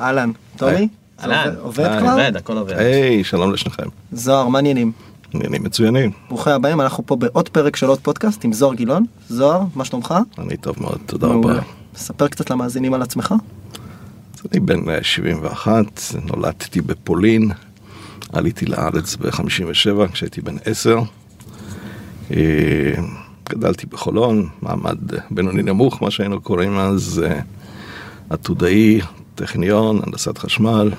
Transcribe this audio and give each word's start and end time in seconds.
אהלן, 0.00 0.30
טומי? 0.56 0.88
אהלן, 1.20 1.54
עובד 1.60 1.84
אה, 1.84 2.00
כבר? 2.00 2.10
עובד, 2.10 2.36
הכל 2.36 2.58
עובד. 2.58 2.72
היי, 2.78 3.24
שלום 3.24 3.52
לשניכם. 3.52 3.88
זוהר, 4.12 4.48
מה 4.48 4.58
העניינים? 4.58 4.92
עניינים 5.34 5.62
מצוינים. 5.62 6.10
ברוכים 6.28 6.52
הבאים, 6.52 6.80
אנחנו 6.80 7.06
פה 7.06 7.16
בעוד 7.16 7.48
פרק 7.48 7.76
של 7.76 7.86
עוד 7.86 7.98
פודקאסט 8.00 8.44
עם 8.44 8.52
זוהר 8.52 8.74
גילון. 8.74 9.04
זוהר, 9.28 9.62
מה 9.74 9.84
שלומך? 9.84 10.14
אני 10.38 10.56
טוב 10.56 10.76
מאוד, 10.80 10.98
תודה. 11.06 11.26
רבה. 11.26 11.60
ספר 11.96 12.28
קצת 12.28 12.50
למאזינים 12.50 12.94
על 12.94 13.02
עצמך. 13.02 13.34
אני 14.52 14.60
בן 14.60 14.88
אה, 14.88 15.02
71, 15.02 15.84
נולדתי 16.24 16.80
בפולין, 16.80 17.50
עליתי 18.32 18.66
לארץ 18.66 19.16
ב-57 19.16 20.12
כשהייתי 20.12 20.40
בן 20.40 20.56
10. 20.64 20.98
אה, 22.30 22.36
גדלתי 23.48 23.86
בחולון, 23.86 24.48
מעמד 24.62 24.98
בינוני 25.30 25.62
נמוך, 25.62 26.02
מה 26.02 26.10
שהיינו 26.10 26.40
קוראים 26.40 26.78
אז, 26.78 27.22
אה, 27.26 27.40
עתודאי, 28.30 29.00
טכניון, 29.36 30.00
הנדסת 30.06 30.38
חשמל, 30.38 30.90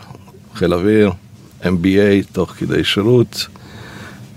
חיל 0.56 0.74
אוויר, 0.74 1.12
MBA 1.64 2.32
תוך 2.32 2.52
כדי 2.52 2.84
שירות. 2.84 3.48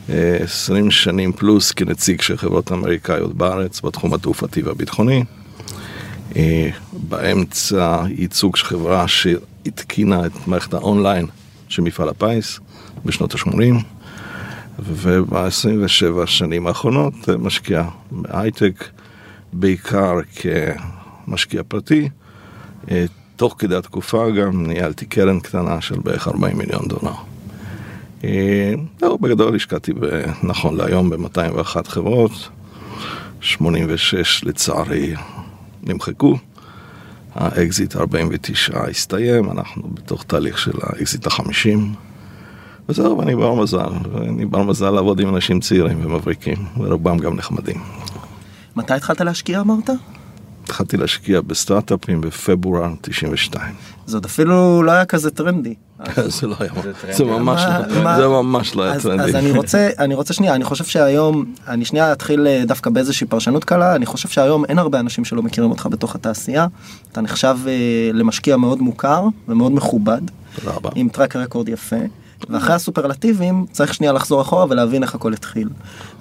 אה, 0.09 0.37
20 0.41 0.91
שנים 0.91 1.33
פלוס 1.33 1.73
כנציג 1.73 2.21
של 2.21 2.37
חברות 2.37 2.73
אמריקאיות 2.73 3.34
בארץ 3.34 3.80
בתחום 3.80 4.15
התעופתי 4.15 4.62
והביטחוני. 4.62 5.24
אה, 6.37 6.71
באמצע 6.93 8.02
ייצוג 8.09 8.57
של 8.57 8.65
חברה 8.65 9.09
שהתקינה 9.09 10.27
את 10.27 10.32
מערכת 10.46 10.74
האונליין 10.74 11.27
של 11.69 11.82
מפעל 11.82 12.09
הפיס 12.09 12.60
בשנות 13.05 13.35
ה-80 13.35 13.85
וב-27 14.79 16.23
השנים 16.23 16.66
האחרונות 16.66 17.29
משקיע 17.38 17.85
בהייטק 18.10 18.85
בעיקר 19.52 20.15
כמשקיע 21.27 21.62
פרטי 21.69 22.09
תוך 23.41 23.55
כדי 23.59 23.77
התקופה 23.77 24.30
גם 24.30 24.67
ניהלתי 24.67 25.07
קרן 25.07 25.41
קטנה 25.41 25.80
של 25.80 25.99
בערך 26.05 26.29
40 26.29 26.59
מיליון 26.59 26.89
דולר. 26.89 27.12
אה, 28.24 28.74
זהו, 28.99 29.19
בגדול 29.19 29.55
השקעתי 29.55 29.93
נכון 30.43 30.77
להיום 30.77 31.10
ב-201 31.10 31.88
חברות, 31.88 32.49
86 33.41 34.45
לצערי 34.45 35.15
נמחקו. 35.82 36.37
האקזיט 37.35 37.97
49 37.97 38.85
הסתיים, 38.88 39.51
אנחנו 39.51 39.82
בתוך 39.95 40.25
תהליך 40.25 40.59
של 40.59 40.79
האקזיט 40.82 41.27
ה-50. 41.27 41.79
וזהו, 42.88 43.19
ואני 43.19 43.37
בר 43.37 43.54
מזל, 43.54 43.93
ואני 44.13 44.47
בר 44.47 44.63
מזל 44.63 44.91
לעבוד 44.91 45.21
עם 45.21 45.35
אנשים 45.35 45.60
צעירים 45.60 46.07
ומבריקים, 46.07 46.59
ורובם 46.79 47.19
גם 47.19 47.37
נחמדים. 47.37 47.80
מתי 48.77 48.95
התחלת 48.95 49.21
להשקיע 49.21 49.60
אמרת? 49.60 49.91
התחלתי 50.71 50.96
להשקיע 50.96 51.40
בסטארט-אפים 51.40 52.21
בפברואר 52.21 52.93
92. 53.01 53.74
זה 54.07 54.16
עוד 54.16 54.24
אפילו 54.24 54.82
לא 54.82 54.90
היה 54.93 55.04
כזה 55.04 55.30
טרנדי. 55.30 55.74
זה 56.40 56.46
לא 56.46 56.57
היה, 56.60 56.71
זה 57.13 57.24
ממש 57.24 57.63
לא- 57.95 58.16
זה 58.16 58.29
ממש 58.29 58.76
לא 58.76 58.82
היה 58.82 59.01
טרנדי. 59.01 59.23
אז 59.23 59.35
אני 59.35 59.51
רוצה, 59.51 59.88
אני 59.98 60.15
רוצה 60.15 60.35
שנייה, 60.35 60.54
אני 60.54 60.65
חושב 60.65 60.85
שהיום, 60.85 61.45
אני 61.68 61.85
שנייה 61.85 62.13
אתחיל 62.13 62.46
אה, 62.46 62.63
דווקא 62.66 62.91
באיזושהי 62.91 63.26
פרשנות 63.26 63.65
קלה, 63.65 63.95
אני 63.96 64.06
חושב 64.06 64.28
שהיום 64.28 64.65
אין 64.65 64.78
הרבה 64.78 65.00
אנשים 65.00 65.25
שלא 65.25 65.43
מכירים 65.43 65.71
אותך 65.71 65.88
בתוך 65.91 66.15
התעשייה. 66.15 66.66
אתה 67.12 67.21
נחשב 67.21 67.56
אה, 67.66 67.72
למשקיע 68.12 68.56
מאוד 68.56 68.82
מוכר 68.82 69.25
ומאוד 69.48 69.72
מכובד. 69.72 70.21
עם 70.94 71.09
טרק 71.09 71.37
רקורד 71.37 71.69
יפה. 71.69 71.97
ואחרי 72.49 72.75
הסופרלטיבים 72.75 73.66
צריך 73.72 73.94
שנייה 73.94 74.12
לחזור 74.12 74.41
אחורה 74.43 74.66
ולהבין 74.71 75.03
איך 75.03 75.15
הכל 75.15 75.33
התחיל. 75.33 75.69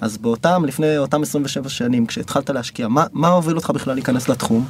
אז 0.00 0.16
באותם, 0.18 0.64
לפני 0.66 0.98
אותם 0.98 1.22
27 1.22 1.68
שנים, 1.68 2.06
כשהתחלת 2.06 2.50
להשקיע, 2.50 2.88
מה, 2.88 3.04
מה 3.12 3.28
הוביל 3.28 3.56
אותך 3.56 3.70
בכלל 3.70 3.94
להיכנס 3.94 4.28
לתחום? 4.28 4.66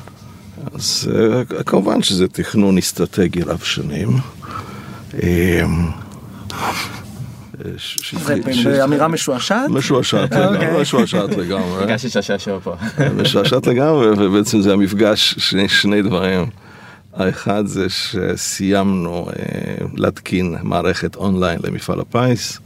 אז 0.75 1.11
אה, 1.15 1.62
כמובן 1.65 2.03
שזה 2.03 2.29
תכנון 2.29 2.79
אסטרטגי 2.79 3.42
רב 3.42 3.59
שנים. 3.59 4.09
אה, 5.23 5.62
ש- 7.77 8.14
באמירה 8.64 9.09
משועשעת? 9.09 9.70
משועשעת 9.70 10.33
אוקיי. 10.33 10.47
לגמרי, 10.59 10.83
משועשעת 10.83 11.30
לגמרי. 11.36 11.83
הרגשתי 11.83 12.08
פה. 12.64 12.74
משועשעת 13.17 13.67
לגמרי, 13.67 14.11
ובעצם 14.11 14.61
זה 14.61 14.73
המפגש, 14.73 15.35
שני 15.69 16.03
דברים. 16.03 16.47
האחד 17.15 17.67
זה 17.67 17.87
שסיימנו 17.89 19.27
אה, 19.29 19.87
להתקין 19.95 20.57
מערכת 20.63 21.17
אונליין 21.17 21.59
למפעל 21.65 22.01
הפיס, 22.01 22.59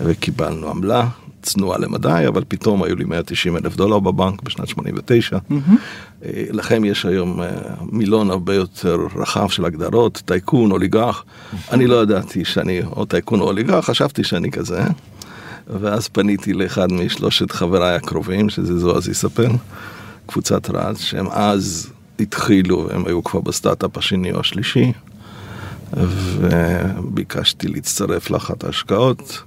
וקיבלנו 0.00 0.68
עמלה, 0.68 1.08
צנועה 1.42 1.78
למדי, 1.78 2.24
אבל 2.28 2.42
פתאום 2.48 2.82
היו 2.82 2.96
לי 2.96 3.04
190 3.04 3.56
אלף 3.56 3.76
דולר 3.76 3.98
בבנק 3.98 4.42
בשנת 4.42 4.68
89. 4.68 5.38
אה, 6.24 6.44
לכם 6.50 6.84
יש 6.84 7.06
היום 7.06 7.42
אה, 7.42 7.48
מילון 7.92 8.30
הרבה 8.30 8.54
יותר 8.54 9.06
רחב 9.16 9.48
של 9.48 9.64
הגדרות, 9.64 10.22
טייקון, 10.24 10.70
אוליגרך. 10.70 11.24
אני 11.72 11.86
לא 11.86 12.02
ידעתי 12.02 12.44
שאני 12.44 12.82
או 12.82 13.04
טייקון 13.04 13.40
או 13.40 13.46
אוליגרך, 13.46 13.84
חשבתי 13.84 14.24
שאני 14.24 14.50
כזה. 14.50 14.82
ואז 15.66 16.08
פניתי 16.08 16.52
לאחד 16.52 16.92
משלושת 16.92 17.50
חבריי 17.50 17.94
הקרובים, 17.94 18.48
שזה 18.48 18.78
זועז 18.78 19.08
יספר, 19.08 19.48
קבוצת 20.26 20.70
רז, 20.70 20.98
שהם 20.98 21.26
אז 21.30 21.93
התחילו, 22.20 22.90
הם 22.90 23.06
היו 23.06 23.24
כבר 23.24 23.40
בסטארט-אפ 23.40 23.98
השני 23.98 24.32
או 24.32 24.40
השלישי, 24.40 24.92
וביקשתי 25.92 27.68
להצטרף 27.68 28.30
לאחת 28.30 28.64
ההשקעות, 28.64 29.42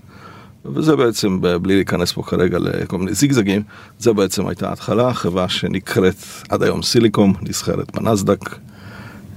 וזה 0.66 0.96
בעצם, 0.96 1.42
בלי 1.62 1.76
להיכנס 1.76 2.12
פה 2.12 2.24
כרגע 2.24 2.58
לכל 2.60 2.98
מיני 2.98 3.14
זיגזגים, 3.14 3.64
זה 4.00 4.14
בעצם 4.14 4.48
הייתה 4.48 4.70
ההתחלה, 4.70 5.14
חברה 5.14 5.50
שנקראת 5.50 6.16
עד 6.50 6.64
היום 6.64 6.84
סיליקום, 6.84 7.34
נסחרת 7.42 7.96
בנסדק, 7.96 8.56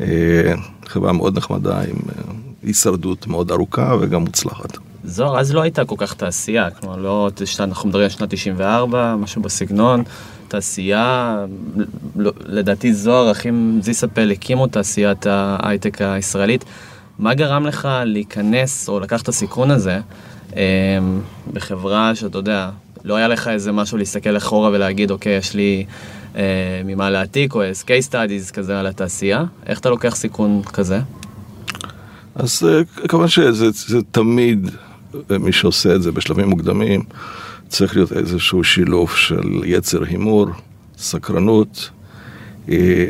אה, 0.01 0.55
חברה 0.87 1.13
מאוד 1.13 1.37
נחמדה 1.39 1.81
עם 1.81 1.97
אה, 2.09 2.33
הישרדות 2.63 3.27
מאוד 3.27 3.51
ארוכה 3.51 3.97
וגם 4.01 4.21
מוצלחת. 4.21 4.79
זוהר, 5.05 5.41
אז 5.41 5.53
לא 5.53 5.61
הייתה 5.61 5.85
כל 5.85 5.95
כך 5.99 6.15
תעשייה, 6.15 6.71
כלומר, 6.71 6.97
לא, 6.97 7.31
אנחנו 7.61 7.89
מדברים 7.89 8.05
על 8.05 8.11
שנת 8.11 8.35
94, 8.35 9.17
משהו 9.17 9.43
בסגנון, 9.43 10.03
תעשייה, 10.51 11.37
לא- 12.17 12.33
לדעתי 12.47 12.95
זוהר, 12.95 13.31
אחים 13.31 13.81
זיסאפל 13.83 14.31
הקימו 14.31 14.67
תעשיית 14.67 15.27
ההייטק 15.27 16.03
הישראלית. 16.03 16.65
מה 17.19 17.35
גרם 17.35 17.67
לך 17.67 17.89
להיכנס 18.05 18.89
או 18.89 19.01
לקחת 19.01 19.23
את 19.23 19.29
הסיכון 19.29 19.71
הזה 19.71 20.01
אה, 20.57 20.63
בחברה 21.53 22.15
שאתה 22.15 22.39
יודע, 22.39 22.71
לא 23.05 23.17
היה 23.17 23.29
לך 23.29 23.49
איזה 23.49 23.73
משהו 23.73 23.99
להסתכל 23.99 24.37
אחורה 24.37 24.71
ולהגיד, 24.71 25.11
אוקיי, 25.11 25.37
יש 25.37 25.55
לי 25.55 25.85
אה, 26.37 26.43
ממה 26.85 27.11
להעתיק, 27.11 27.55
או 27.55 27.63
איזה 27.63 27.85
case 27.85 28.13
studies 28.13 28.53
כזה 28.53 28.81
על 28.81 28.87
התעשייה? 28.87 29.45
איך 29.67 29.79
אתה 29.79 29.91
לוקח 29.91 30.17
סיכון 30.17 30.63
כזה? 30.63 31.01
אז 32.35 32.63
אה, 32.69 33.09
כמובן 33.09 33.29
שזה 33.29 33.71
זה 33.71 33.99
תמיד, 34.11 34.71
אה, 35.31 35.39
מי 35.39 35.53
שעושה 35.53 35.95
את 35.95 36.03
זה 36.03 36.13
בשלבים 36.13 36.49
מוקדמים, 36.49 37.03
צריך 37.71 37.97
להיות 37.97 38.13
איזשהו 38.13 38.65
שילוב 38.65 39.11
של 39.11 39.63
יצר 39.65 40.05
הימור, 40.05 40.47
סקרנות. 40.99 41.91
אה, 42.69 43.07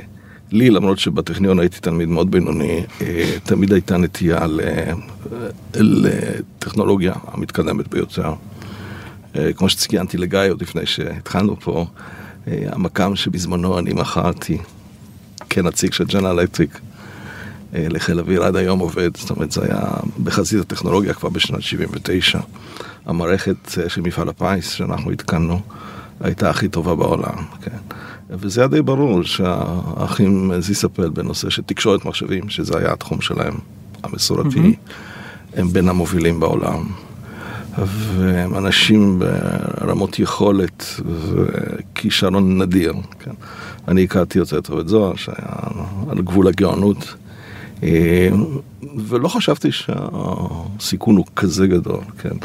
לי, 0.52 0.70
למרות 0.70 0.98
שבטכניון 0.98 1.58
הייתי 1.58 1.80
תלמיד 1.80 2.08
מאוד 2.08 2.30
בינוני, 2.30 2.82
אה, 3.00 3.36
תמיד 3.44 3.72
הייתה 3.72 3.96
נטייה 3.96 4.38
אה, 4.38 4.92
לטכנולוגיה 5.74 7.12
המתקדמת 7.26 7.88
ביותר. 7.88 8.32
כמו 9.56 9.68
שציינתי 9.68 10.18
לגיא 10.18 10.40
עוד 10.50 10.62
לפני 10.62 10.86
שהתחלנו 10.86 11.60
פה, 11.60 11.86
המקם 12.46 13.16
שבזמנו 13.16 13.78
אני 13.78 13.92
מכרתי 13.92 14.58
כנציג 15.50 15.92
של 15.92 16.04
ג'נרל 16.04 16.40
אלקטריק 16.40 16.80
לחיל 17.72 18.18
אוויר 18.18 18.44
עד 18.44 18.56
היום 18.56 18.78
עובד, 18.78 19.16
זאת 19.16 19.30
אומרת 19.30 19.52
זה 19.52 19.64
היה 19.64 19.80
בחזית 20.22 20.60
הטכנולוגיה 20.60 21.14
כבר 21.14 21.28
בשנת 21.28 21.62
79. 21.62 22.40
המערכת 23.10 23.78
אה, 23.78 23.88
של 23.88 24.00
מפעל 24.00 24.28
הפיס 24.28 24.70
שאנחנו 24.70 25.10
התקנו 25.10 25.60
הייתה 26.20 26.50
הכי 26.50 26.68
טובה 26.68 26.94
בעולם, 26.94 27.36
כן. 27.62 27.76
וזה 28.30 28.60
היה 28.60 28.68
די 28.68 28.82
ברור 28.82 29.22
שהאחים 29.22 30.52
זיסאפל 30.60 31.08
בנושא 31.08 31.50
של 31.50 31.62
תקשורת 31.62 32.04
מחשבים, 32.04 32.48
שזה 32.48 32.78
היה 32.78 32.92
התחום 32.92 33.20
שלהם 33.20 33.54
המסורתי, 34.02 34.74
הם 35.54 35.68
בין 35.68 35.88
המובילים 35.88 36.40
בעולם. 36.40 36.84
והם 37.78 38.56
אנשים 38.56 39.18
ברמות 39.18 40.18
יכולת 40.18 40.84
וכישרון 41.06 42.62
נדיר. 42.62 42.92
כן. 43.18 43.30
אני 43.88 44.04
הכרתי 44.04 44.38
יותר 44.38 44.60
טוב 44.60 44.78
את 44.78 44.88
זוהר, 44.88 45.16
שהיה 45.16 45.56
על 46.10 46.20
גבול 46.20 46.48
הגאונות, 46.48 47.14
אה, 47.82 48.28
ולא 49.06 49.28
חשבתי 49.28 49.68
שהסיכון 49.72 51.16
הוא 51.16 51.26
כזה 51.36 51.66
גדול. 51.66 52.00
כן. 52.18 52.36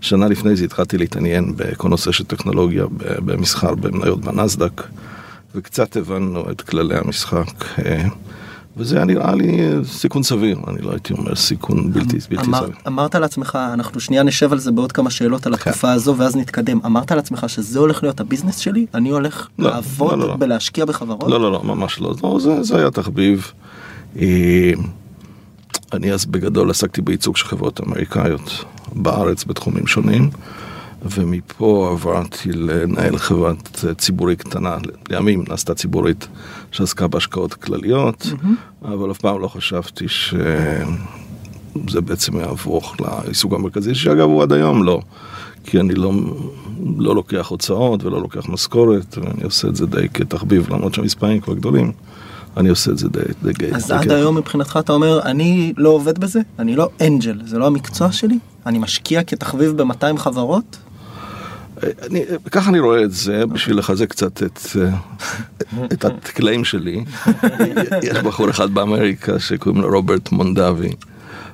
שנה 0.00 0.28
לפני 0.28 0.56
זה 0.56 0.64
התחלתי 0.64 0.98
להתעניין 0.98 1.52
בכל 1.56 1.88
נושא 1.88 2.12
של 2.12 2.24
טכנולוגיה 2.24 2.84
במסחר 2.98 3.74
במניות 3.74 4.20
בנסדק, 4.20 4.82
וקצת 5.54 5.96
הבנו 5.96 6.50
את 6.50 6.60
כללי 6.60 6.96
המשחק. 6.96 7.64
אה, 7.86 8.04
וזה 8.76 8.96
היה 8.96 9.04
נראה 9.04 9.34
לי 9.34 9.68
סיכון 9.84 10.22
סביר, 10.22 10.58
אני 10.68 10.82
לא 10.82 10.90
הייתי 10.90 11.12
אומר 11.12 11.34
סיכון 11.34 11.92
בלתי, 11.92 12.16
בלתי 12.30 12.46
אמר, 12.46 12.58
סביר. 12.62 12.74
אמרת 12.86 13.14
לעצמך, 13.14 13.58
אנחנו 13.74 14.00
שנייה 14.00 14.22
נשב 14.22 14.52
על 14.52 14.58
זה 14.58 14.72
בעוד 14.72 14.92
כמה 14.92 15.10
שאלות 15.10 15.46
על 15.46 15.56
כן. 15.56 15.70
התקופה 15.70 15.92
הזו 15.92 16.14
ואז 16.16 16.36
נתקדם. 16.36 16.80
אמרת 16.86 17.12
לעצמך 17.12 17.44
שזה 17.48 17.78
הולך 17.78 18.02
להיות 18.02 18.20
הביזנס 18.20 18.58
שלי? 18.58 18.86
אני 18.94 19.10
הולך 19.10 19.48
לא, 19.58 19.70
לעבוד 19.70 20.12
לא, 20.12 20.18
לא, 20.18 20.28
לא. 20.28 20.36
בלהשקיע 20.36 20.84
בחברות? 20.84 21.30
לא, 21.30 21.40
לא, 21.40 21.52
לא, 21.52 21.62
ממש 21.64 22.00
לא. 22.00 22.14
לא 22.22 22.38
זה, 22.40 22.62
זה 22.62 22.76
היה 22.76 22.90
תחביב. 22.90 23.52
אני 25.92 26.12
אז 26.12 26.26
בגדול 26.26 26.70
עסקתי 26.70 27.02
בייצוג 27.02 27.36
של 27.36 27.46
חברות 27.46 27.80
אמריקאיות 27.80 28.64
בארץ 28.92 29.44
בתחומים 29.44 29.86
שונים, 29.86 30.30
ומפה 31.02 31.88
עברתי 31.92 32.52
לנהל 32.52 33.18
חברת 33.18 33.84
ציבורית 33.98 34.42
קטנה, 34.42 34.76
לימים 35.10 35.44
נעשתה 35.48 35.74
ציבורית 35.74 36.28
שעסקה 36.70 37.06
בהשקעות 37.08 37.54
כלליות, 37.54 38.26
mm-hmm. 38.26 38.86
אבל 38.86 39.10
אף 39.10 39.18
פעם 39.18 39.40
לא 39.40 39.48
חשבתי 39.48 40.08
שזה 40.08 42.00
בעצם 42.04 42.36
יהפוך 42.36 42.96
לעיסוק 43.00 43.52
המרכזי, 43.52 43.94
שאגב 43.94 44.28
הוא 44.28 44.42
עד 44.42 44.52
היום 44.52 44.84
לא, 44.84 45.00
כי 45.64 45.80
אני 45.80 45.94
לא, 45.94 46.12
לא 46.96 47.14
לוקח 47.14 47.46
הוצאות 47.48 48.04
ולא 48.04 48.20
לוקח 48.20 48.48
משכורת, 48.48 49.18
ואני 49.18 49.42
עושה 49.44 49.68
את 49.68 49.76
זה 49.76 49.86
די 49.86 50.08
כתחביב, 50.14 50.72
למרות 50.72 50.94
שהמספרים 50.94 51.40
כבר 51.40 51.54
גדולים. 51.54 51.92
אני 52.56 52.68
עושה 52.68 52.90
את 52.90 52.98
זה 52.98 53.08
די 53.08 53.18
די 53.42 53.52
די. 53.52 53.74
אז 53.74 53.90
עד 53.90 54.10
היום 54.10 54.36
מבחינתך 54.36 54.78
אתה 54.82 54.92
אומר, 54.92 55.22
אני 55.22 55.72
לא 55.76 55.88
עובד 55.88 56.18
בזה, 56.18 56.40
אני 56.58 56.76
לא 56.76 56.88
אנג'ל, 57.00 57.40
זה 57.46 57.58
לא 57.58 57.66
המקצוע 57.66 58.12
שלי, 58.12 58.38
אני 58.66 58.78
משקיע 58.78 59.22
כתחביב 59.22 59.82
ב-200 59.82 60.16
חברות? 60.18 60.78
אני, 61.82 62.24
ככה 62.50 62.70
אני 62.70 62.78
רואה 62.78 63.04
את 63.04 63.12
זה, 63.12 63.46
בשביל 63.46 63.78
לחזק 63.78 64.10
קצת 64.10 64.42
את, 64.42 64.60
את 65.92 66.04
הקלעים 66.04 66.64
שלי. 66.64 67.04
יש 68.02 68.18
בחור 68.18 68.50
אחד 68.50 68.74
באמריקה 68.74 69.38
שקוראים 69.38 69.82
לו 69.82 69.90
רוברט 69.90 70.32
מונדבי, 70.32 70.92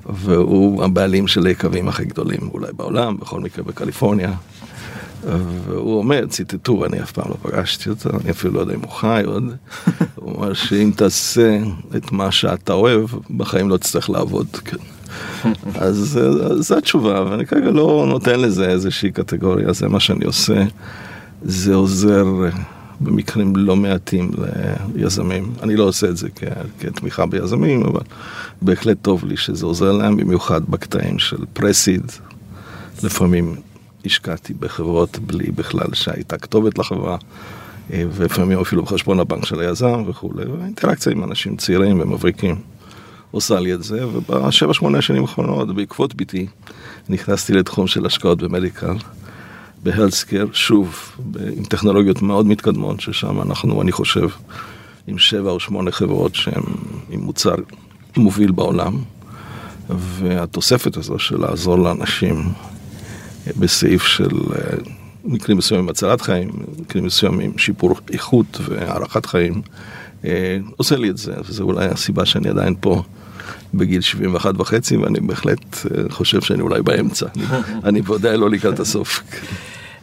והוא 0.06 0.84
הבעלים 0.84 1.26
של 1.28 1.46
היקבים 1.46 1.88
הכי 1.88 2.04
גדולים 2.04 2.50
אולי 2.54 2.72
בעולם, 2.76 3.16
בכל 3.16 3.40
מקרה 3.40 3.64
בקליפורניה. 3.64 4.32
והוא 5.66 5.98
אומר, 5.98 6.26
ציטטו, 6.26 6.84
אני 6.84 7.02
אף 7.02 7.12
פעם 7.12 7.24
לא 7.28 7.36
פגשתי 7.42 7.90
אותו, 7.90 8.10
אני 8.10 8.30
אפילו 8.30 8.54
לא 8.54 8.60
יודע 8.60 8.74
אם 8.74 8.80
הוא 8.80 8.90
חי 8.90 9.22
עוד, 9.26 9.44
הוא 10.14 10.34
אומר 10.34 10.52
שאם 10.52 10.90
תעשה 10.96 11.58
את 11.96 12.12
מה 12.12 12.32
שאתה 12.32 12.72
אוהב, 12.72 13.10
בחיים 13.36 13.68
לא 13.68 13.76
תצטרך 13.76 14.10
לעבוד. 14.10 14.46
כן. 14.64 14.76
אז 15.86 16.20
זו 16.58 16.78
התשובה, 16.78 17.24
ואני 17.30 17.46
כרגע 17.46 17.70
לא 17.70 18.04
נותן 18.08 18.40
לזה 18.40 18.68
איזושהי 18.68 19.10
קטגוריה, 19.10 19.72
זה 19.72 19.88
מה 19.88 20.00
שאני 20.00 20.24
עושה. 20.24 20.64
זה 21.42 21.74
עוזר 21.74 22.24
במקרים 23.00 23.56
לא 23.56 23.76
מעטים 23.76 24.30
ליזמים. 24.94 25.52
אני 25.62 25.76
לא 25.76 25.84
עושה 25.84 26.08
את 26.08 26.16
זה 26.16 26.28
כתמיכה 26.80 27.26
ביזמים, 27.26 27.82
אבל 27.82 28.00
בהחלט 28.62 28.96
טוב 29.02 29.24
לי 29.24 29.36
שזה 29.36 29.66
עוזר 29.66 29.92
להם, 29.92 30.16
במיוחד 30.16 30.60
בקטעים 30.68 31.18
של 31.18 31.44
פרסיד. 31.52 32.12
לפעמים 33.02 33.54
השקעתי 34.06 34.54
בחברות 34.54 35.18
בלי 35.18 35.50
בכלל 35.50 35.94
שהייתה 35.94 36.38
כתובת 36.38 36.78
לחברה, 36.78 37.16
אה, 37.92 38.04
ולפעמים 38.12 38.60
אפילו 38.60 38.82
בחשבון 38.82 39.20
הבנק 39.20 39.44
של 39.44 39.60
היזם 39.60 40.02
וכולי, 40.06 40.44
והאינטראקציה 40.46 41.12
עם 41.12 41.24
אנשים 41.24 41.56
צעירים 41.56 42.00
ומבריקים 42.00 42.56
עושה 43.30 43.60
לי 43.60 43.74
את 43.74 43.82
זה, 43.82 44.06
ובשבע 44.06 44.74
שמונה 44.74 44.98
השנים 44.98 45.22
האחרונות, 45.22 45.74
בעקבות 45.74 46.14
ביתי, 46.14 46.46
נכנסתי 47.08 47.52
לתחום 47.52 47.86
של 47.86 48.06
השקעות 48.06 48.42
במדיקל, 48.42 48.96
בהלסקר, 49.82 50.46
שוב, 50.52 51.16
עם 51.56 51.64
טכנולוגיות 51.64 52.22
מאוד 52.22 52.46
מתקדמות, 52.46 53.00
ששם 53.00 53.40
אנחנו, 53.42 53.82
אני 53.82 53.92
חושב, 53.92 54.28
עם 55.06 55.18
שבע 55.18 55.50
או 55.50 55.60
שמונה 55.60 55.90
חברות 55.90 56.34
שהן 56.34 56.62
עם 57.10 57.20
מוצר 57.20 57.54
מוביל 58.16 58.50
בעולם, 58.50 58.98
והתוספת 59.90 60.96
הזו 60.96 61.18
של 61.18 61.40
לעזור 61.40 61.78
לאנשים 61.78 62.52
בסעיף 63.56 64.02
של 64.02 64.28
אה, 64.28 64.76
מקרים 65.24 65.58
מסוימים 65.58 65.88
הצלת 65.88 66.20
חיים, 66.20 66.50
מקרים 66.78 67.04
מסוימים 67.04 67.58
שיפור 67.58 67.94
איכות 68.12 68.60
והערכת 68.60 69.26
חיים, 69.26 69.62
אה, 70.24 70.58
עושה 70.76 70.96
לי 70.96 71.10
את 71.10 71.16
זה, 71.16 71.34
וזו 71.48 71.64
אולי 71.64 71.86
הסיבה 71.86 72.26
שאני 72.26 72.48
עדיין 72.48 72.74
פה. 72.80 73.02
בגיל 73.74 74.00
71 74.00 74.54
וחצי, 74.60 74.96
ואני 74.96 75.20
בהחלט 75.20 75.76
אה, 75.76 76.02
חושב 76.08 76.40
שאני 76.40 76.62
אולי 76.62 76.82
באמצע. 76.82 77.26
אני 77.84 78.00
ודאי 78.10 78.36
לא 78.36 78.50
לקראת 78.50 78.80
הסוף. 78.80 79.22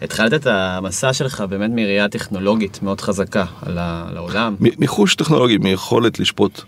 התחלת 0.02 0.34
את 0.34 0.48
המסע 0.48 1.14
שלך 1.14 1.44
באמת 1.50 1.72
מראייה 1.74 2.10
טכנולוגית 2.10 2.80
מאוד 2.84 3.02
חזקה 3.02 3.46
על 3.62 3.78
העולם. 3.78 4.56
מחוש 4.60 5.16
טכנולוגי, 5.16 5.58
מיכולת 5.58 6.20
לשפוט 6.20 6.62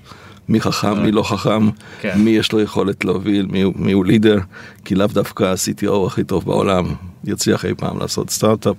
מי 0.50 0.62
חכם, 0.62 1.04
מי 1.04 1.12
לא 1.12 1.24
חכם, 1.24 1.70
כן. 2.02 2.14
מי 2.18 2.30
יש 2.30 2.52
לו 2.52 2.62
יכולת 2.62 3.06
להוביל, 3.06 3.46
מי, 3.46 3.64
מי 3.76 3.92
הוא 3.92 4.06
לידר, 4.06 4.38
כי 4.86 4.96
לאו 4.96 5.08
דווקא 5.08 5.44
ה-CTO 5.44 6.08
הכי 6.08 6.24
טוב 6.24 6.46
בעולם 6.46 6.96
יצליח 7.24 7.66
אי 7.66 7.74
פעם 7.78 8.00
לעשות 8.00 8.30
סטארט-אפ. 8.30 8.76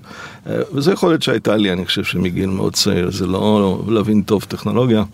אה, 0.46 0.60
וזו 0.72 0.92
יכולת 0.92 1.22
שהייתה 1.22 1.56
לי, 1.56 1.72
אני 1.72 1.86
חושב 1.86 2.04
שמגיל 2.04 2.46
מאוד 2.46 2.74
צעיר, 2.74 3.10
זה 3.10 3.26
לא 3.26 3.82
להבין 3.88 4.22
טוב 4.22 4.44
טכנולוגיה, 4.48 5.04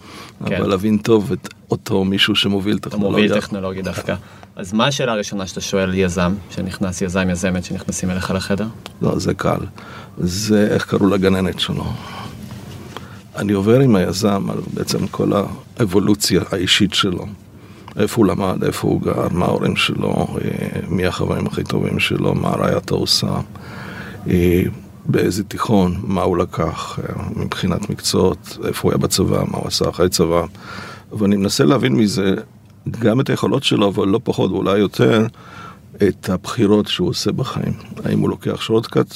כן. 0.47 0.57
אבל 0.57 0.69
להבין 0.69 0.99
טוב 0.99 1.33
את 1.33 1.49
אותו 1.71 2.05
מישהו 2.05 2.37
שמוביל 2.37 2.79
טכנולוגיה. 2.79 3.27
מוביל 3.27 3.41
טכנולוגיה 3.41 3.83
דווקא. 3.83 4.15
אז 4.57 4.73
מה 4.73 4.87
השאלה 4.87 5.13
הראשונה 5.13 5.47
שאתה 5.47 5.61
שואל 5.61 5.95
יזם, 5.95 6.35
שנכנס, 6.51 7.03
יזם, 7.03 7.31
יזמת, 7.31 7.65
שנכנסים 7.65 8.11
אליך 8.11 8.31
לחדר? 8.31 8.67
לא, 9.03 9.19
זה 9.19 9.35
קל. 9.35 9.61
זה 10.19 10.69
איך 10.71 10.85
קראו 10.87 11.07
לגננת 11.07 11.61
שלו. 11.61 11.85
אני 13.37 13.53
עובר 13.53 13.81
עם 13.81 13.97
היזם 13.97 14.51
על 14.51 14.59
בעצם 14.75 15.07
כל 15.07 15.31
האבולוציה 15.79 16.43
האישית 16.51 16.95
שלו. 16.95 17.27
איפה 17.97 18.17
הוא 18.17 18.27
למד, 18.27 18.65
איפה 18.65 18.89
הוא 18.89 19.01
גר, 19.03 19.29
מה 19.31 19.47
ההורים 19.47 19.77
שלו, 19.77 20.27
אה, 20.45 20.81
מי 20.89 21.07
החברים 21.07 21.47
הכי 21.47 21.65
טובים 21.65 21.99
שלו, 21.99 22.35
מה 22.35 22.49
רעייתו 22.49 22.95
עושה, 22.95 23.41
אה, 24.31 24.63
באיזה 25.07 25.45
תיכון, 25.45 25.95
מה 26.03 26.23
הוא 26.23 26.37
לקח 26.37 26.99
אה, 26.99 27.23
מבחינת 27.37 27.91
מקצועות, 27.91 28.59
איפה 28.65 28.83
הוא 28.83 28.93
היה 28.93 28.99
בצבא, 28.99 29.43
מה 29.51 29.59
הוא 29.59 29.67
עשה 29.67 29.89
אחרי 29.89 30.09
צבא. 30.09 30.45
ואני 31.19 31.37
מנסה 31.37 31.65
להבין 31.65 31.93
מזה 31.93 32.35
גם 32.89 33.21
את 33.21 33.31
היכולות 33.31 33.63
שלו, 33.63 33.89
אבל 33.89 34.09
לא 34.09 34.21
פחות 34.25 34.51
ואולי 34.51 34.79
יותר, 34.79 35.27
את 36.09 36.29
הבחירות 36.29 36.89
שהוא 36.89 37.09
עושה 37.09 37.33
בחיים. 37.33 37.73
האם 38.05 38.19
הוא 38.21 38.31
לוקח 38.31 38.61
שורטקאט? 38.61 39.15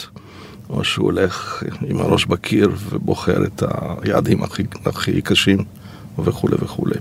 או 0.71 0.85
שהוא 0.85 1.05
הולך 1.05 1.63
עם 1.87 2.01
הראש 2.01 2.25
בקיר 2.25 2.71
ובוחר 2.91 3.45
את 3.45 3.63
היעדים 4.03 4.43
הכי, 4.43 4.63
הכי 4.87 5.23
קשים 5.23 5.59
וכולי 6.19 6.57
וכולי. 6.61 6.95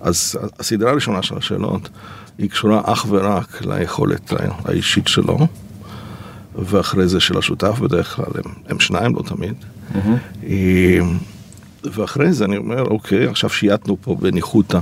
אז 0.00 0.38
הסדרה 0.58 0.90
הראשונה 0.90 1.22
של 1.22 1.36
השאלות 1.36 1.88
היא 2.38 2.50
קשורה 2.50 2.80
אך 2.84 3.06
ורק 3.08 3.62
ליכולת 3.64 4.32
האישית 4.64 5.08
שלו, 5.08 5.38
ואחרי 6.54 7.08
זה 7.08 7.20
של 7.20 7.38
השותף 7.38 7.78
בדרך 7.78 8.16
כלל, 8.16 8.32
הם, 8.44 8.52
הם 8.68 8.80
שניים, 8.80 9.16
לא 9.16 9.22
תמיד. 9.22 9.54
Mm-hmm. 9.92 10.46
ואחרי 11.84 12.32
זה 12.32 12.44
אני 12.44 12.56
אומר, 12.56 12.82
אוקיי, 12.82 13.26
עכשיו 13.26 13.50
שייתנו 13.50 13.96
פה 14.00 14.14
בניחותא, 14.14 14.78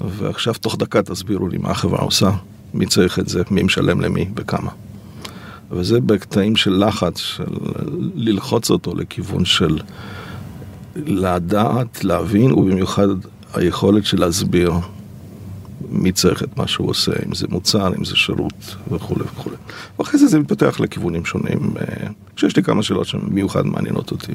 ועכשיו 0.00 0.54
תוך 0.54 0.76
דקה 0.76 1.02
תסבירו 1.02 1.48
לי 1.48 1.58
מה 1.58 1.70
החברה 1.70 2.00
עושה, 2.00 2.30
מי 2.74 2.86
צריך 2.86 3.18
את 3.18 3.28
זה, 3.28 3.42
מי 3.50 3.62
משלם 3.62 4.00
למי 4.00 4.28
וכמה. 4.36 4.70
וזה 5.74 6.00
בקטעים 6.00 6.56
של 6.56 6.84
לחץ, 6.86 7.18
של 7.18 7.44
ללחוץ 8.14 8.70
אותו 8.70 8.94
לכיוון 8.94 9.44
של 9.44 9.78
לדעת, 10.96 12.04
להבין, 12.04 12.52
ובמיוחד 12.52 13.08
היכולת 13.54 14.04
של 14.04 14.20
להסביר 14.20 14.72
מי 15.90 16.12
צריך 16.12 16.42
את 16.42 16.56
מה 16.56 16.66
שהוא 16.66 16.90
עושה, 16.90 17.12
אם 17.26 17.34
זה 17.34 17.46
מוצר, 17.50 17.92
אם 17.98 18.04
זה 18.04 18.16
שירות 18.16 18.76
וכולי 18.90 19.24
וכולי. 19.24 19.56
ואחרי 19.98 20.20
זה 20.20 20.26
זה 20.26 20.38
מתפתח 20.38 20.80
לכיוונים 20.80 21.24
שונים, 21.24 21.74
אה, 21.80 22.06
כשיש 22.36 22.56
לי 22.56 22.62
כמה 22.62 22.82
שאלות 22.82 23.06
שמיוחד 23.06 23.66
מעניינות 23.66 24.10
אותי. 24.10 24.32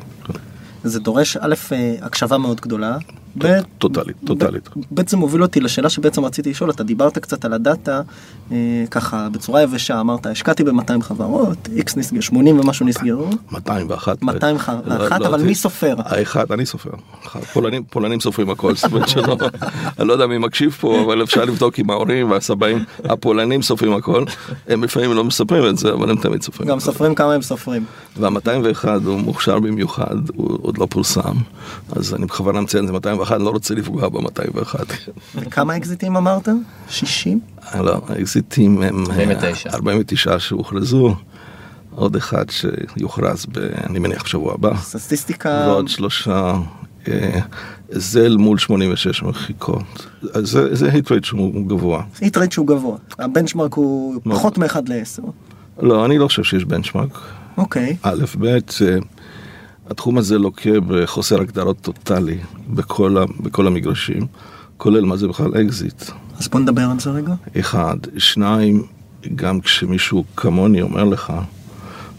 זה 0.83 0.99
דורש 0.99 1.37
א', 1.37 1.55
אה, 1.71 1.95
הקשבה 2.01 2.37
מאוד 2.37 2.61
גדולה. 2.61 2.97
טוטאלית, 3.77 4.15
טוטאלית. 4.25 4.69
בעצם 4.91 5.17
מוביל 5.17 5.41
אותי 5.41 5.59
לשאלה 5.59 5.89
שבעצם 5.89 6.25
רציתי 6.25 6.49
לשאול, 6.49 6.69
אתה 6.69 6.83
דיברת 6.83 7.17
קצת 7.17 7.45
על 7.45 7.53
הדאטה, 7.53 8.01
אה, 8.51 8.57
ככה 8.91 9.27
בצורה 9.31 9.61
יבשה, 9.61 9.99
אמרת, 9.99 10.25
השקעתי 10.25 10.63
ב-200 10.63 11.01
חברות, 11.01 11.69
איקס 11.75 11.97
נסגר, 11.97 12.19
80 12.21 12.59
ומשהו 12.59 12.85
נסגרו. 12.85 13.29
201. 13.51 14.21
201, 14.21 14.73
לא, 14.85 14.97
לא, 14.97 15.27
אבל 15.27 15.41
מי 15.41 15.55
סופר? 15.55 15.95
האחד, 15.97 16.51
אני 16.51 16.65
סופר. 16.65 16.89
פולנים 17.89 18.19
סופרים 18.19 18.49
הכל, 18.49 18.75
זאת 18.75 18.91
אומרת 18.91 19.09
שלא, 19.09 19.37
אני 19.99 20.07
לא 20.07 20.13
יודע 20.13 20.27
מי 20.27 20.37
מקשיב 20.37 20.71
פה, 20.71 21.01
אבל 21.05 21.23
אפשר 21.23 21.45
לבדוק 21.45 21.79
עם 21.79 21.89
ההורים 21.89 22.31
והסבאים, 22.31 22.83
הפולנים 23.03 23.61
סופרים 23.61 23.93
הכל, 23.93 24.23
הם 24.67 24.83
לפעמים 24.83 25.13
לא 25.13 25.23
מספרים 25.23 25.65
את 25.69 25.77
זה, 25.77 25.93
אבל 25.93 26.09
הם 26.09 26.17
תמיד 26.17 26.41
סופרים. 26.41 26.69
גם 26.69 26.79
סופרים 26.79 27.15
כמה 27.15 27.33
הם 27.33 27.41
סופרים. 27.41 27.85
וה-201 28.17 28.87
הוא 29.05 29.19
מוכשר 29.19 29.59
במיוחד, 29.59 30.15
הוא 30.35 30.59
עוד 30.61 30.77
לא 30.77 30.87
פורסם, 30.89 31.35
אז 31.95 32.13
אני 32.13 32.25
בכוונה 32.25 32.61
מציין 32.61 32.83
את 32.83 32.87
זה 32.87 32.93
201, 32.93 33.28
אני 33.31 33.43
לא 33.43 33.49
רוצה 33.49 33.73
לפגוע 33.73 34.09
ב-201. 34.09 34.75
וכמה 35.35 35.77
אקזיטים 35.77 36.17
אמרת? 36.17 36.49
60? 36.89 37.39
לא, 37.79 38.01
האקזיטים 38.07 38.81
הם 38.81 39.03
49, 39.11 39.69
49 39.69 40.39
שהוכרזו. 40.39 41.15
עוד 41.95 42.15
אחד 42.15 42.45
שיוכרז, 42.49 43.45
ב, 43.45 43.57
אני 43.57 43.99
מניח, 43.99 44.23
בשבוע 44.23 44.53
הבא. 44.53 44.77
סטטיסטיקה... 44.77 45.65
ועוד 45.67 45.87
שלושה, 45.87 46.53
אה, 47.07 47.39
זה 47.89 48.25
אל 48.25 48.37
מול 48.37 48.57
86 48.57 49.23
מרחיקות. 49.23 50.07
זה, 50.21 50.75
זה 50.75 50.91
היט 50.91 51.11
רייט 51.11 51.23
שהוא 51.23 51.67
גבוה. 51.67 52.03
היט 52.21 52.37
רייט 52.37 52.51
שהוא 52.51 52.67
גבוה. 52.67 52.97
הבנצ'מרק 53.19 53.73
הוא 53.73 54.21
לא. 54.25 54.35
פחות 54.35 54.57
מ-1 54.57 54.77
ל-10. 54.87 55.23
לא, 55.81 56.05
אני 56.05 56.17
לא 56.17 56.27
חושב 56.27 56.43
שיש 56.43 56.65
בנצ'מרק. 56.65 57.19
אוקיי. 57.57 57.95
א', 58.03 58.23
ב', 58.39 58.45
אה, 58.45 58.59
התחום 59.89 60.17
הזה 60.17 60.37
לוקה 60.37 60.79
בחוסר 60.87 61.41
הגדרות 61.41 61.77
טוטאלי 61.81 62.37
בכל, 62.69 63.17
ה, 63.17 63.25
בכל 63.39 63.67
המגרשים, 63.67 64.27
כולל 64.77 65.05
מה 65.05 65.17
זה 65.17 65.27
בכלל 65.27 65.61
אקזיט. 65.61 66.03
אז 66.39 66.47
בוא 66.47 66.59
נדבר 66.59 66.81
על 66.81 66.99
זה 66.99 67.09
רגע. 67.09 67.33
אחד. 67.59 67.97
שניים, 68.17 68.83
גם 69.35 69.61
כשמישהו 69.61 70.23
כמוני 70.35 70.81
אומר 70.81 71.03
לך, 71.03 71.33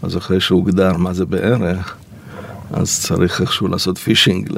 אז 0.03 0.17
אחרי 0.17 0.41
שהוגדר 0.41 0.97
מה 0.97 1.12
זה 1.12 1.25
בערך, 1.25 1.97
אז 2.73 3.00
צריך 3.03 3.41
איכשהו 3.41 3.69
לעשות 3.69 3.99
fishing 3.99 4.49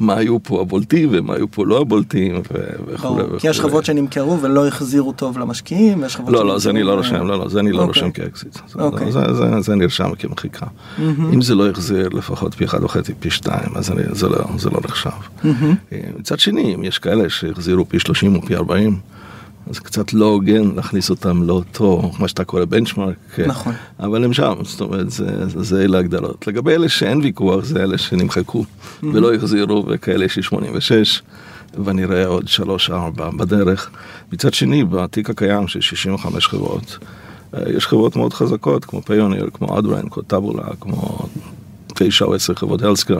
למה 0.00 0.14
היו 0.18 0.42
פה 0.42 0.60
הבולטים 0.60 1.08
ומה 1.12 1.34
היו 1.34 1.50
פה 1.50 1.66
לא 1.66 1.80
הבולטים 1.80 2.42
וכולי. 2.86 3.22
כי 3.38 3.48
יש 3.48 3.60
חברות 3.60 3.84
שנמכרו 3.84 4.40
ולא 4.40 4.66
החזירו 4.68 5.12
טוב 5.12 5.38
למשקיעים, 5.38 6.02
ויש 6.02 6.16
חברות 6.16 6.32
לא, 6.34 6.46
לא, 6.46 6.58
זה 6.58 6.70
אני 6.70 6.82
לא 6.82 6.94
רושם, 6.94 7.26
לא, 7.26 7.38
לא, 7.38 7.48
זה 7.48 7.60
אני 7.60 7.72
לא 7.72 7.76
אוקיי. 7.78 7.88
רושם 7.88 8.10
כאקזיט. 8.10 8.58
אוקיי. 8.78 9.12
זה- 9.12 9.20
זה 9.60 9.74
נרשם 9.74 10.14
כמחיקה. 10.18 10.66
אם 11.32 11.42
זה 11.42 11.54
לא 11.54 11.70
החזיר 11.70 12.08
לפחות 12.08 12.54
פי 12.54 12.64
אחד 12.64 12.84
וחצי, 12.84 13.12
פי 13.20 13.30
שתיים, 13.30 13.70
אז 13.74 13.92
זה 14.12 14.28
לא- 14.28 14.36
זה 14.58 14.70
לא 14.70 14.80
נחשב. 14.84 15.10
אה, 15.44 15.48
מצד 16.18 16.38
שני, 16.38 16.74
אם 16.74 16.84
יש 16.84 16.98
כאלה 16.98 17.28
שהחזירו 17.30 17.88
פי 17.88 17.98
30 17.98 18.36
או 18.36 18.42
פי 18.42 18.56
40, 18.56 18.98
אז 19.70 19.78
קצת 19.78 20.12
לא 20.12 20.24
הוגן 20.24 20.70
להכניס 20.76 21.10
אותם 21.10 21.42
לאותו, 21.42 22.12
מה 22.18 22.28
שאתה 22.28 22.44
קורא 22.44 22.64
בנצ'מארק. 22.64 23.38
נכון. 23.46 23.72
אבל 24.00 24.24
הם 24.24 24.32
שם, 24.32 24.54
זאת 24.62 24.80
אומרת, 24.80 25.10
זה, 25.10 25.48
זה, 25.48 25.62
זה 25.62 25.84
אלה 25.84 25.98
הגדלות. 25.98 26.46
לגבי 26.46 26.74
אלה 26.74 26.88
שאין 26.88 27.20
ויכוח, 27.20 27.64
זה 27.64 27.82
אלה 27.82 27.98
שנמחקו 27.98 28.64
ולא 29.02 29.34
החזירו, 29.34 29.84
וכאלה 29.88 30.24
יש 30.24 30.36
לי 30.36 30.42
86, 30.42 31.22
ואני 31.84 32.04
רואה 32.04 32.26
עוד 32.26 32.44
3-4 32.88 32.92
בדרך. 33.36 33.90
מצד 34.32 34.54
שני, 34.54 34.84
בתיק 34.84 35.30
הקיים 35.30 35.68
של 35.68 35.80
65 35.80 36.46
חברות, 36.46 36.98
אה, 37.54 37.62
יש 37.76 37.86
חברות 37.86 38.16
מאוד 38.16 38.32
חזקות, 38.32 38.84
כמו 38.84 39.02
פיוניר, 39.02 39.48
כמו 39.54 39.78
אדרן, 39.78 40.08
כמו 40.08 40.22
טאבולה, 40.22 40.64
כמו 40.80 41.18
9 41.94 42.24
או 42.24 42.34
10 42.34 42.54
חברות 42.54 42.82
healthcare, 42.82 43.18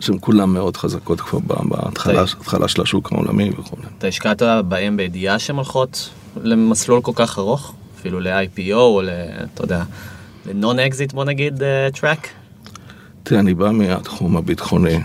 שהן 0.00 0.16
כולן 0.20 0.48
מאוד 0.50 0.76
חזקות 0.76 1.20
כבר 1.20 1.38
בהתחלה 1.40 2.22
התחלה 2.22 2.68
של 2.68 2.82
השוק 2.82 3.12
העולמי 3.12 3.50
וכו'. 3.58 3.76
אתה 3.98 4.06
השקעת 4.06 4.42
בהם 4.68 4.96
בידיעה 4.96 5.38
שהן 5.38 5.56
הולכות 5.56 6.10
למסלול 6.42 7.00
כל 7.00 7.12
כך 7.14 7.38
ארוך? 7.38 7.74
אפילו 8.00 8.20
ל-IPO 8.20 8.74
או 8.74 9.02
ל... 9.02 9.08
אתה 9.54 9.64
יודע, 9.64 9.82
לנון 10.46 10.78
אקזיט 10.78 11.12
בוא 11.12 11.24
נגיד 11.24 11.62
track? 12.00 12.28
תראה, 13.22 13.40
אני 13.40 13.54
בא 13.54 13.70
מהתחום 13.70 14.36
הביטחוני, 14.36 14.98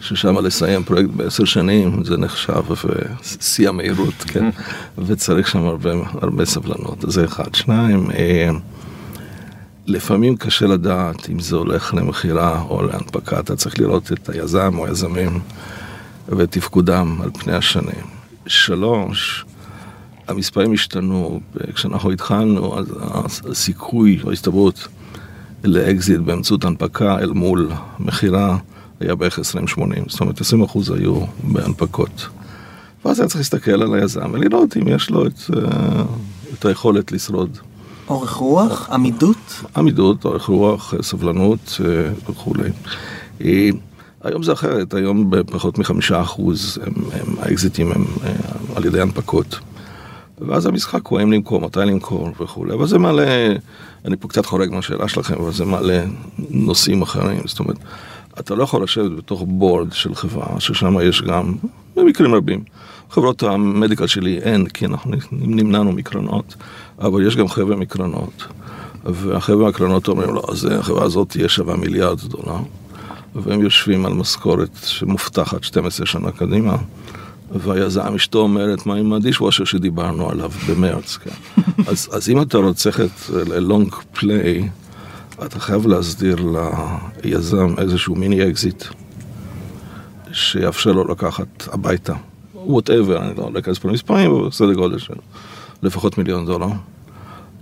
ששם 0.00 0.38
לסיים 0.38 0.84
פרויקט 0.84 1.10
בעשר 1.10 1.44
שנים 1.44 2.04
זה 2.04 2.16
נחשב 2.16 2.62
שיא 3.40 3.68
המהירות, 3.68 4.14
כן? 4.14 4.50
וצריך 5.06 5.48
שם 5.48 5.64
הרבה, 5.66 5.90
הרבה 6.22 6.44
סבלנות, 6.44 7.04
זה 7.08 7.24
אחד. 7.24 7.54
שניים, 7.54 8.10
אה, 8.10 8.50
לפעמים 9.90 10.36
קשה 10.36 10.66
לדעת 10.66 11.30
אם 11.30 11.40
זה 11.40 11.56
הולך 11.56 11.94
למכירה 11.94 12.62
או 12.62 12.82
להנפקה, 12.82 13.40
אתה 13.40 13.56
צריך 13.56 13.78
לראות 13.78 14.12
את 14.12 14.28
היזם 14.28 14.74
או 14.78 14.86
היזמים 14.86 15.40
ותפקודם 16.28 17.18
על 17.22 17.30
פני 17.30 17.52
השנים. 17.52 18.04
שלוש, 18.46 19.44
המספרים 20.28 20.72
השתנו, 20.72 21.40
כשאנחנו 21.74 22.10
התחלנו, 22.10 22.78
אז 23.24 23.42
הסיכוי 23.50 24.18
או 24.24 24.30
ההסתברות 24.30 24.88
לאקזיט 25.64 26.20
באמצעות 26.20 26.64
הנפקה 26.64 27.18
אל 27.18 27.30
מול 27.30 27.70
מכירה 27.98 28.58
היה 29.00 29.14
בערך 29.14 29.38
20-80, 29.38 29.42
זאת 30.08 30.20
אומרת 30.20 30.40
20% 30.40 30.94
היו 30.94 31.20
בהנפקות. 31.44 32.28
ואז 33.04 33.20
היה 33.20 33.28
צריך 33.28 33.40
להסתכל 33.40 33.82
על 33.82 33.94
היזם 33.94 34.30
ולראות 34.32 34.76
אם 34.76 34.88
יש 34.88 35.10
לו 35.10 35.26
את, 35.26 35.40
אה, 35.56 36.02
את 36.54 36.64
היכולת 36.64 37.12
לשרוד. 37.12 37.58
אורך 38.10 38.32
רוח, 38.32 38.90
עמידות, 38.90 39.64
עמידות, 39.76 40.24
אורך 40.24 40.46
רוח, 40.46 40.94
סבלנות 41.02 41.80
אה, 41.84 42.10
וכולי. 42.30 42.70
אה, 43.44 43.68
היום 44.24 44.42
זה 44.42 44.52
אחרת, 44.52 44.94
היום 44.94 45.30
בפחות 45.30 45.78
מחמישה 45.78 46.20
אחוז 46.20 46.78
האקזיטים 47.38 47.92
הם 47.92 48.04
אה, 48.24 48.32
על 48.76 48.84
ידי 48.84 49.00
הנפקות. 49.00 49.58
ואז 50.38 50.66
המשחק 50.66 51.06
הוא 51.06 51.18
האם 51.18 51.32
למכור, 51.32 51.60
מתי 51.60 51.80
למכור 51.80 52.28
וכולי, 52.40 52.74
אבל 52.74 52.86
זה 52.86 52.98
מעלה, 52.98 53.54
אני 54.04 54.16
פה 54.16 54.28
קצת 54.28 54.46
חורג 54.46 54.70
מהשאלה 54.70 55.08
שלכם, 55.08 55.34
אבל 55.34 55.52
זה 55.52 55.64
מעלה 55.64 56.04
נושאים 56.50 57.02
אחרים, 57.02 57.40
זאת 57.44 57.58
אומרת, 57.58 57.76
אתה 58.40 58.54
לא 58.54 58.62
יכול 58.62 58.82
לשבת 58.82 59.12
בתוך 59.18 59.44
בורד 59.46 59.92
של 59.92 60.14
חברה, 60.14 60.60
ששם 60.60 60.96
יש 61.02 61.22
גם, 61.22 61.54
במקרים 61.96 62.34
רבים, 62.34 62.64
חברות 63.10 63.42
המדיקל 63.42 64.06
שלי 64.06 64.38
אין, 64.38 64.66
כי 64.66 64.86
אנחנו 64.86 65.12
נמנענו 65.32 65.92
מקרנות, 65.92 66.54
אבל 66.98 67.26
יש 67.26 67.36
גם 67.36 67.48
חבר'ה 67.48 67.76
מקרנות, 67.76 68.44
והחבר'ה 69.04 69.64
מהקרנות 69.64 70.08
אומרים, 70.08 70.34
לא, 70.34 70.42
אז 70.48 70.64
החברה 70.64 71.04
הזאת 71.04 71.28
תהיה 71.28 71.48
שווה 71.48 71.76
מיליארד 71.76 72.20
דולר, 72.20 72.58
והם 73.34 73.60
יושבים 73.60 74.06
על 74.06 74.12
משכורת 74.12 74.78
שמובטחת 74.84 75.64
12 75.64 76.06
שנה 76.06 76.30
קדימה. 76.30 76.76
והיזם 77.54 78.14
אשתו 78.14 78.38
אומרת, 78.38 78.86
מה 78.86 78.94
עם 78.94 79.12
הדישוושר 79.12 79.64
שדיברנו 79.64 80.30
עליו 80.30 80.50
במרץ, 80.68 81.16
כן. 81.16 81.30
אז, 81.90 82.08
אז 82.12 82.28
אם 82.28 82.42
אתה 82.42 82.58
רוצה 82.58 82.90
את 82.90 83.30
long 83.46 83.94
play, 84.12 84.68
אתה 85.44 85.60
חייב 85.60 85.86
להסדיר 85.86 86.36
ליזם 87.24 87.74
איזשהו 87.78 88.14
מיני 88.14 88.50
אקזיט, 88.50 88.84
שיאפשר 90.32 90.92
לו 90.92 91.04
לקחת 91.04 91.68
הביתה, 91.72 92.14
whatever, 92.66 93.22
אני 93.22 93.54
לא 93.54 93.58
אכנס 93.58 93.78
פה 93.78 93.88
למספרים, 93.88 94.30
אבל 94.30 94.50
סדר 94.50 94.72
גודל 94.72 94.98
של 94.98 95.14
לפחות 95.82 96.18
מיליון 96.18 96.46
דולר, 96.46 96.68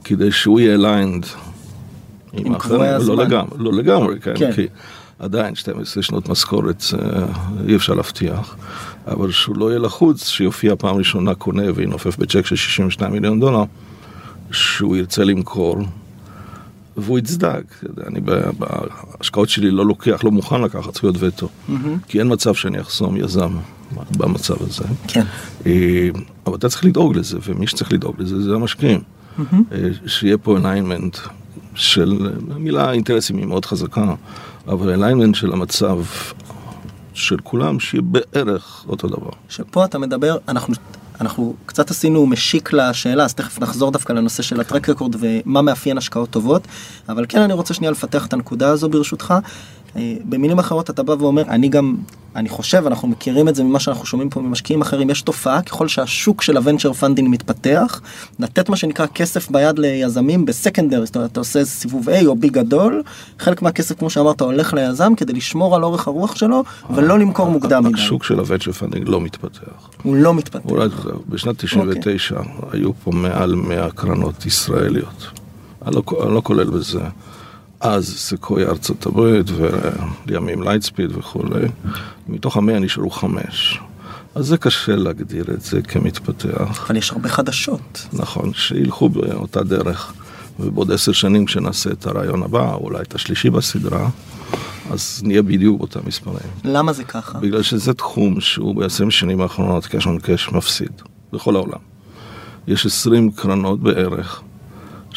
כדי 0.04 0.32
שהוא 0.32 0.60
יהיה 0.60 0.76
aligned 0.76 1.26
עם 2.32 2.54
האחרים. 2.54 2.80
לא 2.80 3.16
לגמרי, 3.16 3.58
לא 3.58 3.72
לגמרי, 3.72 4.20
כן, 4.20 4.34
כן. 4.36 4.52
כי 4.52 4.66
עדיין 5.18 5.54
12 5.54 6.02
שנות 6.02 6.28
משכורת 6.28 6.82
אה, 6.94 7.26
אי 7.68 7.76
אפשר 7.76 7.94
להבטיח, 7.94 8.56
אבל 9.06 9.30
שהוא 9.30 9.56
לא 9.56 9.70
יהיה 9.70 9.78
לחוץ, 9.78 10.28
שיופיע 10.28 10.74
פעם 10.78 10.96
ראשונה 10.96 11.34
קונה 11.34 11.62
וינופף 11.74 12.16
בצ'ק 12.16 12.46
של 12.46 12.56
62 12.56 13.12
מיליון 13.12 13.40
דולר, 13.40 13.64
שהוא 14.50 14.96
ירצה 14.96 15.24
למכור, 15.24 15.76
והוא 16.96 17.18
יצדק. 17.18 17.64
אני 18.06 18.20
בהשקעות 18.58 19.48
שלי 19.48 19.70
לא 19.70 19.86
לוקח, 19.86 20.24
לא 20.24 20.30
מוכן 20.30 20.60
לקחת 20.62 20.94
זכויות 20.94 21.16
וטו, 21.18 21.48
כי 22.08 22.18
אין 22.18 22.32
מצב 22.32 22.54
שאני 22.54 22.80
אחסום 22.80 23.16
יזם 23.16 23.50
במצב 24.16 24.54
הזה. 24.60 24.84
כן. 25.08 25.24
אה, 25.66 26.08
אבל 26.46 26.56
אתה 26.56 26.68
צריך 26.68 26.84
לדאוג 26.84 27.16
לזה, 27.16 27.38
ומי 27.46 27.66
שצריך 27.66 27.92
לדאוג 27.92 28.14
לזה 28.18 28.42
זה 28.42 28.54
המשקיעים. 28.54 29.00
אה, 29.38 29.88
שיהיה 30.06 30.38
פה 30.38 30.56
אליינמנט 30.56 31.16
של, 31.74 32.30
המילה 32.54 32.92
אינטרסים 32.92 33.36
היא 33.36 33.46
מאוד 33.46 33.64
חזקה, 33.64 34.14
אבל 34.68 34.90
alignment 34.90 35.34
של 35.34 35.52
המצב 35.52 35.98
של 37.14 37.36
כולם, 37.42 37.80
שיהיה 37.80 38.02
בערך 38.02 38.84
אותו 38.88 39.08
דבר. 39.08 39.30
שפה 39.48 39.84
אתה 39.84 39.98
מדבר, 39.98 40.36
אנחנו, 40.48 40.74
אנחנו 41.20 41.54
קצת 41.66 41.90
עשינו 41.90 42.26
משיק 42.26 42.72
לשאלה, 42.72 43.24
אז 43.24 43.34
תכף 43.34 43.58
נחזור 43.58 43.90
דווקא 43.90 44.12
לנושא 44.12 44.42
של 44.42 44.60
ה 44.60 44.65
track 44.65 44.88
record 44.88 45.16
ומה 45.20 45.62
מאפיין 45.62 45.98
השקעות 45.98 46.30
טובות, 46.30 46.68
אבל 47.08 47.24
כן 47.28 47.40
אני 47.40 47.52
רוצה 47.52 47.74
שנייה 47.74 47.90
לפתח 47.90 48.26
את 48.26 48.32
הנקודה 48.32 48.68
הזו 48.68 48.88
ברשותך. 48.88 49.34
אה, 49.98 50.14
במילים 50.24 50.58
אחרות 50.58 50.90
אתה 50.90 51.02
בא 51.02 51.12
ואומר, 51.18 51.42
אני 51.42 51.68
גם, 51.68 51.96
אני 52.36 52.48
חושב, 52.48 52.86
אנחנו 52.86 53.08
מכירים 53.08 53.48
את 53.48 53.54
זה 53.54 53.64
ממה 53.64 53.80
שאנחנו 53.80 54.06
שומעים 54.06 54.30
פה 54.30 54.40
ממשקיעים 54.40 54.82
אחרים, 54.82 55.10
יש 55.10 55.22
תופעה 55.22 55.62
ככל 55.62 55.88
שהשוק 55.88 56.42
של 56.42 56.56
ה 56.56 56.61
venture 56.61 56.92
funding 56.92 57.28
מתפתח, 57.30 58.00
לתת 58.38 58.68
מה 58.68 58.76
שנקרא 58.76 59.06
כסף 59.06 59.50
ביד 59.50 59.78
ליזמים 59.78 60.44
ב 60.44 60.50
secondary, 60.50 61.06
זאת 61.06 61.16
אומרת 61.16 61.32
אתה 61.32 61.40
עושה 61.40 61.64
סיבוב 61.64 62.08
A 62.08 62.26
או 62.26 62.34
B 62.42 62.46
גדול, 62.46 63.02
חלק 63.38 63.62
מהכסף 63.62 63.98
כמו 63.98 64.10
שאמרת 64.10 64.40
הולך 64.40 64.74
ליזם 64.74 65.14
כדי 65.16 65.32
לשמור 65.32 65.76
על 65.76 65.84
אורך 65.84 66.08
הרוח 66.08 66.36
שלו 66.36 66.64
ולא 66.90 67.18
למכור 67.18 67.50
מוקדם 67.50 67.84
מדי, 67.84 68.00
השוק 68.00 68.24
של 68.24 68.38
ה 68.38 68.42
venture 68.43 68.72
funding 68.72 69.08
לא 69.08 69.20
מתפתח. 69.20 69.90
הוא 70.02 70.16
לא 70.16 70.34
מתפתח. 70.34 70.70
אולי 70.70 70.88
זהו, 71.02 71.22
בשנת 71.28 71.64
99 71.64 72.40
היו 72.72 72.90
פה 73.04 73.10
מעל 73.10 73.54
100 73.54 73.90
קרנות 73.90 74.46
ישראליות. 74.46 75.26
אני 75.86 75.96
לא, 75.96 76.02
אני 76.22 76.34
לא 76.34 76.40
כולל 76.44 76.70
בזה. 76.70 77.00
אז 77.80 78.14
סקויה 78.16 78.68
ארצות 78.68 79.06
הברית 79.06 79.46
ולימים 80.26 80.62
Lightspeed 80.62 81.16
וכולי. 81.16 81.68
מתוך 82.28 82.56
המאה 82.56 82.78
נשארו 82.78 83.10
חמש. 83.10 83.80
אז 84.34 84.46
זה 84.46 84.56
קשה 84.56 84.96
להגדיר 84.96 85.44
את 85.54 85.60
זה 85.60 85.82
כמתפתח. 85.82 86.84
אבל 86.86 86.96
יש 86.96 87.10
הרבה 87.10 87.28
חדשות. 87.28 88.06
נכון, 88.12 88.54
שילכו 88.54 89.08
באותה 89.08 89.62
דרך. 89.62 90.12
ובעוד 90.60 90.92
עשר 90.92 91.12
שנים 91.12 91.44
כשנעשה 91.44 91.90
את 91.90 92.06
הרעיון 92.06 92.42
הבא, 92.42 92.74
או 92.74 92.84
אולי 92.84 93.02
את 93.02 93.14
השלישי 93.14 93.50
בסדרה, 93.50 94.08
אז 94.90 95.22
נהיה 95.24 95.42
בדיוק 95.42 95.78
באותם 95.78 96.00
מספרים. 96.06 96.50
למה 96.64 96.92
זה 96.92 97.04
ככה? 97.04 97.38
בגלל 97.38 97.62
שזה 97.62 97.94
תחום 97.94 98.40
שהוא 98.40 98.76
ב-20 98.76 99.10
שנים 99.10 99.40
האחרונות 99.40 99.86
קש 99.86 100.06
און 100.06 100.18
קש 100.18 100.48
מפסיד, 100.52 100.92
בכל 101.32 101.56
העולם. 101.56 101.78
יש 102.66 102.86
20 102.86 103.30
קרנות 103.30 103.80
בערך 103.80 104.42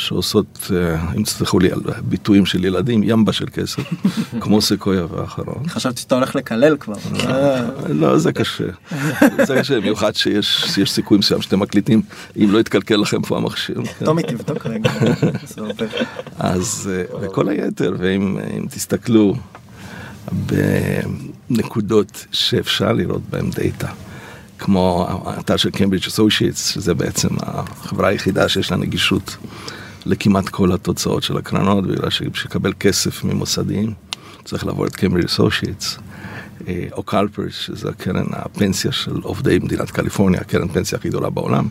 שעושות, 0.02 0.72
אה, 0.76 1.14
אם 1.18 1.24
תסלחו 1.24 1.60
לי 1.60 1.72
על 1.72 1.80
ביטויים 2.04 2.46
של 2.46 2.66
ילדים, 2.66 3.04
ימבה 3.04 3.34
של 3.34 3.46
כסף, 3.54 3.84
כמו 4.42 4.62
סקויה 4.62 5.06
ואחרון. 5.10 5.68
חשבתי 5.68 6.02
שאתה 6.02 6.16
הולך 6.16 6.36
לקלל 6.36 6.78
כבר. 6.78 6.96
אה, 7.20 7.68
לא, 7.90 8.18
זה 8.18 8.32
קשה. 8.32 8.64
זה 9.48 9.56
קשה, 9.60 9.80
במיוחד 9.80 10.16
שיש 10.16 10.92
סיכוי 10.92 11.18
מסוים 11.18 11.42
שאתם 11.42 11.60
מקליטים, 11.60 12.02
אם 12.38 12.52
לא 12.52 12.60
יתקלקל 12.60 12.96
לכם 12.96 13.22
פה 13.22 13.38
המכשיר. 13.38 13.82
טומי 14.04 14.24
תבדוק 14.24 14.66
רגע. 14.66 14.92
אז 16.40 16.92
אה, 16.94 17.04
וכל 17.22 17.50
היתר, 17.50 17.96
ואם 18.00 18.38
אם 18.58 18.66
תסתכלו 18.70 19.36
בנקודות 21.50 22.26
שאפשר 22.32 22.94
לראות 22.94 23.22
בהן 23.30 23.50
דאטה, 23.50 23.88
כמו 24.60 25.08
האתר 25.26 25.58
של 25.58 25.70
Cambridge 25.70 26.08
Associates, 26.08 26.68
שזה 26.68 26.94
בעצם 26.94 27.30
החברה 27.40 28.10
היחידה 28.10 28.50
שיש 28.50 28.72
לה 28.72 28.78
נגישות 28.78 29.38
לכמעט 30.06 30.50
כל 30.50 30.72
התוצאות 30.72 31.24
של 31.24 31.38
הקרנות, 31.38 31.88
בגלל 31.88 32.10
שבשביל 32.10 32.52
לקבל 32.52 32.74
כסף 32.80 33.24
ממוסדיים 33.24 33.94
צריך 34.44 34.66
לעבור 34.66 34.86
את 34.88 34.96
Cambridge 34.96 35.26
Associates. 35.26 35.98
אה, 36.68 36.88
או 36.92 37.04
CalPERS, 37.04 37.54
שזה 37.54 37.90
הקרן 37.90 38.26
הפנסיה 38.32 38.92
של 38.92 39.16
עובדי 39.24 39.60
מדינת 39.60 39.92
קליפורניה, 39.92 40.42
הקרן 40.42 40.68
פנסיה 40.68 40.98
הכי 40.98 41.10
גדולה 41.10 41.30
בעולם. 41.30 41.68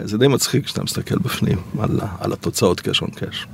אה, 0.00 0.06
זה 0.06 0.18
די 0.18 0.28
מצחיק 0.28 0.64
כשאתה 0.64 0.82
מסתכל 0.82 1.18
בפנים 1.18 1.58
על, 1.78 2.00
על 2.18 2.32
התוצאות 2.32 2.80
קש 2.80 3.02
און 3.02 3.10
קש. 3.10 3.46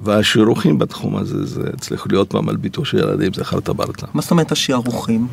והשיערוכים 0.00 0.78
בתחום 0.78 1.16
הזה, 1.16 1.46
זה 1.46 1.70
צריך 1.80 2.06
להיות 2.10 2.30
פעם 2.30 2.48
על 2.48 2.56
ביטוי 2.56 2.84
של 2.84 2.98
ילדים, 2.98 3.34
זה 3.34 3.44
חרטה 3.44 3.72
ברטה. 3.72 4.06
מה 4.14 4.22
זאת 4.22 4.30
אומרת 4.30 4.52
השיערוכים? 4.52 5.26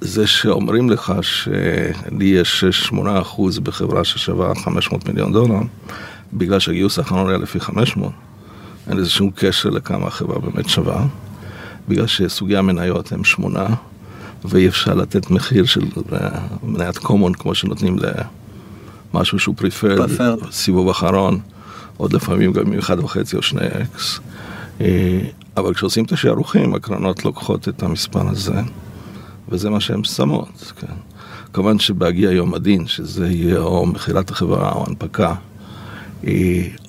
זה 0.00 0.26
שאומרים 0.26 0.90
לך 0.90 1.12
שלי 1.22 2.24
יש 2.24 2.64
6-8% 2.90 2.96
בחברה 3.62 4.04
ששווה 4.04 4.54
500 4.54 5.08
מיליון 5.08 5.32
דולר, 5.32 5.60
בגלל 6.32 6.58
שהגיוס 6.58 6.98
האחרון 6.98 7.28
היה 7.28 7.38
לפי 7.38 7.60
500, 7.60 8.12
אין 8.88 8.96
לזה 8.96 9.10
שום 9.10 9.30
קשר 9.34 9.70
לכמה 9.70 10.06
החברה 10.06 10.38
באמת 10.38 10.68
שווה, 10.68 11.06
בגלל 11.88 12.06
שסוגי 12.06 12.56
המניות 12.56 13.12
הם 13.12 13.24
שמונה, 13.24 13.66
ואי 14.44 14.68
אפשר 14.68 14.94
לתת 14.94 15.30
מחיר 15.30 15.64
של 15.64 15.80
אה, 16.12 16.28
מניית 16.62 16.98
קומון 16.98 17.34
כמו 17.34 17.54
שנותנים 17.54 17.96
למשהו 19.14 19.38
שהוא 19.38 19.54
פריפרד, 19.56 20.10
סיבוב 20.50 20.88
אחרון, 20.88 21.40
עוד 21.96 22.12
לפעמים 22.12 22.52
גם 22.52 22.72
עם 22.72 22.78
אחד 22.78 22.98
וחצי 22.98 23.36
או 23.36 23.42
שני 23.42 23.66
אקס. 23.66 24.20
אה, 24.80 25.20
אבל 25.56 25.74
כשעושים 25.74 26.04
את 26.04 26.12
השערוכים, 26.12 26.74
הקרנות 26.74 27.24
לוקחות 27.24 27.68
את 27.68 27.82
המספר 27.82 28.28
הזה, 28.28 28.60
וזה 29.48 29.70
מה 29.70 29.80
שהן 29.80 30.04
שמות, 30.04 30.72
כן. 30.80 30.92
כמובן 31.52 31.78
שבהגיע 31.78 32.30
יום 32.30 32.54
הדין, 32.54 32.86
שזה 32.86 33.28
יהיה 33.28 33.58
או 33.58 33.86
מכירת 33.86 34.30
החברה 34.30 34.72
או 34.72 34.84
הנפקה, 34.86 35.34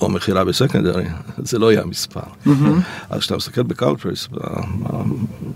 או 0.01 0.09
מכירה 0.09 0.43
בסקנדרי, 0.43 1.05
זה 1.37 1.59
לא 1.59 1.71
יהיה 1.71 1.81
המספר. 1.81 2.21
אז 3.09 3.19
כשאתה 3.19 3.37
מסתכל 3.37 3.63
בקלפרס, 3.63 4.27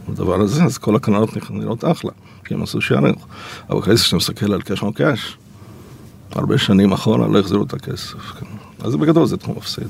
בדבר 0.10 0.42
הזה, 0.42 0.64
אז 0.64 0.78
כל 0.78 0.96
הקרנות 0.96 1.30
נראות 1.52 1.86
אחלה, 1.86 2.12
כי 2.46 2.54
הם 2.54 2.64
עשו 2.64 2.82
שערים. 2.82 3.16
אבל 3.70 3.80
אחרי 3.80 3.98
זה 3.98 4.04
כשאתה 4.04 4.18
מסתכל 4.18 4.54
על 4.54 4.62
קאש 4.62 4.84
און 4.84 4.92
קאש, 4.92 5.38
הרבה 6.32 6.58
שנים 6.58 6.92
אחורה 6.92 7.28
לא 7.28 7.40
החזירו 7.40 7.64
את 7.64 7.74
הכסף. 7.74 8.18
כן. 8.40 8.46
אז 8.84 8.96
בגדול 8.96 9.26
זה 9.26 9.38
תחום 9.38 9.58
מפסיד. 9.58 9.88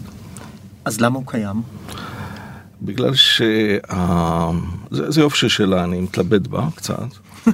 אז 0.86 1.02
למה 1.02 1.16
הוא 1.16 1.24
קיים? 1.28 1.62
בגלל 2.82 3.16
ש... 3.16 3.42
זה 4.92 5.22
יופי 5.22 5.50
שאלה, 5.50 5.84
אני 5.84 6.02
מתלבט 6.02 6.48
בה 6.48 6.68
קצת. 6.76 7.06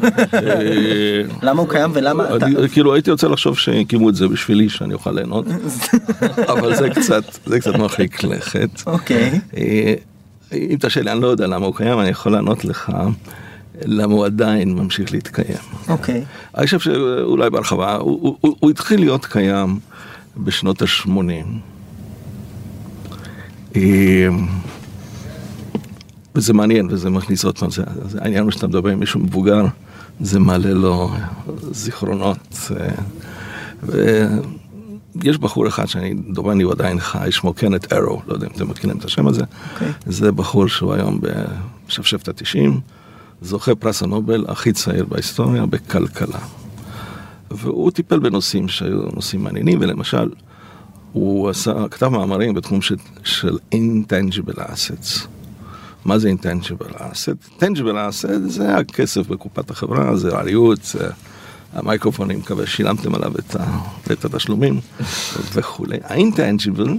למה 1.43 1.61
הוא 1.61 1.69
קיים 1.69 1.91
ולמה 1.93 2.35
אתה... 2.35 2.45
כאילו 2.71 2.93
הייתי 2.93 3.11
רוצה 3.11 3.27
לחשוב 3.27 3.57
שהקימו 3.57 4.09
את 4.09 4.15
זה 4.15 4.27
בשבילי 4.27 4.69
שאני 4.69 4.93
אוכל 4.93 5.11
ליהנות, 5.11 5.45
אבל 6.51 6.75
זה 6.75 6.89
קצת, 6.89 7.23
זה 7.45 7.59
קצת 7.59 7.75
מרחיק 7.75 8.23
לכת. 8.23 8.69
אוקיי. 8.85 9.39
אה, 9.57 9.93
אם 10.53 10.75
תשאל 10.79 11.03
לי, 11.03 11.11
אני 11.11 11.21
לא 11.21 11.27
יודע 11.27 11.47
למה 11.47 11.65
הוא 11.65 11.75
קיים, 11.75 11.99
אני 11.99 12.09
יכול 12.09 12.31
לענות 12.31 12.65
לך. 12.65 12.91
למה 13.85 14.13
הוא 14.13 14.25
עדיין 14.25 14.73
ממשיך 14.73 15.11
להתקיים. 15.11 15.57
אוקיי. 15.87 16.23
אני 16.57 16.65
חושב 16.65 16.79
שאולי 16.79 17.49
בהרחבה, 17.49 17.95
הוא 17.95 18.69
התחיל 18.69 18.99
להיות 18.99 19.25
קיים 19.25 19.79
בשנות 20.37 20.81
ה-80. 20.81 21.09
וזה 26.37 26.53
מעניין, 26.53 26.87
וזה 26.91 27.09
מכניס 27.09 27.45
עוד 27.45 27.57
פעם, 27.57 27.71
זה, 27.71 27.83
זה 28.09 28.17
העניין 28.21 28.43
הוא 28.43 28.51
שאתה 28.51 28.67
מדבר 28.67 28.89
עם 28.89 28.99
מישהו 28.99 29.19
מבוגר, 29.19 29.65
זה 30.19 30.39
מעלה 30.39 30.73
לו 30.73 31.11
זיכרונות. 31.71 32.71
אה, 32.79 34.27
ויש 35.15 35.37
בחור 35.37 35.67
אחד 35.67 35.85
שאני, 35.85 36.13
דומני 36.13 36.63
הוא 36.63 36.71
עדיין 36.71 36.99
חי, 36.99 37.27
שמו 37.31 37.53
קנט 37.53 37.93
ארו, 37.93 38.21
לא 38.27 38.33
יודע 38.33 38.47
אם 38.47 38.51
אתם 38.55 38.69
מכירים 38.69 38.97
את 38.97 39.05
השם 39.05 39.27
הזה. 39.27 39.41
Okay. 39.41 39.73
אוקיי. 39.73 39.91
זה 40.05 40.31
בחור 40.31 40.67
שהוא 40.67 40.93
היום 40.93 41.21
בשפשפת 41.87 42.27
התשעים, 42.27 42.79
זוכה 43.41 43.75
פרס 43.75 44.03
הנובל 44.03 44.45
הכי 44.47 44.73
צעיר 44.73 45.05
בהיסטוריה 45.05 45.65
בכלכלה. 45.65 46.39
והוא 47.51 47.91
טיפל 47.91 48.19
בנושאים 48.19 48.67
שהיו 48.67 49.01
נושאים 49.13 49.43
מעניינים, 49.43 49.79
ולמשל, 49.81 50.29
הוא 51.13 51.49
עשה, 51.49 51.87
כתב 51.91 52.07
מאמרים 52.07 52.53
בתחום 52.53 52.81
של, 52.81 52.95
של 53.23 53.57
intangible 53.75 54.57
assets. 54.57 55.27
מה 56.07 56.19
זה 56.19 56.31
intangible 56.31 56.93
asset? 56.93 57.59
intangible 57.59 57.97
asset 58.09 58.47
זה 58.47 58.75
הכסף 58.75 59.27
בקופת 59.27 59.69
החברה, 59.69 60.17
זה 60.17 60.37
הריהוט, 60.37 60.83
זה 60.83 61.09
המיקרופונים, 61.73 62.39
מקווה 62.39 62.67
שילמתם 62.67 63.15
עליו 63.15 63.31
את, 63.39 63.55
ה, 63.55 63.79
את 64.11 64.25
התשלומים 64.25 64.79
וכולי. 65.53 65.97
ה-intangible 66.03 66.91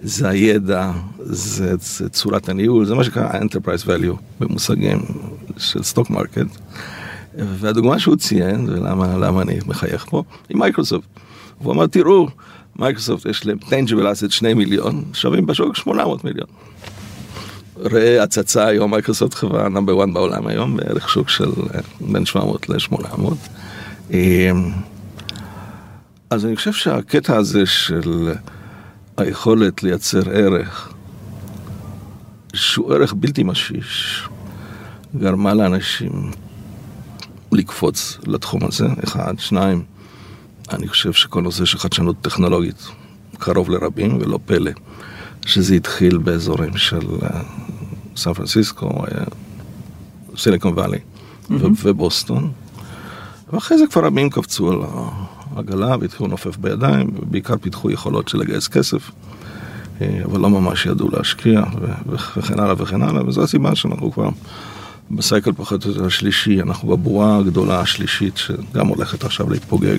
זה 0.00 0.28
הידע, 0.28 0.92
זה, 1.18 1.76
זה 1.76 2.08
צורת 2.08 2.48
הניהול, 2.48 2.86
זה 2.86 2.94
מה 2.94 3.04
שנקרא 3.04 3.32
enterprise 3.32 3.86
value 3.86 4.16
במושגים 4.40 4.98
של 5.58 5.82
stock 5.82 6.10
market. 6.10 6.46
והדוגמה 7.34 7.98
שהוא 7.98 8.16
ציין, 8.16 8.68
ולמה 8.68 9.42
אני 9.42 9.58
מחייך 9.66 10.06
פה, 10.08 10.22
היא 10.48 10.56
מייקרוסופט. 10.56 11.08
הוא 11.58 11.72
אמר, 11.72 11.86
תראו, 11.86 12.28
מייקרוסופט 12.76 13.26
יש 13.26 13.46
להם 13.46 13.58
tangible 13.58 14.26
asset 14.26 14.30
2 14.30 14.58
מיליון, 14.58 15.04
שווים 15.12 15.46
בשוק 15.46 15.76
800 15.76 16.24
מיליון. 16.24 16.46
ראה 17.80 18.22
הצצה 18.22 18.66
היום, 18.66 18.90
מייקרוסופט 18.90 19.34
חברה 19.34 19.68
number 19.68 20.04
1 20.04 20.12
בעולם 20.12 20.46
היום, 20.46 20.76
בערך 20.76 21.08
שוק 21.08 21.28
של 21.28 21.50
אה, 21.74 21.80
בין 22.00 22.26
700 22.26 22.68
ל-800. 22.68 23.32
אמ, 24.10 24.70
אז 26.30 26.46
אני 26.46 26.56
חושב 26.56 26.72
שהקטע 26.72 27.36
הזה 27.36 27.66
של 27.66 28.32
היכולת 29.16 29.82
לייצר 29.82 30.30
ערך, 30.30 30.92
שהוא 32.54 32.94
ערך 32.94 33.14
בלתי 33.16 33.42
משיש, 33.42 34.22
גרמה 35.16 35.54
לאנשים 35.54 36.30
לקפוץ 37.52 38.18
לתחום 38.26 38.64
הזה, 38.64 38.86
אחד, 39.04 39.34
שניים, 39.38 39.84
אני 40.72 40.88
חושב 40.88 41.12
שכל 41.12 41.42
נושא 41.42 41.64
של 41.64 41.78
חדשנות 41.78 42.16
טכנולוגית 42.20 42.88
קרוב 43.38 43.70
לרבים, 43.70 44.18
ולא 44.20 44.38
פלא 44.46 44.70
שזה 45.46 45.74
התחיל 45.74 46.18
באזורים 46.18 46.76
של 46.76 47.06
אה, 47.22 47.40
סן 48.16 48.32
פרנסיסקו, 48.32 49.04
סיליקון 50.36 50.72
וואלי 50.72 50.98
ובוסטון. 51.50 52.50
ואחרי 53.52 53.78
זה 53.78 53.86
כבר 53.86 54.04
רבים 54.04 54.30
קפצו 54.30 54.72
על 54.72 54.78
העגלה 55.56 55.96
והתחילו 56.00 56.28
לנופף 56.28 56.56
בידיים, 56.56 57.10
ובעיקר 57.22 57.54
פיתחו 57.60 57.90
יכולות 57.90 58.28
של 58.28 58.38
לגייס 58.38 58.68
כסף, 58.68 59.10
אה, 60.00 60.20
אבל 60.24 60.40
לא 60.40 60.50
ממש 60.50 60.86
ידעו 60.86 61.08
להשקיע 61.12 61.62
וכן 62.06 62.60
הלאה 62.60 62.74
וכן 62.78 63.02
הלאה, 63.02 63.26
וזו 63.26 63.42
הסיבה 63.42 63.74
שאנחנו 63.74 64.12
כבר 64.12 64.28
בסייקל 65.10 65.52
פחות 65.52 65.84
או 65.84 65.90
יותר 65.90 66.04
השלישי, 66.04 66.62
אנחנו 66.62 66.88
בבועה 66.88 67.36
הגדולה 67.38 67.80
השלישית 67.80 68.36
שגם 68.36 68.86
הולכת 68.86 69.24
עכשיו 69.24 69.50
להתפוגג. 69.50 69.98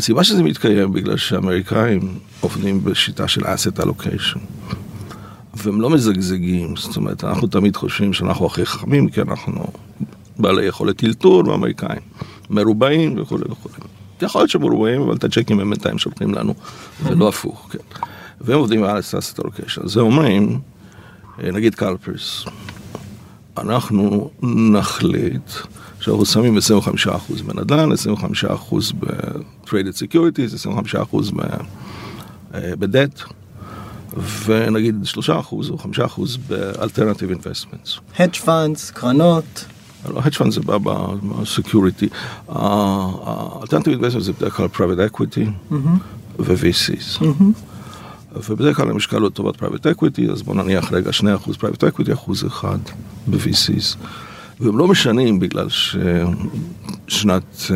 הסיבה 0.00 0.24
שזה 0.24 0.42
מתקיים 0.42 0.92
בגלל 0.92 1.16
שאמריקאים 1.16 2.18
עובדים 2.40 2.84
בשיטה 2.84 3.28
של 3.28 3.40
asset 3.40 3.82
allocation. 3.82 4.38
והם 5.54 5.80
לא 5.80 5.90
מזגזגים, 5.90 6.76
זאת 6.76 6.96
אומרת, 6.96 7.24
אנחנו 7.24 7.46
תמיד 7.46 7.76
חושבים 7.76 8.12
שאנחנו 8.12 8.46
הכי 8.46 8.66
חכמים, 8.66 9.08
כי 9.08 9.20
אנחנו 9.20 9.66
בעלי 10.38 10.64
יכולת 10.64 10.96
אלתור 10.96 11.48
ואמריקאים, 11.48 12.00
מרובעים 12.50 13.18
וכולי 13.18 13.44
וכולי. 13.50 13.74
יכול 14.22 14.40
להיות 14.40 14.50
שמרובעים, 14.50 15.02
אבל 15.02 15.16
את 15.16 15.24
הצ'קים 15.24 15.60
הם 15.60 15.70
בינתיים 15.70 15.98
שולחים 15.98 16.34
לנו, 16.34 16.54
ולא 17.02 17.28
הפוך, 17.28 17.68
כן. 17.70 18.02
והם 18.40 18.58
עובדים 18.58 18.84
על 18.84 18.96
ה 18.96 19.03
asset 19.03 19.40
allocation. 19.40 19.88
זה 19.88 20.00
אומרים, 20.00 20.60
אה, 21.42 21.50
נגיד 21.50 21.74
CalPERS, 21.74 22.44
אנחנו 23.58 24.30
נחליט 24.42 25.50
שאנחנו 26.00 26.26
שמים 26.26 26.58
25% 26.58 27.42
בנדל"ן, 27.42 27.92
25% 27.92 27.94
ב-traded 29.00 29.96
securities, 29.96 30.54
25% 30.54 31.32
בדט. 32.54 33.20
ונגיד 34.44 34.94
3% 35.04 35.28
או 35.70 35.78
5% 35.78 36.38
ב-alternative 36.48 37.30
investments. 37.36 38.16
hedge 38.16 38.44
funds, 38.44 38.92
קרנות. 38.92 39.64
לא, 40.08 40.20
hedge 40.20 40.34
funds 40.34 40.50
זה 40.50 40.60
בא 40.60 40.78
בסקיוריטי. 40.78 42.08
ה-alternative 42.48 44.00
investments 44.00 44.20
זה 44.20 44.32
בדרך 44.32 44.56
כלל 44.56 44.66
private 44.74 45.14
equity 45.14 45.74
ו-VCs. 46.38 47.24
ובדרך 48.48 48.76
כלל 48.76 48.90
המשקל 48.90 49.16
הוא 49.16 49.26
לטובת 49.26 49.62
private 49.62 49.86
equity, 49.94 50.32
אז 50.32 50.42
בואו 50.42 50.62
נניח 50.62 50.92
רגע 50.92 51.10
2% 51.10 51.22
private 51.48 51.82
equity, 51.82 52.12
אחוז 52.12 52.46
אחד 52.46 52.78
ב-VCs. 53.26 53.96
והם 54.60 54.78
לא 54.78 54.88
משנים 54.88 55.38
בגלל 55.38 55.68
ששנת 57.08 57.70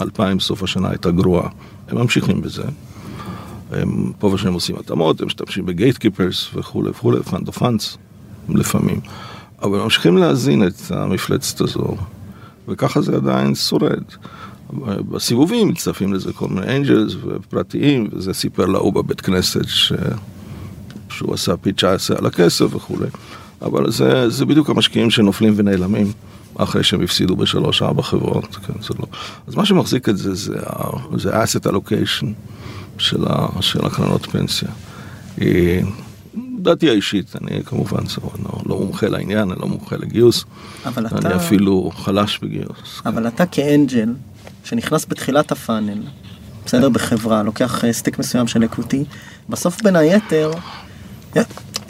2000, 0.00 0.36
אה, 0.36 0.40
סוף 0.40 0.62
השנה 0.62 0.88
הייתה 0.88 1.10
גרועה. 1.10 1.48
הם 1.88 1.98
ממשיכים 1.98 2.40
בזה. 2.40 2.62
הם 3.70 4.12
פה 4.18 4.26
ושם 4.26 4.52
עושים 4.52 4.76
התאמות, 4.76 5.20
הם 5.20 5.26
משתמשים 5.26 5.66
ב 5.66 5.96
gatekeepers 5.96 6.48
וכולי 6.54 6.90
וכולי, 6.90 7.22
fund 7.22 7.48
of 7.48 7.58
funds 7.58 7.98
לפעמים. 8.48 9.00
אבל 9.62 9.78
ממשיכים 9.78 10.16
להזין 10.16 10.66
את 10.66 10.90
המפלצת 10.90 11.60
הזו 11.60 11.96
וככה 12.68 13.00
זה 13.00 13.16
עדיין 13.16 13.54
שורד. 13.54 14.02
בסיבובים 15.10 15.68
מצטרפים 15.68 16.14
לזה 16.14 16.32
כל 16.32 16.48
מיני 16.48 16.76
angels 16.76 17.14
ופרטיים, 17.14 18.08
וזה 18.12 18.34
סיפר 18.34 18.66
להוא 18.66 18.92
בבית 18.92 19.20
כנסת 19.20 19.68
ש... 19.68 19.92
שהוא 21.10 21.34
עשה 21.34 21.56
פי 21.56 21.72
19 21.72 22.18
על 22.18 22.26
הכסף 22.26 22.74
וכולי. 22.74 23.06
אבל 23.62 23.90
זה, 23.90 24.30
זה 24.30 24.44
בדיוק 24.44 24.70
המשקיעים 24.70 25.10
שנופלים 25.10 25.54
ונעלמים 25.56 26.12
אחרי 26.56 26.84
שהם 26.84 27.02
הפסידו 27.02 27.36
בשלוש 27.36 27.82
ארבע 27.82 28.02
חברות, 28.02 28.56
כן, 28.56 28.72
זה 28.82 28.94
לא. 28.98 29.06
אז 29.46 29.54
מה 29.54 29.66
שמחזיק 29.66 30.08
את 30.08 30.16
זה 30.16 30.34
זה, 30.34 30.56
זה 31.16 31.42
asset 31.42 31.66
allocation 31.66 32.26
של, 32.98 33.24
ה, 33.28 33.62
של 33.62 33.86
הקרנות 33.86 34.26
פנסיה. 34.26 34.68
אה, 35.40 35.80
דעתי 36.58 36.90
האישית, 36.90 37.36
אני 37.40 37.64
כמובן 37.64 38.02
לא, 38.44 38.62
לא 38.66 38.78
מומחה 38.78 39.08
לעניין, 39.08 39.50
אני 39.50 39.60
לא 39.60 39.68
מומחה 39.68 39.96
לגיוס, 39.96 40.44
אבל 40.86 41.06
אני 41.06 41.20
אתה, 41.20 41.36
אפילו 41.36 41.90
חלש 41.94 42.38
בגיוס. 42.42 43.02
אבל 43.06 43.28
אתה 43.28 43.46
כאנג'ל, 43.46 44.14
שנכנס 44.64 45.06
בתחילת 45.08 45.52
הפאנל, 45.52 46.02
בסדר, 46.66 46.88
בחברה, 46.88 47.42
לוקח 47.42 47.84
אה, 47.84 47.92
סטיק 47.92 48.18
מסוים 48.18 48.46
של 48.46 48.64
אקוטי, 48.64 49.04
בסוף 49.48 49.82
בין 49.82 49.96
היתר, 49.96 50.50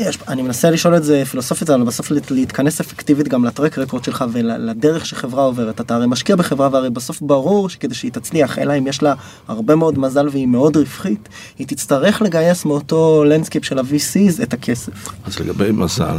יש, 0.01 0.19
אני 0.29 0.43
מנסה 0.43 0.71
לשאול 0.71 0.97
את 0.97 1.05
זה 1.05 1.23
פילוסופית, 1.31 1.71
אבל 1.71 1.83
בסוף 1.83 2.11
להת- 2.11 2.31
להתכנס 2.31 2.81
אפקטיבית 2.81 3.29
גם 3.29 3.45
ל 3.45 3.50
track 3.50 3.79
record 3.79 4.05
שלך 4.05 4.25
ולדרך 4.33 5.07
שחברה 5.07 5.43
עוברת. 5.45 5.81
אתה 5.81 5.95
הרי 5.95 6.07
משקיע 6.07 6.37
בחברה 6.37 6.69
והרי 6.73 6.91
בסוף 6.91 7.21
ברור 7.21 7.69
שכדי 7.69 7.95
שהיא 7.95 8.13
תצליח, 8.13 8.59
אלא 8.59 8.79
אם 8.79 8.87
יש 8.87 9.03
לה 9.03 9.15
הרבה 9.49 9.77
מאוד 9.77 9.99
מזל 9.99 10.29
והיא 10.29 10.47
מאוד 10.47 10.77
רווחית, 10.77 11.29
היא 11.59 11.67
תצטרך 11.67 12.23
לגייס 12.23 12.65
מאותו 12.65 13.25
landscape 13.25 13.65
של 13.65 13.79
ה-VCs 13.79 14.43
את 14.43 14.53
הכסף. 14.53 15.09
אז 15.25 15.39
לגבי 15.41 15.73
מזל, 15.73 16.17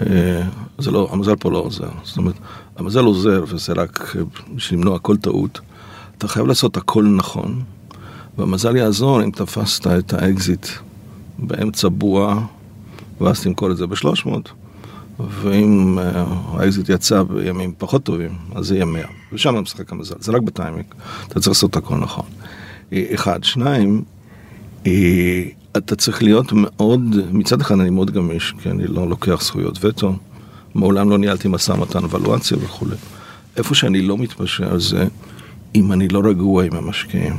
אה, 0.00 0.42
זה 0.78 0.90
לא, 0.90 1.08
המזל 1.12 1.36
פה 1.36 1.50
לא 1.50 1.58
עוזר. 1.58 1.88
זאת 2.04 2.16
אומרת, 2.16 2.34
המזל 2.76 3.04
עוזר 3.04 3.44
וזה 3.48 3.72
רק 3.72 4.16
אה, 4.18 4.22
בשביל 4.54 4.78
למנוע 4.80 4.98
כל 4.98 5.16
טעות. 5.16 5.60
אתה 6.18 6.28
חייב 6.28 6.46
לעשות 6.46 6.76
הכל 6.76 7.04
נכון, 7.04 7.62
והמזל 8.38 8.76
יעזור 8.76 9.22
אם 9.22 9.30
תפסת 9.30 9.86
את 9.86 10.12
האקזיט 10.12 10.66
באמצע 11.38 11.88
בועה, 11.88 12.46
ואז 13.20 13.42
תמכור 13.42 13.70
את 13.70 13.76
זה 13.76 13.86
ב-300, 13.86 14.28
ואם 15.20 15.98
אה, 15.98 16.24
האקזיט 16.52 16.88
יצא 16.88 17.22
בימים 17.22 17.72
פחות 17.78 18.02
טובים, 18.02 18.30
אז 18.54 18.66
זה 18.66 18.74
יהיה 18.74 18.84
100. 18.84 19.04
ושם 19.32 19.54
משחק 19.54 19.92
המזל, 19.92 20.14
זה 20.20 20.32
רק 20.32 20.42
בטיימינג, 20.42 20.84
אתה 21.28 21.34
צריך 21.34 21.48
לעשות 21.48 21.76
הכל 21.76 21.96
נכון. 21.96 22.24
אה, 22.92 23.04
אחד, 23.14 23.44
שניים, 23.44 24.02
אה, 24.86 25.44
אתה 25.76 25.96
צריך 25.96 26.22
להיות 26.22 26.52
מאוד, 26.52 27.00
מצד 27.32 27.60
אחד 27.60 27.80
אני 27.80 27.90
מאוד 27.90 28.10
גמיש, 28.10 28.54
כי 28.62 28.70
אני 28.70 28.86
לא 28.86 29.08
לוקח 29.08 29.42
זכויות 29.42 29.84
וטו, 29.84 30.12
מעולם 30.74 31.10
לא 31.10 31.18
ניהלתי 31.18 31.48
משא 31.48 31.72
ומתן 31.72 32.04
על 32.04 32.15
ולואציה 32.15 32.58
וכולי. 32.60 32.96
איפה 33.56 33.74
שאני 33.74 34.02
לא 34.02 34.18
מתפשר 34.18 34.78
זה 34.78 35.06
אם 35.74 35.92
אני 35.92 36.08
לא 36.08 36.20
רגוע 36.24 36.64
עם 36.64 36.74
המשקיעים. 36.74 37.36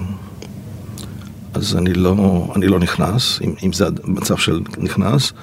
אז 1.54 1.76
אני 1.76 1.94
לא, 1.94 2.48
אני 2.56 2.68
לא 2.68 2.80
נכנס, 2.80 3.40
אם, 3.42 3.54
אם 3.66 3.74
זה 3.74 3.86
מצב 4.04 4.38
של 4.38 4.62
נכנס, 4.78 5.34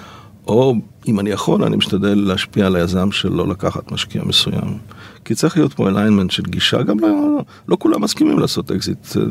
או 0.46 0.74
אם 1.08 1.20
אני 1.20 1.30
יכול, 1.30 1.64
אני 1.64 1.76
משתדל 1.76 2.14
להשפיע 2.14 2.66
על 2.66 2.76
היזם 2.76 3.12
של 3.12 3.32
לא 3.32 3.48
לקחת 3.48 3.92
משקיע 3.92 4.22
מסוים. 4.24 4.78
כי 5.24 5.34
צריך 5.34 5.56
להיות 5.56 5.74
פה 5.74 5.88
alignment 5.88 6.30
של 6.30 6.42
גישה, 6.42 6.82
גם 6.82 7.00
לא, 7.00 7.40
לא 7.68 7.76
כולם 7.80 8.02
מסכימים 8.02 8.38
לעשות 8.38 8.70
אקזיט 8.70 9.16
אה, 9.16 9.22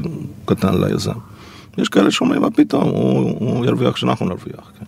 קטן 0.46 0.82
ליזם. 0.82 1.12
יש 1.78 1.90
כאלה 1.90 2.12
שאומרים, 2.12 2.42
מה 2.42 2.52
פתאום, 2.52 2.84
הוא, 2.84 3.20
הוא 3.40 3.66
ירוויח 3.66 3.94
כשאנחנו 3.94 4.26
נרוויח. 4.26 4.72
כן. 4.80 4.86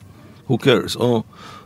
Who 0.50 0.58
cares? 0.58 1.00
או 1.00 1.23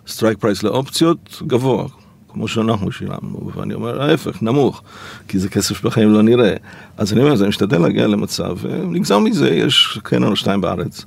strike 0.08 0.38
price 0.38 0.64
לאופציות 0.64 1.42
גבוה, 1.48 1.86
כמו 2.34 2.48
שאנחנו 2.48 2.92
שילמנו, 2.92 3.52
ואני 3.56 3.74
אומר, 3.74 4.02
ההפך, 4.02 4.44
נמוך, 4.44 4.82
כי 5.28 5.40
זה 5.40 5.50
כסף 5.50 5.78
שבחיים 5.78 6.14
לא 6.14 6.22
נראה. 6.22 6.54
אז 6.98 7.14
אני 7.14 7.22
אומר, 7.22 7.40
אני 7.40 7.48
משתדל 7.48 7.78
להגיע 7.82 8.08
למצב, 8.08 8.58
ונגזר 8.62 9.20
מזה, 9.20 9.50
יש 9.50 10.00
קרן 10.04 10.24
או 10.24 10.36
שתיים 10.36 10.62
בארץ, 10.62 11.06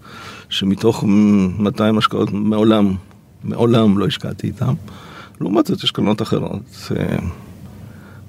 שמתוך 0.49 1.05
200 1.07 1.99
השקעות 1.99 2.33
מעולם, 2.33 2.95
מעולם 3.45 3.99
לא 3.99 4.07
השקעתי 4.07 4.47
איתם. 4.47 4.75
לעומת 5.41 5.67
זאת, 5.67 5.85
יש 5.85 5.91
קרנות 5.91 6.23
אחרות. 6.23 6.91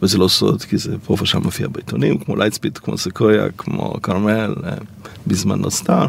וזה 0.02 0.18
לא 0.18 0.28
סוד, 0.28 0.62
כי 0.62 0.78
זה 0.78 0.96
פה 1.06 1.16
ושם 1.22 1.42
מופיע 1.44 1.68
בעיתונים, 1.68 2.18
כמו 2.18 2.36
Lightspeed, 2.36 2.78
כמו 2.78 2.98
סקויה, 2.98 3.46
כמו 3.58 3.94
כרמל, 4.04 4.56
אה, 4.64 4.72
בזמנו 5.28 5.72
Star, 5.72 6.08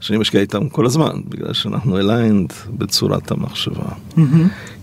שאני 0.00 0.18
משקיע 0.18 0.40
איתם 0.40 0.68
כל 0.68 0.86
הזמן, 0.86 1.20
בגלל 1.28 1.52
שאנחנו 1.52 1.98
aligned 1.98 2.52
בצורת 2.70 3.30
המחשבה. 3.30 3.88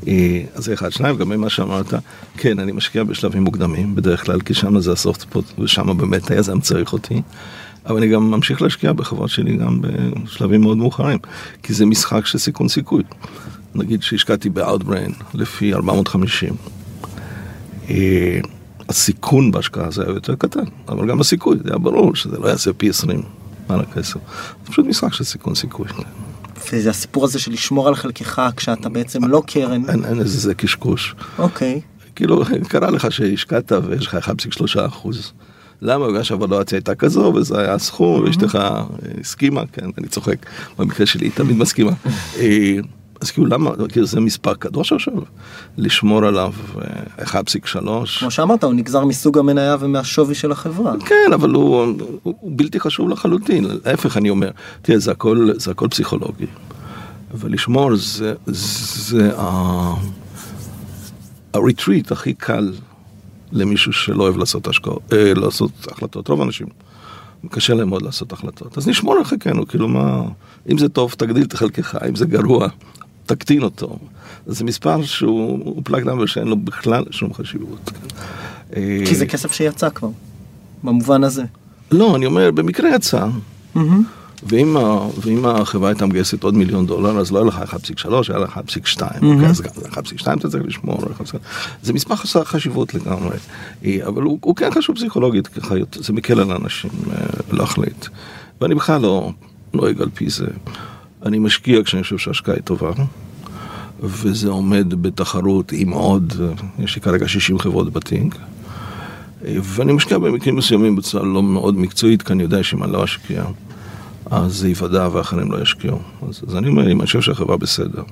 אה, 0.08 0.44
אז 0.56 0.64
זה 0.64 0.74
אחד. 0.74 0.90
שניים, 0.90 1.18
גם 1.18 1.30
ממה 1.30 1.50
שאמרת, 1.50 1.94
כן, 2.38 2.60
אני 2.60 2.72
משקיע 2.72 3.04
בשלבים 3.04 3.44
מוקדמים, 3.44 3.96
בדרך 3.96 4.26
כלל, 4.26 4.42
כי 4.42 4.54
שם 4.54 4.80
זה 4.80 4.94
פוט, 5.30 5.46
ושם 5.60 5.98
באמת 5.98 6.32
היזם 6.32 6.60
צריך 6.60 6.94
אותי. 6.94 7.22
אבל 7.86 7.98
אני 7.98 8.08
גם 8.08 8.32
ממשיך 8.32 8.62
להשקיע 8.62 8.94
בחברות 8.94 9.30
שלי 9.30 9.58
גם 9.58 9.82
בשלבים 9.82 10.62
מאוד 10.62 10.78
מאוחרים, 10.78 11.20
כי 11.64 11.74
זה 11.74 11.86
משחק 11.86 12.26
של 12.26 12.38
סיכון 12.38 12.68
סיכוי. 12.68 13.04
נגיד 13.76 14.04
שהשקעתי 14.04 14.50
ב-Outbrain 14.50 15.24
לפי 15.34 15.74
450. 15.74 16.54
אה, 17.90 18.40
הסיכון 18.90 19.52
בהשקעה 19.52 19.92
זה 19.92 20.04
היה 20.04 20.14
יותר 20.14 20.36
קטן, 20.36 20.64
אבל 20.88 21.08
גם 21.08 21.20
הסיכוי, 21.22 21.58
זה 21.64 21.70
היה 21.70 21.78
ברור 21.78 22.16
שזה 22.16 22.38
לא 22.38 22.48
יעשה 22.48 22.74
פי 22.74 22.90
20 22.90 23.22
על 23.70 23.80
הכסף. 23.80 24.20
זה 24.66 24.72
פשוט 24.72 24.86
משחק 24.86 25.14
של 25.14 25.24
סיכון 25.24 25.56
סיכוי. 25.56 25.88
וזה 26.74 26.90
הסיפור 26.90 27.24
הזה 27.24 27.40
של 27.40 27.52
לשמור 27.52 27.88
על 27.88 27.96
חלקך 27.96 28.42
כשאתה 28.56 28.90
בעצם 28.90 29.26
לא 29.26 29.44
קרן. 29.48 29.90
אין, 29.90 30.06
אין 30.06 30.20
איזה 30.20 30.40
זה 30.40 30.54
קשקוש. 30.54 31.16
אוקיי. 31.38 31.82
כאילו, 32.16 32.44
קרה 32.68 32.92
לך 32.92 33.12
שהשקעת 33.12 33.72
ויש 33.88 34.08
לך 34.08 34.16
1.3 34.16 34.86
אחוז. 34.88 35.32
למה? 35.82 36.08
בגלל 36.08 36.24
שהוולואציה 36.24 36.78
הייתה 36.78 36.96
כזו, 36.96 37.34
וזה 37.36 37.60
היה 37.60 37.74
הסכום, 37.74 38.24
ואשתך 38.24 38.56
אה, 38.56 38.84
הסכימה, 39.22 39.64
כן, 39.72 39.86
אני 39.98 40.08
צוחק, 40.08 40.46
במקרה 40.78 41.06
שלי 41.06 41.26
היא 41.26 41.32
תמיד 41.36 41.58
מסכימה. 41.58 41.92
אה, 43.22 43.26
אז 43.26 43.32
כאילו 43.32 43.48
למה, 43.48 43.72
כאילו 43.90 44.06
זה 44.06 44.20
מספר 44.20 44.54
קדוש 44.54 44.94
עכשיו, 44.94 45.14
לשמור 45.78 46.26
עליו 46.26 46.54
אה, 47.20 47.26
1.3. 47.26 47.80
כמו 48.20 48.32
שאמרת, 48.32 48.64
הוא 48.64 48.74
נגזר 48.74 49.06
מסוג 49.06 49.38
המניה 49.38 49.76
ומהשווי 49.80 50.36
של 50.36 50.52
החברה. 50.52 50.94
כן, 51.06 51.34
אבל 51.34 51.50
הוא, 51.50 51.76
הוא, 51.86 51.96
הוא 52.24 52.52
בלתי 52.56 52.80
חשוב 52.80 53.10
לחלוטין, 53.10 53.66
להפך 53.86 54.18
אני 54.18 54.30
אומר, 54.30 54.50
תראה, 54.82 55.00
זה 55.00 55.12
הכל, 55.12 55.50
זה 55.56 55.72
הכל 55.72 55.88
פסיכולוגי. 55.88 56.46
ולשמור 57.34 57.96
זה, 57.96 58.34
זה 58.48 59.32
ה- 59.40 59.96
הריטריט 61.54 62.12
הכי 62.12 62.34
קל 62.34 62.72
למישהו 63.52 63.94
שלא 63.94 64.24
אוהב 64.24 64.38
לעשות 64.38 64.68
השקעות, 64.68 65.02
אה, 65.14 65.34
לעשות 65.36 65.72
החלטות, 65.92 66.28
רוב 66.28 66.42
האנשים. 66.42 66.68
קשה 67.50 67.74
להם 67.74 67.90
מאוד 67.90 68.02
לעשות 68.02 68.34
החלטות. 68.34 68.78
אז 68.78 68.88
נשמור 68.88 69.16
על 69.18 69.24
חלקנו, 69.24 69.68
כאילו 69.68 69.88
מה, 69.88 70.22
אם 70.72 70.78
זה 70.78 70.90
טוב 70.90 71.14
תגדיל 71.18 71.44
את 71.44 71.54
חלקך, 71.54 71.98
אם 72.10 72.16
זה 72.16 72.26
גרוע 72.26 72.68
תקטין 73.26 73.64
אותו. 73.64 73.98
זה 74.46 74.64
מספר 74.64 75.04
שהוא 75.04 75.82
פלאג 75.84 76.04
נאמבר 76.04 76.26
שאין 76.26 76.48
לו 76.48 76.58
בכלל 76.58 77.04
שום 77.12 77.34
חשיבות. 77.34 77.92
אה, 78.76 79.02
כי 79.06 79.16
זה 79.16 79.26
כסף 79.26 79.52
שיצא 79.52 79.90
כבר, 79.90 80.10
במובן 80.84 81.24
הזה. 81.24 81.44
לא, 81.92 82.16
אני 82.16 82.26
אומר, 82.26 82.52
במקרה 82.52 82.96
יצא. 82.96 83.28
ואם, 84.44 84.76
ואם 85.22 85.46
החברה 85.46 85.90
הייתה 85.90 86.06
מגייסת 86.06 86.44
עוד 86.44 86.56
מיליון 86.56 86.86
דולר, 86.86 87.20
אז 87.20 87.32
לא 87.32 87.40
היה 87.40 87.48
לך 87.48 87.76
1.3, 88.06 88.10
היה 88.30 88.40
לך 88.40 88.60
1.2, 88.98 89.02
אוקיי, 89.04 89.48
אז 89.48 89.62
גם 89.62 89.72
1.2 89.92 90.40
אתה 90.40 90.50
צריך 90.50 90.64
לשמור, 90.66 90.98
1.2. 90.98 91.38
זה 91.82 91.94
מספר 91.94 92.16
חסר 92.16 92.44
חשיבות 92.44 92.94
לגמרי, 92.94 93.38
אה, 93.86 93.98
אבל 94.08 94.22
הוא, 94.22 94.40
הוא 94.42 94.56
כן 94.56 94.72
חשוב 94.72 94.96
פסיכולוגית, 94.96 95.48
ככה 95.48 95.76
זה 95.96 96.14
מקל 96.14 96.40
על 96.40 96.52
אנשים 96.52 96.92
אה, 97.12 97.26
להחליט. 97.52 98.08
ואני 98.62 98.76
בכלל 98.76 99.02
לא 99.02 99.32
נוהג 99.74 100.02
על 100.02 100.10
פי 100.14 100.30
זה. 100.30 100.48
אני 101.26 101.40
משקיע 101.40 101.84
כשאני 101.84 102.04
חושב 102.04 102.18
שההשקעה 102.18 102.56
היא 102.56 102.64
טובה, 102.64 102.92
וזה 104.04 104.50
עומד 104.50 104.94
בתחרות 105.02 105.72
עם 105.72 105.92
עוד, 105.92 106.34
יש 106.80 106.96
לי 106.96 107.02
כרגע 107.02 107.28
60 107.28 107.60
חברות. 107.60 107.88
אה, 109.46 109.58
ואני 109.64 109.94
משקיע 109.94 110.18
במקרים 110.18 110.56
מסוימים 110.56 110.96
בצורה 110.96 111.24
לא 111.24 111.44
מאוד 111.44 111.78
מקצועית, 111.78 112.22
כי 112.22 112.34
אני 112.34 112.44
יודע 112.44 112.64
שאם 112.64 112.84
אני 112.84 112.92
לא 112.92 113.04
אשקיע, 113.04 113.44
אז 114.26 114.54
זה 114.54 114.68
ייוודע 114.68 115.10
ואחרים 115.12 115.52
לא 115.52 115.62
ישקיעו. 115.62 116.00
אז, 116.30 116.42
אז 116.48 116.56
אני 116.56 116.68
אומר, 116.68 116.92
אם 116.92 117.00
אני 117.00 117.06
חושב 117.06 117.22
שהחברה 117.22 117.58
בסדר, 117.58 118.04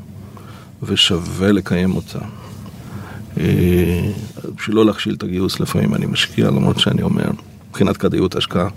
ושווה 0.84 1.52
לקיים 1.52 1.96
אותה, 1.96 2.20
אה, 3.38 4.12
בשביל 4.56 4.76
לא 4.76 4.86
להכשיל 4.86 5.14
את 5.14 5.24
הגיוס, 5.24 5.60
לפעמים 5.60 5.96
אני 5.96 6.06
משקיע, 6.06 6.48
למרות 6.48 6.80
שאני 6.80 7.02
אומר, 7.02 7.30
מבחינת 7.70 7.98
כדאיות 7.98 8.36
השקעה, 8.36 8.68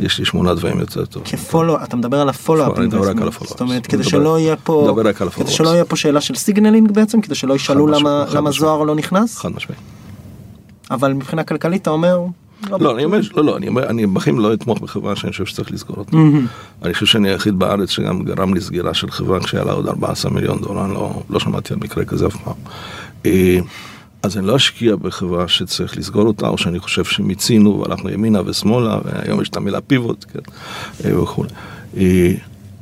יש 0.00 0.18
לי 0.18 0.24
שמונה 0.24 0.54
דברים 0.54 0.78
יותר 0.78 1.04
טוב. 1.04 1.22
כ 1.24 1.37
follow, 1.37 1.84
אתה 1.84 1.96
מדבר 1.96 2.20
על 2.20 2.28
ה 2.28 2.33
follow-up 2.33 2.78
אני 2.78 2.86
מדבר 2.86 3.10
רק 3.10 3.16
על. 3.16 3.28
ה 3.28 3.30
follow-up. 3.30 3.48
זאת 3.48 3.60
אומרת, 3.60 3.86
כדי 3.86 4.04
שלא 4.04 4.38
יהיה 4.38 4.56
פה, 4.56 4.88
מדבר 4.88 5.08
רק 5.08 5.22
על 5.22 5.30
כדי. 5.30 5.50
שלא 5.50 5.68
יהיה 5.68 5.84
פה 5.84 5.96
שאלה 5.96 6.20
של 6.20 6.34
signaling 6.34 6.92
בעצם, 6.92 7.20
כדי 7.20 7.34
שלא 7.34 7.54
ישאלו 7.54 7.86
למה. 7.86 8.50
זוהר 8.50 8.82
לא 8.82 8.94
נכנס, 8.94 9.38
חד 9.38 9.48
משמעית. 9.48 9.80
אבל 10.90 11.12
מבחינה 11.12 11.44
כלכלית 11.44 11.82
אתה 11.82 11.90
אומר, 11.90 12.20
לא, 12.70 12.94
אני 12.94 13.04
אומר, 13.04 13.20
לא, 13.36 13.44
לא, 13.44 13.56
אני 13.56 13.68
אומר, 13.68 13.86
אני 13.86 14.06
בחיים 14.06 14.38
לא 14.38 14.54
אתמוך 14.54 14.80
בחברה 14.80 15.16
שאני 15.16 15.32
חושב 15.32 15.46
שצריך 15.46 15.72
לסגור 15.72 15.96
אותה. 15.96 16.16
אני 16.82 16.94
חושב 16.94 17.06
שאני 17.06 17.28
היחיד 17.28 17.58
בארץ 17.58 17.90
שגם 17.90 18.22
גרם 18.24 18.54
לסגירה 18.54 18.94
של 18.94 19.10
חברה 19.10 19.40
כשהיה 19.40 19.64
לה 19.64 19.72
עוד 19.72 19.88
14 19.88 20.30
מיליון 20.30 20.60
דולר, 20.60 20.86
לא, 20.86 21.22
לא 21.30 21.40
שמעתי 21.40 21.72
על 21.72 21.78
מקרה 21.82 22.04
כזה 22.04 22.26
אף 22.26 22.36
פעם. 22.36 22.54
אז 24.22 24.38
אני 24.38 24.46
לא 24.46 24.56
אשקיע 24.56 24.96
בחברה 24.96 25.48
שצריך 25.48 25.96
לסגור 25.96 26.26
אותה, 26.26 26.48
או 26.48 26.58
שאני 26.58 26.78
חושב 26.78 27.04
שמיצינו 27.04 27.80
והלכנו 27.80 28.10
ימינה 28.10 28.40
ושמאלה, 28.46 28.98
והיום 29.04 29.42
יש 29.42 29.48
את 29.48 29.56
המילה 29.56 29.80
פיבוט 29.80 30.24
כן, 30.32 30.38
אה, 31.04 31.22
וכו'. 31.22 31.44
אה, 31.96 32.32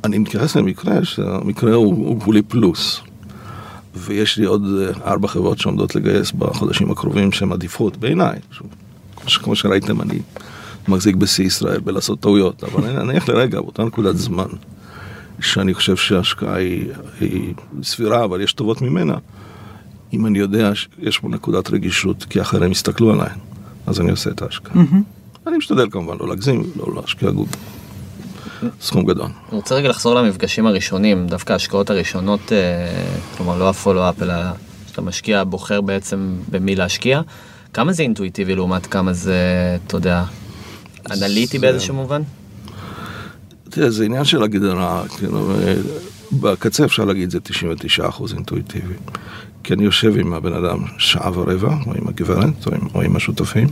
אני 0.03 0.17
מתייחס 0.17 0.55
למקרה 0.55 1.05
שהמקרה 1.05 1.73
הוא, 1.73 2.07
הוא 2.07 2.19
גבולי 2.19 2.41
פלוס. 2.41 3.01
ויש 3.95 4.37
לי 4.37 4.45
עוד 4.45 4.63
אה, 4.79 5.11
ארבע 5.11 5.27
חברות 5.27 5.59
שעומדות 5.59 5.95
לגייס 5.95 6.31
בחודשים 6.31 6.91
הקרובים 6.91 7.31
שהן 7.31 7.51
עדיפות 7.51 7.97
בעיניי. 7.97 8.39
כמו 9.25 9.55
שראיתם, 9.55 10.01
אני 10.01 10.19
מחזיק 10.87 11.15
בשיא 11.15 11.45
ישראל 11.45 11.79
בלעשות 11.79 12.19
טעויות, 12.19 12.63
אבל 12.63 13.03
נניח 13.03 13.29
לרגע, 13.29 13.61
באותה 13.61 13.83
נקודת 13.83 14.17
זמן, 14.17 14.47
שאני 15.39 15.73
חושב 15.73 15.95
שההשקעה 15.95 16.55
היא, 16.55 16.85
היא 17.19 17.53
סבירה, 17.83 18.23
אבל 18.23 18.41
יש 18.41 18.53
טובות 18.53 18.81
ממנה. 18.81 19.17
אם 20.13 20.25
אני 20.25 20.39
יודע 20.39 20.75
שיש 20.75 21.19
פה 21.19 21.29
נקודת 21.29 21.69
רגישות, 21.69 22.23
כי 22.23 22.41
אחרים 22.41 22.71
יסתכלו 22.71 23.13
עליי, 23.13 23.29
אז 23.87 24.01
אני 24.01 24.11
עושה 24.11 24.29
את 24.29 24.41
ההשקעה. 24.41 24.73
Mm-hmm. 24.73 25.47
אני 25.47 25.57
משתדל 25.57 25.87
כמובן 25.91 26.17
לא 26.19 26.27
להגזים, 26.27 26.63
לא 26.75 26.95
להשקיע 26.95 27.31
גוב. 27.31 27.49
סכום 28.81 29.05
גדול. 29.05 29.25
אני 29.25 29.57
רוצה 29.57 29.75
רגע 29.75 29.89
לחזור 29.89 30.15
למפגשים 30.15 30.67
הראשונים, 30.67 31.27
דווקא 31.27 31.53
ההשקעות 31.53 31.89
הראשונות, 31.89 32.51
אה, 32.51 32.57
כלומר 33.37 33.57
לא 33.57 33.69
הפולו-אפ, 33.69 34.21
אלא 34.21 34.33
שאתה 34.87 35.01
משקיע, 35.01 35.43
בוחר 35.43 35.81
בעצם 35.81 36.35
במי 36.49 36.75
להשקיע. 36.75 37.21
כמה 37.73 37.93
זה 37.93 38.03
אינטואיטיבי 38.03 38.55
לעומת 38.55 38.85
כמה 38.85 39.13
זה, 39.13 39.37
אתה 39.87 39.97
יודע, 39.97 40.23
אנליטי 41.11 41.59
באיזשהו 41.59 41.95
מובן? 41.95 42.21
תראה, 43.69 43.89
זה 43.89 44.05
עניין 44.05 44.25
של 44.25 44.43
הגדרה, 44.43 45.03
כאילו, 45.17 45.53
בקצה 46.31 46.85
אפשר 46.85 47.05
להגיד 47.05 47.29
זה 47.29 47.39
99% 47.99 48.33
אינטואיטיבי. 48.33 48.93
כי 49.67 49.73
אני 49.73 49.83
יושב 49.83 50.17
עם 50.17 50.33
הבן 50.33 50.53
אדם 50.53 50.79
שעה 50.97 51.39
ורבע, 51.39 51.77
או 51.87 51.93
עם 51.95 52.07
הגברת, 52.07 52.67
או 52.67 52.75
עם, 52.75 52.87
או 52.95 53.01
עם 53.01 53.15
השותפים, 53.15 53.67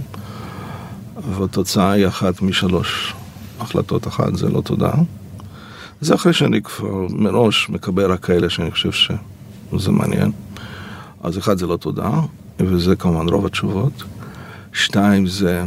והתוצאה 1.29 1.91
היא 1.91 2.07
אחת 2.07 2.41
משלוש 2.41 3.13
החלטות. 3.59 4.07
אחת 4.07 4.35
זה 4.35 4.49
לא 4.49 4.61
תודה. 4.61 4.91
זה 6.01 6.15
אחרי 6.15 6.33
שאני 6.33 6.61
כבר 6.61 7.07
מראש 7.09 7.69
מקבל 7.69 8.11
רק 8.11 8.25
כאלה 8.25 8.49
שאני 8.49 8.71
חושב 8.71 8.91
שזה 8.91 9.91
מעניין. 9.91 10.31
אז 11.23 11.37
אחד 11.37 11.57
זה 11.57 11.67
לא 11.67 11.77
תודה, 11.77 12.11
וזה 12.59 12.95
כמובן 12.95 13.29
רוב 13.29 13.45
התשובות. 13.45 14.03
שתיים 14.73 15.27
זה, 15.27 15.63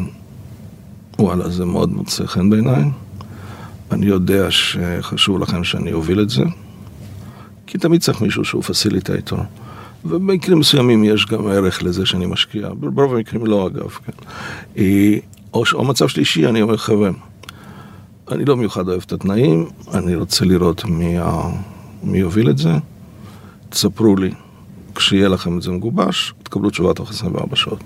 וואלה, 1.19 1.49
זה 1.51 1.65
מאוד 1.65 1.93
מוצא 1.93 2.27
חן 2.27 2.51
בעיניי. 2.51 2.85
אני 3.91 4.07
יודע 4.07 4.51
שחשוב 4.51 5.39
לכם 5.39 5.65
שאני 5.65 5.93
אוביל 5.93 6.21
את 6.21 6.31
זה, 6.31 6.45
כי 7.67 7.79
תמיד 7.79 8.01
צריך 8.01 8.21
מישהו 8.21 8.45
שהוא 8.45 8.63
פסיליטייטור. 8.63 9.39
ובמקרים 10.05 10.59
מסוימים 10.59 11.05
יש 11.05 11.27
גם 11.27 11.47
ערך 11.47 11.83
לזה 11.83 12.07
שאני 12.07 12.27
משקיע, 12.27 12.69
ברוב 12.75 13.15
המקרים 13.15 13.47
לא 13.47 13.67
אגב, 13.67 13.89
כן. 13.89 14.13
אה, 14.79 15.17
או, 15.55 15.65
או 15.73 15.85
מצב 15.85 16.09
שלישי, 16.09 16.47
אני 16.47 16.63
אומר, 16.63 16.77
חבר'ה, 16.77 17.11
אני 18.31 18.45
לא 18.45 18.57
מיוחד 18.57 18.89
אוהב 18.89 19.03
את 19.07 19.13
התנאים, 19.13 19.67
אני 19.95 20.15
רוצה 20.15 20.45
לראות 20.45 20.85
מי, 20.85 21.19
ה... 21.19 21.33
מי 22.03 22.19
יוביל 22.19 22.51
את 22.51 22.59
זה, 22.59 22.73
תספרו 23.69 24.17
לי, 24.17 24.31
כשיהיה 24.95 25.29
לכם 25.29 25.59
את 25.59 25.63
זה 25.63 25.71
מגובש, 25.71 26.35
תקבלו 26.43 26.71
תשובה 26.71 26.95
תוך 26.95 27.11
24 27.11 27.57
שעות. 27.57 27.83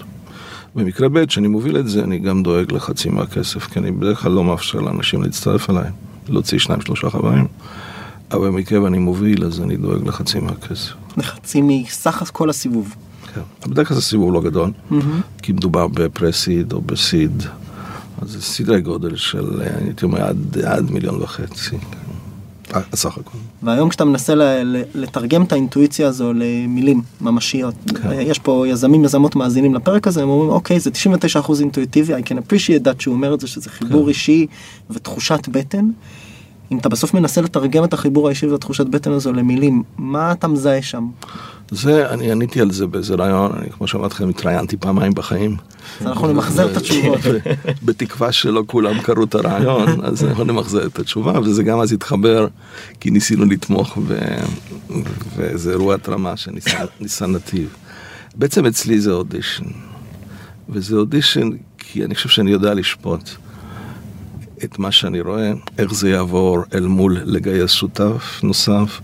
במקרה 0.75 1.09
ב', 1.09 1.31
שאני 1.31 1.49
מוביל 1.49 1.77
את 1.77 1.89
זה, 1.89 2.05
אני 2.05 2.19
גם 2.19 2.43
דואג 2.43 2.73
לחצי 2.73 3.09
מהכסף, 3.09 3.67
כי 3.67 3.79
אני 3.79 3.91
בדרך 3.91 4.23
כלל 4.23 4.33
לא 4.33 4.45
מאפשר 4.45 4.81
לאנשים 4.81 5.23
להצטרף 5.23 5.71
אליי, 5.71 5.91
להוציא 6.29 6.59
שניים 6.59 6.81
שלושה 6.81 7.11
חברים, 7.11 7.47
אבל 8.31 8.49
במקרה 8.49 8.83
ואני 8.83 8.99
מוביל, 8.99 9.45
אז 9.45 9.61
אני 9.61 9.77
דואג 9.77 10.09
לחצי 10.09 10.39
מהכסף. 10.39 11.02
לחצי 11.17 11.61
מסך 11.65 12.31
כל 12.33 12.51
הסיבוב. 12.51 12.95
כן, 13.35 13.71
בדרך 13.71 13.89
כלל 13.89 13.95
זה 13.95 14.03
סיבוב 14.03 14.33
לא 14.33 14.41
גדול, 14.41 14.71
mm-hmm. 14.91 14.95
כי 15.43 15.53
מדובר 15.53 15.87
בפרסיד 15.89 16.73
או 16.73 16.81
בסיד, 16.81 17.43
אז 18.23 18.31
זה 18.31 18.43
סדרי 18.43 18.81
גודל 18.81 19.17
של, 19.17 19.63
הייתי 19.85 20.05
אומר, 20.05 20.23
עד, 20.23 20.59
עד 20.59 20.91
מיליון 20.91 21.23
וחצי. 21.23 21.77
הסך 22.93 23.19
הכל. 23.19 23.39
והיום 23.63 23.89
כשאתה 23.89 24.05
מנסה 24.05 24.35
לתרגם 24.95 25.43
את 25.43 25.53
האינטואיציה 25.53 26.09
הזו 26.09 26.33
למילים 26.33 27.03
ממשיות, 27.21 27.75
כן. 28.03 28.09
יש 28.21 28.39
פה 28.39 28.65
יזמים, 28.69 29.05
יזמות 29.05 29.37
מאזינים 29.37 29.75
לפרק 29.75 30.07
הזה, 30.07 30.23
הם 30.23 30.29
אומרים, 30.29 30.51
אוקיי, 30.51 30.81
זה 30.81 30.91
99% 31.45 31.61
אינטואיטיבי, 31.61 32.15
I 32.15 32.19
can 32.19 32.31
appreciate 32.31 32.85
that 32.85 33.03
שהוא 33.03 33.15
אומר 33.15 33.35
את 33.35 33.41
זה, 33.41 33.47
שזה 33.47 33.71
חיבור 33.71 34.03
כן. 34.03 34.09
אישי 34.09 34.47
ותחושת 34.91 35.49
בטן. 35.49 35.91
אם 36.73 36.79
אתה 36.79 36.89
בסוף 36.89 37.15
מנסה 37.15 37.41
לתרגם 37.41 37.85
את 37.85 37.93
החיבור 37.93 38.29
האישי 38.29 38.47
והתחושת 38.47 38.87
בטן 38.87 39.13
הזו 39.13 39.33
למילים, 39.33 39.83
מה 39.99 40.33
אתה 40.33 40.49
מזהה 40.49 40.83
שם? 40.83 41.07
זה, 41.71 42.11
אני 42.11 42.33
עניתי 42.33 42.61
על 42.61 42.71
זה 42.71 42.87
באיזה 42.87 43.15
רעיון, 43.15 43.53
אני 43.59 43.71
כמו 43.71 43.87
שאמרתי 43.87 44.15
לכם, 44.15 44.29
התראיינתי 44.29 44.77
פעמיים 44.77 45.15
בחיים. 45.15 45.57
אז 46.01 46.07
אנחנו 46.07 46.33
נמחזר 46.33 46.71
את 46.73 46.77
התשובות. 46.77 47.21
בתקווה 47.85 48.33
שלא 48.33 48.63
כולם 48.67 49.01
קראו 49.01 49.25
את 49.25 49.35
הרעיון, 49.35 50.05
אז 50.05 50.25
אנחנו 50.25 50.45
נמחזר 50.45 50.87
את 50.87 50.99
התשובה, 50.99 51.41
וזה 51.41 51.63
גם 51.63 51.81
אז 51.81 51.93
התחבר, 51.93 52.47
כי 53.01 53.11
ניסינו 53.11 53.45
לתמוך, 53.45 53.99
וזה 55.37 55.71
אירוע 55.71 55.95
התרמה 55.95 56.37
שניסה 56.37 57.27
נתיב. 57.35 57.69
בעצם 58.35 58.67
אצלי 58.67 59.01
זה 59.01 59.13
אודישן, 59.13 59.65
וזה 60.69 60.97
אודישן 60.97 61.51
כי 61.79 62.05
אני 62.05 62.15
חושב 62.15 62.29
שאני 62.29 62.51
יודע 62.51 62.75
לשפוט. 62.75 63.31
את 64.65 64.79
מה 64.79 64.93
שאני 64.93 65.21
רואה, 65.21 65.53
איך 65.79 65.95
זה 65.95 66.11
יעבור 66.11 66.59
אל 66.75 66.87
מול 66.87 67.19
לגייס 67.25 67.71
שותף 67.71 68.41
נוסף, 68.43 69.01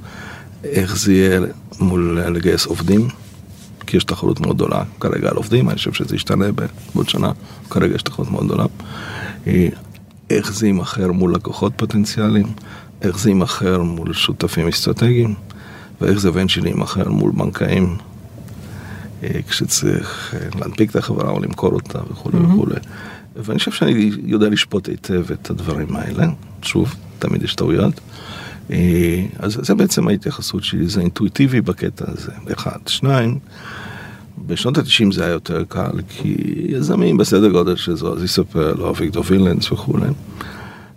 איך 0.65 0.97
זה 0.97 1.13
יהיה 1.13 1.41
מול 1.81 2.21
לגייס 2.21 2.67
עובדים, 2.67 3.09
כי 3.87 3.97
יש 3.97 4.05
תחרות 4.05 4.41
מאוד 4.41 4.57
גדולה 4.57 4.83
כרגע 5.01 5.29
על 5.29 5.37
עובדים, 5.37 5.69
אני 5.69 5.77
חושב 5.77 5.93
שזה 5.93 6.17
ישתנה 6.17 6.47
בעוד 6.95 7.09
שנה, 7.09 7.33
כרגע 7.71 7.95
יש 7.95 8.03
תחרות 8.03 8.31
מאוד 8.31 8.45
גדולה. 8.45 8.67
איך 10.31 10.53
זה 10.53 10.67
יימכר 10.67 11.13
מול 11.13 11.35
לקוחות 11.35 11.73
פוטנציאליים, 11.77 12.47
איך 13.03 13.19
זה 13.19 13.31
יימכר 13.31 13.83
מול 13.83 14.13
שותפים 14.13 14.69
אסטרטגיים, 14.69 15.35
ואיך 16.01 16.19
זה 16.19 16.31
שלי 16.49 16.69
יימכר 16.69 17.11
מול 17.11 17.33
בנקאים, 17.35 17.97
אה, 19.23 19.41
כשצריך 19.49 20.35
אה, 20.35 20.61
להנפיק 20.61 20.91
את 20.91 20.97
החברה 20.97 21.31
או 21.31 21.41
למכור 21.41 21.73
אותה 21.73 21.99
וכולי 22.11 22.39
mm-hmm. 22.39 22.53
וכולי. 22.53 22.77
ואני 23.45 23.59
חושב 23.59 23.73
שאני 23.73 24.11
יודע 24.25 24.49
לשפוט 24.49 24.89
היטב 24.89 25.33
את 25.33 25.51
הדברים 25.51 25.97
האלה. 25.97 26.27
שוב, 26.63 26.95
תמיד 27.19 27.43
יש 27.43 27.55
טעויות. 27.55 28.01
אה, 28.71 29.25
אז 29.39 29.59
זה 29.63 29.75
בעצם 29.75 30.09
ההתייחסות 30.09 30.65
שלי, 30.65 30.89
זה 30.89 31.01
אינטואיטיבי 31.01 31.61
בקטע 31.61 32.05
הזה, 32.09 32.33
אחד. 32.53 32.79
שניים, 32.87 33.39
בשנות 34.47 34.79
ה-90 34.79 35.13
זה 35.13 35.25
היה 35.25 35.33
יותר 35.33 35.65
קל, 35.69 35.93
כי 36.09 36.37
יזמים 36.69 37.17
בסדר 37.17 37.51
גודל 37.51 37.77
של 37.77 37.97
זו, 37.97 38.25
יספר, 38.25 38.75
לא 38.75 38.91
אביגדור 38.91 39.25
וילנס 39.27 39.73
וכולי. 39.73 40.09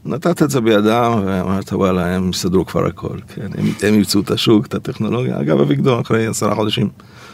נתת 0.05 0.43
את 0.43 0.49
זה 0.49 0.61
בידם 0.61 1.21
ואמרת 1.25 1.73
וואלה 1.73 2.15
הם 2.15 2.29
יסתדרו 2.29 2.65
כבר 2.65 2.85
הכל, 2.85 3.17
כן, 3.35 3.47
הם, 3.57 3.65
הם 3.81 3.93
ימצאו 3.93 4.21
את 4.21 4.31
השוק, 4.31 4.65
את 4.65 4.73
הטכנולוגיה, 4.73 5.41
אגב 5.41 5.59
אביגדור 5.59 6.01
אחרי 6.01 6.27
עשרה 6.27 6.55
חודשים 6.55 6.89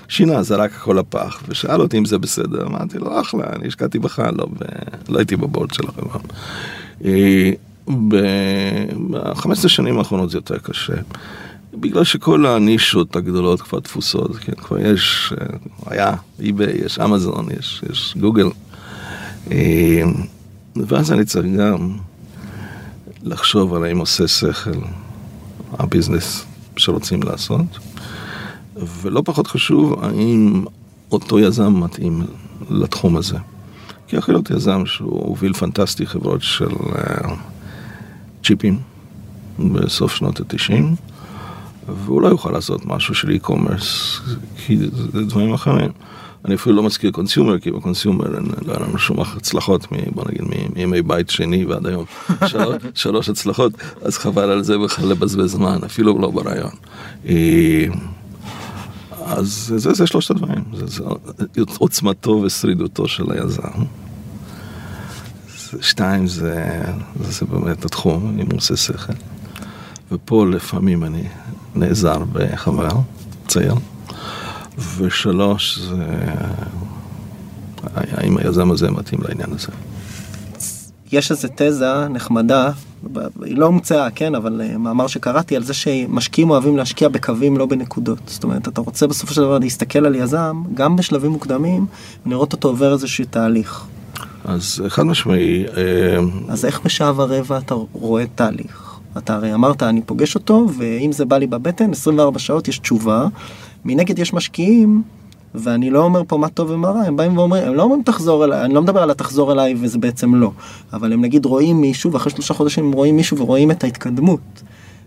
שינה, 0.08 0.44
זרק 0.44 0.72
הכל 0.76 0.94
לפח, 1.00 1.44
ושאל 1.48 1.82
אותי 1.82 1.98
אם 1.98 2.06
זה 2.06 2.18
בסדר, 2.18 2.68
אמרתי 2.68 2.98
לו, 3.00 3.22
אחלה, 3.22 3.44
אני 3.56 3.68
השקעתי 3.68 4.00
בך, 4.00 4.20
לא, 4.20 4.46
ב... 4.46 4.64
לא 5.10 5.18
הייתי 5.18 5.36
בבורד 5.36 5.74
של 5.74 5.84
החברה. 5.88 6.20
אה, 7.06 7.52
ב-15 8.08 9.68
שנים 9.68 9.98
האחרונות 9.98 10.30
זה 10.30 10.38
יותר 10.38 10.58
קשה. 10.58 10.94
בגלל 11.74 12.04
שכל 12.04 12.46
הנישות 12.46 13.16
הגדולות 13.16 13.62
כבר 13.62 13.80
תפוסות, 13.80 14.36
כן, 14.36 14.54
כבר 14.56 14.80
יש, 14.80 15.34
אה, 15.42 15.48
היה 15.86 16.16
eBay, 16.40 16.86
יש 16.86 17.00
אמזון, 17.00 17.48
יש, 17.60 17.84
יש 17.90 18.14
גוגל. 18.20 18.50
אה, 19.52 20.04
ואז 20.76 21.12
אני 21.12 21.26
צריך 21.26 21.48
גם 21.58 21.98
לחשוב 23.24 23.74
על 23.74 23.84
האם 23.84 23.98
עושה 23.98 24.28
שכל 24.28 24.72
הביזנס 25.80 26.46
שרוצים 26.78 27.24
לעשות. 27.24 27.87
ולא 29.02 29.22
פחות 29.26 29.48
חשוב, 29.48 30.04
האם 30.04 30.66
אותו 31.12 31.40
יזם 31.40 31.84
מתאים 31.84 32.22
לתחום 32.70 33.18
הזה. 33.18 33.38
כי 34.08 34.16
יכול 34.16 34.34
להיות 34.34 34.52
יזם 34.52 34.86
שהוא 34.86 35.28
הוביל 35.28 35.54
פנטסטי 35.54 36.06
חברות 36.06 36.42
של 36.42 36.70
אה, 36.70 37.28
צ'יפים 38.44 38.80
בסוף 39.60 40.16
שנות 40.16 40.40
התשעים, 40.40 40.96
והוא 41.88 42.22
לא 42.22 42.28
יוכל 42.28 42.52
לעשות 42.52 42.86
משהו 42.86 43.16
של 43.16 43.30
e-commerce, 43.30 44.20
כי 44.66 44.78
זה 44.78 45.26
דברים 45.26 45.54
אחרים. 45.54 45.92
אני 46.46 46.56
אפילו 46.56 46.76
לא 46.76 46.84
מזכיר 46.84 47.12
consumer, 47.12 47.60
כי 47.60 47.72
ב 47.72 47.78
consumer 47.78 48.26
לא 48.66 48.74
היה 48.74 48.80
לנו 48.80 48.98
שום 48.98 49.20
הצלחות, 49.20 49.88
בוא 50.16 50.24
נגיד, 50.28 50.42
מימי 50.76 51.02
בית 51.02 51.30
שני 51.30 51.66
ועד 51.66 51.88
היום. 51.88 52.06
שלוש, 52.46 52.76
שלוש 52.94 53.30
הצלחות, 53.30 53.72
אז 54.02 54.18
חבל 54.18 54.50
על 54.50 54.64
זה 54.64 54.78
בכלל 54.78 55.08
לבזבז 55.08 55.52
זמן, 55.52 55.80
אפילו 55.86 56.20
לא 56.20 56.32
ברעיון. 56.32 56.72
אז 59.28 59.74
זה, 59.78 59.94
זה 59.94 60.08
שלושת 60.08 60.32
הדברים, 60.32 60.64
זה, 60.74 60.88
זה 60.88 61.04
עוצמתו 61.78 62.32
ושרידותו 62.32 63.08
של 63.08 63.32
היזם. 63.32 63.84
שתיים, 65.82 66.28
זה, 66.28 66.82
זה 67.30 67.46
באמת 67.46 67.86
התחום, 67.86 68.38
אם 68.42 68.46
הוא 68.52 68.58
עושה 68.58 68.78
שכל. 68.78 69.14
ופה 70.12 70.46
לפעמים 70.46 71.04
אני 71.04 71.24
נעזר 71.76 72.24
בחבר 72.34 72.90
צעיר, 73.48 73.76
ושלוש, 74.98 75.80
זה... 75.80 76.06
האם 77.96 78.38
היזם 78.38 78.72
הזה 78.72 78.92
מתאים 78.92 79.20
לעניין 79.28 79.50
הזה. 79.54 79.68
יש 81.12 81.32
איזה 81.32 81.48
תזה 81.56 82.08
נחמדה, 82.08 82.72
היא 83.44 83.58
לא 83.58 83.66
הומצאה, 83.66 84.10
כן, 84.10 84.36
אבל 84.36 84.62
אה, 84.62 84.78
מאמר 84.78 85.08
שקראתי 85.08 85.56
על 85.56 85.64
זה 85.64 85.74
שמשקיעים 85.74 86.50
אוהבים 86.50 86.78
להשקיע 86.78 87.10
בקווים, 87.10 87.58
לא 87.58 87.66
בנקודות. 87.66 88.20
זאת 88.26 88.44
אומרת, 88.44 88.68
אתה 88.68 88.82
רוצה 88.82 89.08
בסופו 89.08 89.34
של 89.34 89.42
דבר 89.42 89.60
להסתכל 89.60 90.06
על 90.06 90.16
יזם, 90.16 90.64
גם 90.74 90.96
בשלבים 90.96 91.32
מוקדמים, 91.32 91.86
ולראות 92.26 92.54
אותו 92.54 92.68
עובר 92.68 92.94
איזשהו 92.94 93.26
תהליך. 93.30 93.86
אז 94.46 94.84
חד 94.88 95.04
משמעי... 95.04 95.66
אה, 95.66 96.18
אז 96.50 96.66
איך 96.66 96.82
בשעה 96.86 97.14
ורבע 97.16 97.58
אתה 97.58 97.76
רואה 97.94 98.26
תהליך? 98.36 98.88
אתה 99.18 99.36
הרי 99.36 99.54
אמרת, 99.54 99.84
אני 99.84 100.02
פוגש 100.02 100.36
אותו, 100.36 100.68
ואם 100.78 101.12
זה 101.12 101.26
בא 101.26 101.38
לי 101.38 101.48
בבטן, 101.48 101.92
24 101.92 102.40
שעות 102.40 102.68
יש 102.68 102.80
תשובה. 102.80 103.28
מנגד 103.86 104.20
יש 104.20 104.34
משקיעים 104.34 105.04
ואני 105.56 105.90
לא 105.90 106.04
אומר 106.04 106.22
פה 106.28 106.38
מה 106.38 106.50
טוב 106.50 106.72
ומה 106.72 106.90
רע, 106.90 107.02
הם 107.02 107.16
באים 107.16 107.38
ואומרים, 107.38 107.64
הם 107.64 107.74
לא 107.74 107.84
אומרים 107.84 108.04
תחזור 108.04 108.46
אליי, 108.46 108.66
אני 108.66 108.74
לא 108.74 108.82
מדבר 108.82 109.04
על 109.04 109.12
התחזור 109.12 109.52
אליי 109.52 109.76
וזה 109.82 109.98
בעצם 109.98 110.36
לא, 110.36 110.52
אבל 110.94 111.14
הם 111.14 111.22
נגיד 111.22 111.46
רואים 111.46 111.82
מישהו 111.82 112.12
ואחרי 112.12 112.32
שלושה 112.32 112.54
חודשים 112.54 112.86
הם 112.86 112.92
רואים 112.92 113.16
מישהו 113.16 113.38
ורואים 113.38 113.72
את 113.72 113.84
ההתקדמות. 113.84 114.64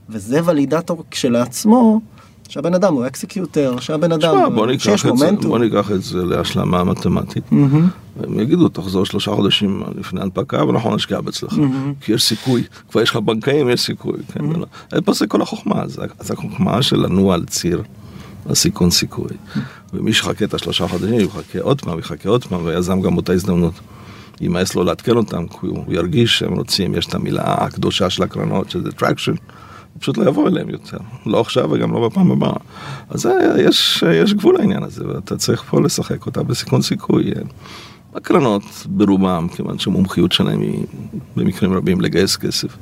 וזה 0.08 0.40
ולידטור 0.44 1.04
כשלעצמו, 1.10 2.00
שהבן 2.48 2.74
אדם 2.74 2.94
הוא 2.94 3.06
executor, 3.06 3.76
שהבן 3.80 4.12
אדם, 4.12 4.32
שמה, 4.32 4.48
בוא 4.48 4.66
שיש 4.78 5.04
מומנטום. 5.04 5.50
בוא 5.50 5.58
ניקח 5.58 5.90
את 5.90 6.02
זה 6.02 6.24
להשלמה 6.24 6.84
מתמטית. 6.84 7.44
Mm-hmm. 7.52 8.24
הם 8.24 8.40
יגידו, 8.40 8.68
תחזור 8.68 9.06
שלושה 9.06 9.30
חודשים 9.30 9.82
לפני 9.98 10.20
הנפקה 10.20 10.64
ואנחנו 10.64 10.94
נשקיע 10.94 11.18
אצלך. 11.28 11.52
Mm-hmm. 11.52 12.04
כי 12.04 12.12
יש 12.12 12.22
סיכוי, 12.22 12.62
כבר 12.90 13.02
יש 13.02 13.10
לך 13.10 13.16
בנקאים, 13.16 13.70
יש 13.70 13.80
סיכוי. 13.80 14.18
כן, 14.32 14.40
mm-hmm. 14.40 15.00
פה 15.00 15.12
זה 15.12 15.26
כל 15.26 15.42
החוכמה, 15.42 15.82
זה 15.88 16.32
החוכמה 16.32 16.82
של 16.82 16.96
לנוע 16.96 17.34
על 17.34 17.44
ציר. 17.44 17.82
הסיכון 18.46 18.90
סיכוי. 18.90 19.30
ומי 19.94 20.12
שיחכה 20.12 20.44
את 20.44 20.54
השלושה 20.54 20.88
חודשים, 20.88 21.20
יחכה 21.20 21.60
עוד 21.60 21.80
פעם, 21.80 21.98
יחכה 21.98 22.28
עוד 22.28 22.44
פעם, 22.44 22.64
ויזם 22.64 23.00
גם 23.00 23.14
באותה 23.14 23.32
הזדמנות. 23.32 23.74
יימאס 24.40 24.74
לו 24.74 24.84
לעדכן 24.84 25.16
אותם, 25.16 25.46
כי 25.46 25.66
הוא 25.66 25.94
ירגיש 25.94 26.38
שהם 26.38 26.52
רוצים, 26.52 26.94
יש 26.94 27.06
את 27.06 27.14
המילה 27.14 27.42
הקדושה 27.44 28.10
של 28.10 28.22
הקרנות, 28.22 28.70
שזה 28.70 28.88
הוא 29.94 30.00
פשוט 30.00 30.18
לא 30.18 30.28
יבוא 30.28 30.48
אליהם 30.48 30.70
יותר. 30.70 30.98
לא 31.26 31.40
עכשיו 31.40 31.70
וגם 31.70 31.92
לא 31.92 32.08
בפעם 32.08 32.30
הבאה. 32.30 32.56
אז 33.10 33.28
יש, 33.58 34.04
יש 34.22 34.34
גבול 34.34 34.58
לעניין 34.58 34.82
הזה, 34.82 35.08
ואתה 35.08 35.36
צריך 35.36 35.64
פה 35.70 35.80
לשחק 35.80 36.26
אותה 36.26 36.42
בסיכון 36.42 36.82
סיכוי. 36.82 37.30
הקרנות 38.14 38.62
ברובם, 38.86 39.48
כיוון 39.56 39.78
שהמומחיות 39.78 40.32
שלהם 40.32 40.60
היא 40.60 40.84
במקרים 41.36 41.72
רבים 41.72 42.00
לגייס 42.00 42.36
כסף, 42.36 42.76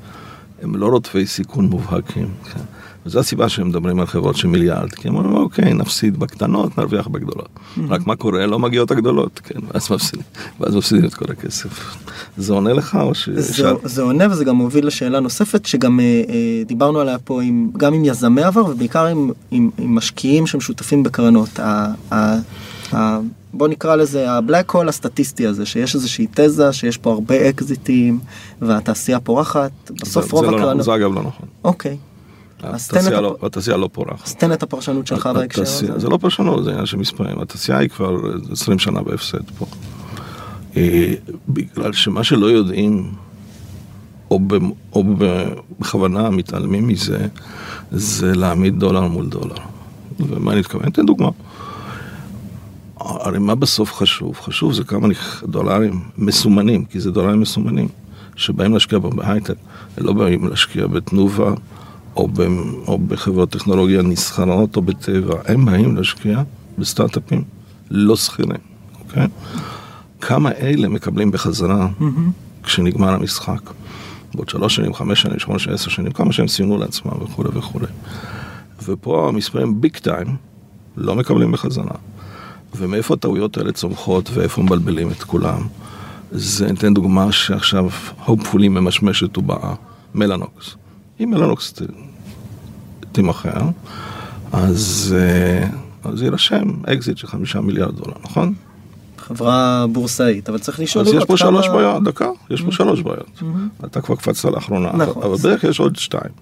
הם 0.62 0.76
לא 0.76 0.86
רודפי 0.86 1.26
סיכון 1.26 1.66
מובהקים. 1.66 2.28
כן. 2.54 2.60
וזו 3.08 3.18
הסיבה 3.18 3.48
שהם 3.48 3.68
מדברים 3.68 4.00
על 4.00 4.06
חברות 4.06 4.36
של 4.36 4.48
מיליארד, 4.48 4.90
כי 4.90 5.08
הם 5.08 5.16
אומרים, 5.16 5.36
אוקיי, 5.36 5.74
נפסיד 5.74 6.18
בקטנות, 6.18 6.78
נרוויח 6.78 7.08
בגדולות. 7.08 7.48
Mm-hmm. 7.48 7.80
רק 7.88 8.06
מה 8.06 8.16
קורה? 8.16 8.46
לא 8.46 8.58
מגיעות 8.58 8.90
הגדולות, 8.90 9.40
כן, 9.44 9.60
ואז 9.68 9.90
מפסידים, 9.90 10.24
ואז 10.60 10.76
מפסידים 10.76 11.04
את 11.04 11.14
כל 11.14 11.24
הכסף. 11.28 11.96
זה 12.36 12.52
עונה 12.52 12.72
לך 12.72 12.98
או 13.00 13.14
ש... 13.14 13.28
זה, 13.28 13.72
זה 13.84 14.02
עונה 14.02 14.24
וזה 14.30 14.44
גם 14.44 14.56
מוביל 14.56 14.86
לשאלה 14.86 15.20
נוספת, 15.20 15.66
שגם 15.66 16.00
אה, 16.00 16.04
אה, 16.04 16.62
דיברנו 16.66 17.00
עליה 17.00 17.18
פה 17.18 17.42
עם, 17.42 17.70
גם 17.76 17.94
עם 17.94 18.04
יזמי 18.04 18.42
עבר 18.42 18.66
ובעיקר 18.66 19.06
עם, 19.06 19.30
עם, 19.50 19.70
עם 19.78 19.94
משקיעים 19.94 20.46
שהם 20.46 20.60
שותפים 20.60 21.02
בקרנות. 21.02 21.60
ה, 21.60 21.92
ה, 22.12 22.36
ה, 22.94 23.18
בוא 23.52 23.68
נקרא 23.68 23.96
לזה 23.96 24.30
הבלק 24.30 24.70
הול 24.70 24.88
הסטטיסטי 24.88 25.46
הזה, 25.46 25.66
שיש 25.66 25.94
איזושהי 25.94 26.26
תזה 26.34 26.72
שיש 26.72 26.96
פה 26.96 27.12
הרבה 27.12 27.48
אקזיטים 27.48 28.18
והתעשייה 28.62 29.20
פורחת, 29.20 29.70
בסוף 29.90 30.24
זה, 30.24 30.30
רוב 30.32 30.44
זה 30.44 30.56
הקרנות... 30.56 30.76
לא, 30.76 30.82
זה 30.82 30.94
אגב 30.94 31.14
לא 31.14 31.20
נכון. 31.20 31.46
אוקיי. 31.64 31.96
התעשייה 32.62 33.20
לא, 33.20 33.36
התעשייה 33.42 33.76
לא 33.76 33.88
פורחת. 33.92 34.26
אז 34.26 34.34
תן 34.34 34.52
את 34.52 34.62
הפרשנות 34.62 35.06
שלך 35.06 35.26
בהקשר 35.26 35.62
הזה. 35.62 35.98
זה 35.98 36.08
לא 36.08 36.16
פרשנות, 36.16 36.64
זה 36.64 36.70
עניין 36.70 36.86
של 36.86 36.96
מספרים. 36.96 37.40
התעשייה 37.40 37.78
היא 37.78 37.88
כבר 37.88 38.16
20 38.52 38.78
שנה 38.78 39.02
בהפסד 39.02 39.50
פה. 39.58 39.66
אה, 40.76 41.14
בגלל 41.48 41.92
שמה 41.92 42.24
שלא 42.24 42.46
יודעים, 42.46 43.12
או, 44.30 44.40
ב, 44.46 44.54
או 44.92 45.04
בכוונה 45.78 46.30
מתעלמים 46.30 46.88
מזה, 46.88 47.26
זה 47.90 48.34
להעמיד 48.34 48.78
דולר 48.78 49.06
מול 49.06 49.26
דולר. 49.26 49.56
ומה 50.20 50.52
אני 50.52 50.60
מתכוון? 50.60 50.90
תן 50.90 51.06
דוגמה. 51.06 51.30
הרי 52.96 53.38
מה 53.38 53.54
בסוף 53.54 53.92
חשוב? 53.92 54.36
חשוב 54.40 54.72
זה 54.72 54.84
כמה 54.84 55.08
דולרים 55.44 56.00
מסומנים, 56.18 56.84
כי 56.84 57.00
זה 57.00 57.10
דולרים 57.10 57.40
מסומנים, 57.40 57.88
שבאים 58.36 58.74
להשקיע 58.74 58.98
בהייטק, 58.98 59.54
לא 59.98 60.12
באים 60.12 60.48
להשקיע 60.48 60.86
בתנובה. 60.86 61.52
או, 62.18 62.28
ב, 62.28 62.40
או 62.86 62.98
בחברות 62.98 63.50
טכנולוגיה 63.50 64.02
נסחרות 64.02 64.76
או 64.76 64.82
בטבע, 64.82 65.34
הם 65.46 65.64
באים 65.64 65.96
להשקיע 65.96 66.42
בסטארט-אפים 66.78 67.44
לא 67.90 68.16
שכירים, 68.16 68.60
אוקיי? 69.00 69.26
כמה 70.20 70.52
אלה 70.52 70.88
מקבלים 70.88 71.30
בחזרה. 71.30 71.88
כשנגמר 72.62 73.12
המשחק? 73.12 73.60
בעוד 74.34 74.48
שלוש 74.48 74.76
שנים, 74.76 74.94
חמש 74.94 75.22
שנים, 75.22 75.38
שמונה 75.38 75.58
שנים, 75.58 75.74
עשר 75.74 75.90
שנים, 75.90 76.12
כמה 76.12 76.32
שהם 76.32 76.48
סיימו 76.48 76.78
לעצמם 76.78 77.12
וכולי 77.22 77.48
וכולי. 77.52 77.86
ופה 78.84 79.28
המספרים 79.28 79.80
ביג 79.80 79.96
טיים 79.96 80.36
לא 80.96 81.14
מקבלים 81.14 81.52
בחזרה. 81.52 81.94
ומאיפה 82.76 83.14
הטעויות 83.14 83.56
האלה 83.56 83.72
צומחות 83.72 84.30
ואיפה 84.34 84.62
מבלבלים 84.62 85.10
את 85.10 85.22
כולם? 85.22 85.66
זה, 86.32 86.66
ניתן 86.66 86.94
דוגמה 86.94 87.32
שעכשיו 87.32 87.88
הופפולי 88.24 88.68
ממשמשת 88.68 89.38
ובאה, 89.38 89.74
מלאנוקס. 90.14 90.74
אם 91.20 91.30
מלאנוקס 91.30 91.72
תימכר, 93.12 93.60
אז, 94.52 95.14
אה, 95.18 95.68
אז 96.10 96.22
יירשם 96.22 96.84
אקזיט 96.92 97.16
של 97.16 97.26
חמישה 97.26 97.60
מיליארד 97.60 97.96
דולר, 97.96 98.16
נכון? 98.24 98.54
חברה 99.18 99.86
בורסאית, 99.92 100.48
אבל 100.48 100.58
צריך 100.58 100.80
לשאול 100.80 101.06
אז 101.06 101.14
יש 101.14 101.24
פה 101.24 101.26
כמה... 101.26 101.36
שלוש 101.36 101.68
בעיות, 101.68 102.04
דקה, 102.04 102.28
יש 102.50 102.62
פה 102.62 102.68
mm-hmm. 102.68 102.72
שלוש 102.72 103.02
בעיות. 103.02 103.40
Mm-hmm. 103.40 103.86
אתה 103.86 104.00
כבר 104.00 104.16
קפצת 104.16 104.44
לאחרונה, 104.44 104.92
נכון. 104.92 105.22
אבל 105.22 105.36
בערך 105.36 105.64
יש 105.64 105.80
עוד 105.80 105.96
שתיים. 105.96 106.32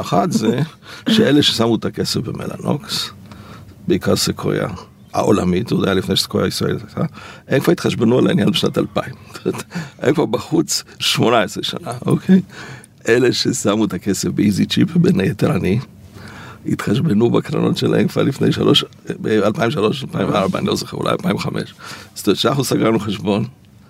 אחת 0.00 0.32
זה 0.32 0.60
שאלה 1.14 1.42
ששמו 1.42 1.76
את 1.76 1.84
הכסף 1.84 2.20
במלאנוקס, 2.20 3.10
בעיקר 3.88 4.16
סקויה 4.16 4.68
העולמית, 5.12 5.68
זה 5.68 5.74
היה 5.84 5.94
לפני 5.94 6.16
שסקויה 6.16 6.44
הישראלית 6.44 6.82
הייתה, 6.86 7.14
הם 7.48 7.60
כבר 7.60 7.72
התחשבנו 7.72 8.18
על 8.18 8.26
העניין 8.26 8.50
בשנת 8.50 8.78
2000. 8.78 9.14
הם 10.02 10.14
כבר 10.14 10.26
בחוץ 10.26 10.84
18 10.98 11.62
שנה, 11.62 11.92
אוקיי? 12.06 12.40
אלה 13.08 13.32
ששמו 13.32 13.84
את 13.84 13.92
הכסף 13.92 14.28
באיזי 14.28 14.66
צ'יפ, 14.66 14.96
בין 14.96 15.20
היתר 15.20 15.56
אני, 15.56 15.78
התחשבנו 16.66 17.30
בקרנות 17.30 17.76
שלהם 17.76 18.08
כבר 18.08 18.22
לפני 18.22 18.52
שלוש, 18.52 18.84
ב-2003, 19.20 19.78
2004, 20.02 20.58
אני 20.58 20.66
לא 20.66 20.76
זוכר, 20.76 20.96
אולי 20.96 21.10
2005. 21.10 21.74
זאת 22.14 22.26
אומרת 22.26 22.38
שאנחנו 22.38 22.64
סגרנו 22.64 22.98
חשבון, 22.98 23.44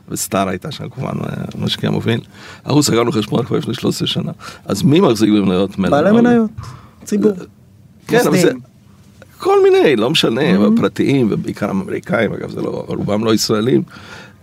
וסטאר 0.08 0.48
הייתה 0.48 0.72
שם 0.72 0.88
כמובן 0.88 1.12
משקיע 1.58 1.90
מוביל, 1.90 2.20
אנחנו 2.66 2.82
סגרנו 2.82 3.12
חשבון 3.12 3.44
כבר 3.44 3.56
לפני 3.56 3.74
13 3.74 4.08
שנה. 4.08 4.32
אז 4.64 4.82
מי 4.82 5.00
מחזיק 5.00 5.30
במניות 5.30 5.78
מלאנוק? 5.78 6.04
בעלי 6.04 6.20
מניות, 6.20 6.50
ציבור. 7.04 7.32
כן, 8.06 8.20
אבל 8.26 8.38
זה... 8.38 8.52
כל 9.38 9.62
מיני, 9.62 9.96
לא 9.96 10.10
משנה, 10.10 10.40
mm-hmm. 10.40 10.80
פרטיים, 10.80 11.28
ובעיקר 11.30 11.70
אמריקאים, 11.70 12.32
אגב, 12.32 12.50
זה 12.50 12.62
לא, 12.62 12.84
רובם 12.88 13.24
לא 13.24 13.34
ישראלים. 13.34 13.82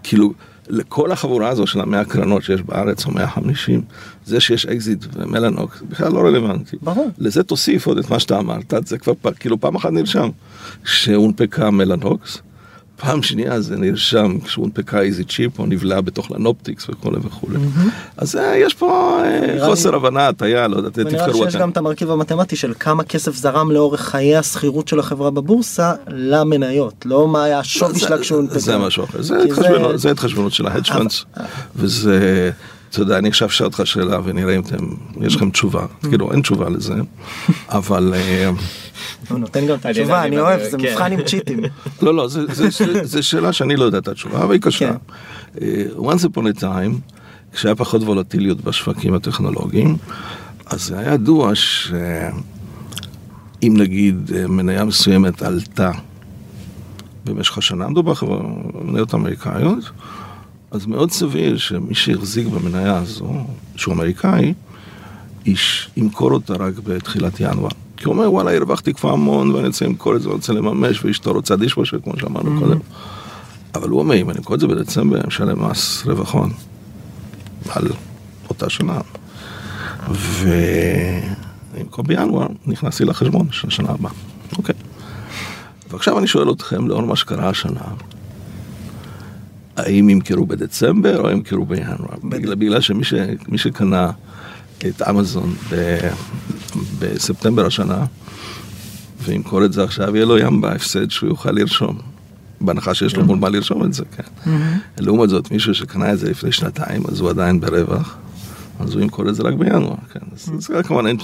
כאילו, 0.03 0.33
לכל 0.69 1.11
החבורה 1.11 1.49
הזו 1.49 1.67
של 1.67 1.81
המאה 1.81 2.05
קרנות 2.05 2.43
שיש 2.43 2.61
בארץ, 2.61 3.05
או 3.05 3.11
150, 3.11 3.81
זה 4.25 4.39
שיש 4.39 4.65
אקזיט 4.65 5.05
במלאנוקס, 5.13 5.81
בכלל 5.89 6.11
לא 6.11 6.19
רלוונטי. 6.19 6.77
ברור. 6.81 7.11
לזה 7.17 7.43
תוסיף 7.43 7.87
עוד 7.87 7.97
את 7.97 8.09
מה 8.09 8.19
שאתה 8.19 8.39
אמרת, 8.39 8.73
זה 8.85 8.97
כבר 8.97 9.13
כאילו 9.39 9.59
פעם 9.59 9.75
אחת 9.75 9.91
נרשם, 9.91 10.29
שהונפקה 10.85 11.71
מלאנוקס, 11.71 12.41
פעם 12.99 13.23
שנייה 13.23 13.61
זה 13.61 13.77
נרשם 13.77 14.39
כשהונפקה 14.39 15.01
איזי 15.01 15.23
צ'יפ 15.23 15.59
או 15.59 15.65
נבלעה 15.65 16.01
בתוך 16.01 16.31
לנאופטיקס 16.31 16.89
וכולי 16.89 17.17
וכולי. 17.23 17.59
אז 18.17 18.35
אה, 18.35 18.57
יש 18.57 18.73
פה 18.73 19.21
אה, 19.25 19.65
חוסר 19.65 19.95
הבנה, 19.95 20.27
הטיה, 20.27 20.67
לא 20.67 20.77
יודע, 20.77 20.89
תבחרו 20.89 21.09
אתם. 21.09 21.17
ונראה 21.17 21.51
שיש 21.51 21.55
גם 21.55 21.69
את 21.69 21.77
המרכיב 21.77 22.11
המתמטי 22.11 22.55
של 22.55 22.73
כמה 22.79 23.03
כסף 23.03 23.35
זרם 23.35 23.71
לאורך 23.71 24.01
חיי 24.01 24.37
הסחירות 24.37 24.87
של 24.87 24.99
החברה 24.99 25.31
בבורסה 25.31 25.93
למניות, 26.07 27.05
לא 27.05 27.27
מה 27.27 27.43
היה 27.43 27.59
השווי 27.59 27.99
שלה 27.99 28.17
כשהונפקה. 28.17 28.59
זה 28.59 28.77
משהו 28.77 29.03
אחר, 29.03 29.21
זה 29.95 30.11
התחשבנות 30.11 30.53
של 30.53 30.67
ההדג' 30.67 31.07
וזה... 31.75 32.51
אתה 32.89 33.01
יודע, 33.01 33.17
אני 33.17 33.29
עכשיו 33.29 33.47
אשאל 33.47 33.65
אותך 33.65 33.81
שאלה 33.85 34.19
ונראה 34.23 34.55
אם 34.55 34.61
אתם, 34.61 34.85
יש 35.21 35.35
לכם 35.35 35.49
תשובה, 35.49 35.85
כאילו 36.09 36.31
אין 36.31 36.41
תשובה 36.41 36.69
לזה, 36.69 36.93
אבל... 37.69 38.13
אה, 38.15 38.49
הוא 39.29 39.39
נותן 39.39 39.67
גם 39.67 39.75
את 39.75 39.85
התשובה, 39.85 40.23
אני 40.23 40.39
אוהב, 40.39 40.61
זה 40.63 40.77
כן. 40.77 40.91
מבחן 40.91 41.11
עם 41.11 41.23
צ'יטים. 41.23 41.59
לא, 42.01 42.15
לא, 42.15 42.27
זו 43.03 43.23
שאלה 43.23 43.53
שאני 43.53 43.75
לא 43.75 43.83
יודע 43.83 43.97
את 43.97 44.07
התשובה, 44.07 44.43
אבל 44.43 44.53
היא 44.53 44.61
קשה. 44.61 44.91
כן. 44.91 44.95
אה, 45.61 45.85
once 45.97 46.23
upon 46.23 46.57
a 46.57 46.61
time, 46.61 47.13
כשהיה 47.53 47.75
פחות 47.75 48.01
וולטיליות 48.03 48.61
בשווקים 48.61 49.13
הטכנולוגיים, 49.13 49.97
אז 50.65 50.83
זה 50.83 50.99
היה 50.99 51.13
ידוע 51.13 51.55
שאם 51.55 52.03
נגיד 53.61 54.31
אה, 54.35 54.47
מניה 54.47 54.85
מסוימת 54.85 55.41
עלתה 55.41 55.91
במשך 57.25 57.57
השנה, 57.57 57.87
מדובר 57.87 58.13
במניות 58.73 59.13
אמריקאיות, 59.13 59.91
אז 60.71 60.85
מאוד 60.85 61.11
סביר 61.11 61.57
שמי 61.57 61.95
שהחזיק 61.95 62.47
במניה 62.47 62.97
הזו, 62.97 63.33
שהוא 63.75 63.93
אמריקאי, 63.93 64.53
ימכור 65.97 66.31
אותה 66.31 66.53
רק 66.53 66.73
בתחילת 66.83 67.39
ינואר. 67.39 67.69
כי 67.97 68.05
הוא 68.05 68.13
אומר 68.13 68.33
וואלה 68.33 68.55
הרווחתי 68.55 68.93
כבר 68.93 69.11
המון 69.11 69.51
ואני 69.51 69.67
רוצה 69.67 69.85
למכור 69.85 70.15
את 70.15 70.21
זה, 70.21 70.29
רוצה 70.29 70.53
לממש 70.53 71.05
ואשתו 71.05 71.31
רוצה 71.31 71.55
דישוושר 71.55 71.99
כמו 72.03 72.13
שאמרנו 72.19 72.57
Mhm. 72.57 72.59
קודם. 72.63 72.79
אבל 73.75 73.89
הוא 73.89 73.99
אומר 73.99 74.15
אם 74.15 74.29
אני 74.29 74.37
אמכור 74.37 74.55
את 74.55 74.59
זה 74.59 74.67
בדצמבר 74.67 75.17
אני 75.17 75.27
משלם 75.27 75.69
מס 75.69 76.03
רווחון 76.05 76.51
על 77.69 77.87
אותה 78.49 78.69
שנה. 78.69 78.99
ואני 80.09 81.81
אמכור 81.81 82.05
בינואר 82.05 82.47
נכנס 82.65 82.99
לי 82.99 83.05
לחשבון 83.05 83.47
של 83.51 83.67
השנה 83.67 83.89
הבאה. 83.89 84.11
אוקיי. 84.57 84.75
ועכשיו 85.91 86.19
אני 86.19 86.27
שואל 86.27 86.51
אתכם 86.51 86.87
לאור 86.87 87.01
מה 87.01 87.15
שקרה 87.15 87.49
השנה. 87.49 87.81
האם 89.79 90.09
ימכרו 90.09 90.45
בדצמבר 90.45 91.21
או 91.21 91.29
ימכרו 91.29 91.65
בינואר? 91.65 92.17
בגלל, 92.23 92.55
בגלל 92.55 92.81
שמי 92.81 93.03
ש, 93.03 93.13
שקנה 93.55 94.11
את 94.87 95.01
אמזון 95.01 95.53
ב, 95.69 95.97
בספטמבר 96.99 97.65
השנה, 97.65 98.05
וימכור 99.23 99.65
את 99.65 99.73
זה 99.73 99.83
עכשיו, 99.83 100.15
יהיה 100.15 100.25
לו 100.25 100.37
ים 100.37 100.61
בהפסד 100.61 101.11
שהוא 101.11 101.29
יוכל 101.29 101.51
לרשום. 101.51 101.97
בהנחה 102.61 102.93
שיש 102.93 103.15
לו 103.15 103.25
מול 103.25 103.39
מה 103.39 103.49
לרשום 103.49 103.85
את 103.85 103.93
זה, 103.93 104.03
כן. 104.17 104.51
לעומת 104.97 105.29
זאת, 105.29 105.51
מישהו 105.51 105.73
שקנה 105.73 106.13
את 106.13 106.19
זה 106.19 106.29
לפני 106.29 106.51
שנתיים, 106.51 107.03
אז 107.07 107.19
הוא 107.19 107.29
עדיין 107.29 107.59
ברווח, 107.59 108.17
אז 108.79 108.93
הוא 108.93 109.01
ימכור 109.01 109.29
את 109.29 109.35
זה 109.35 109.43
רק 109.43 109.53
בינואר, 109.53 109.95
כן. 110.13 110.19
אז 110.33 110.51
זה 110.59 110.83
כמובן, 110.83 111.15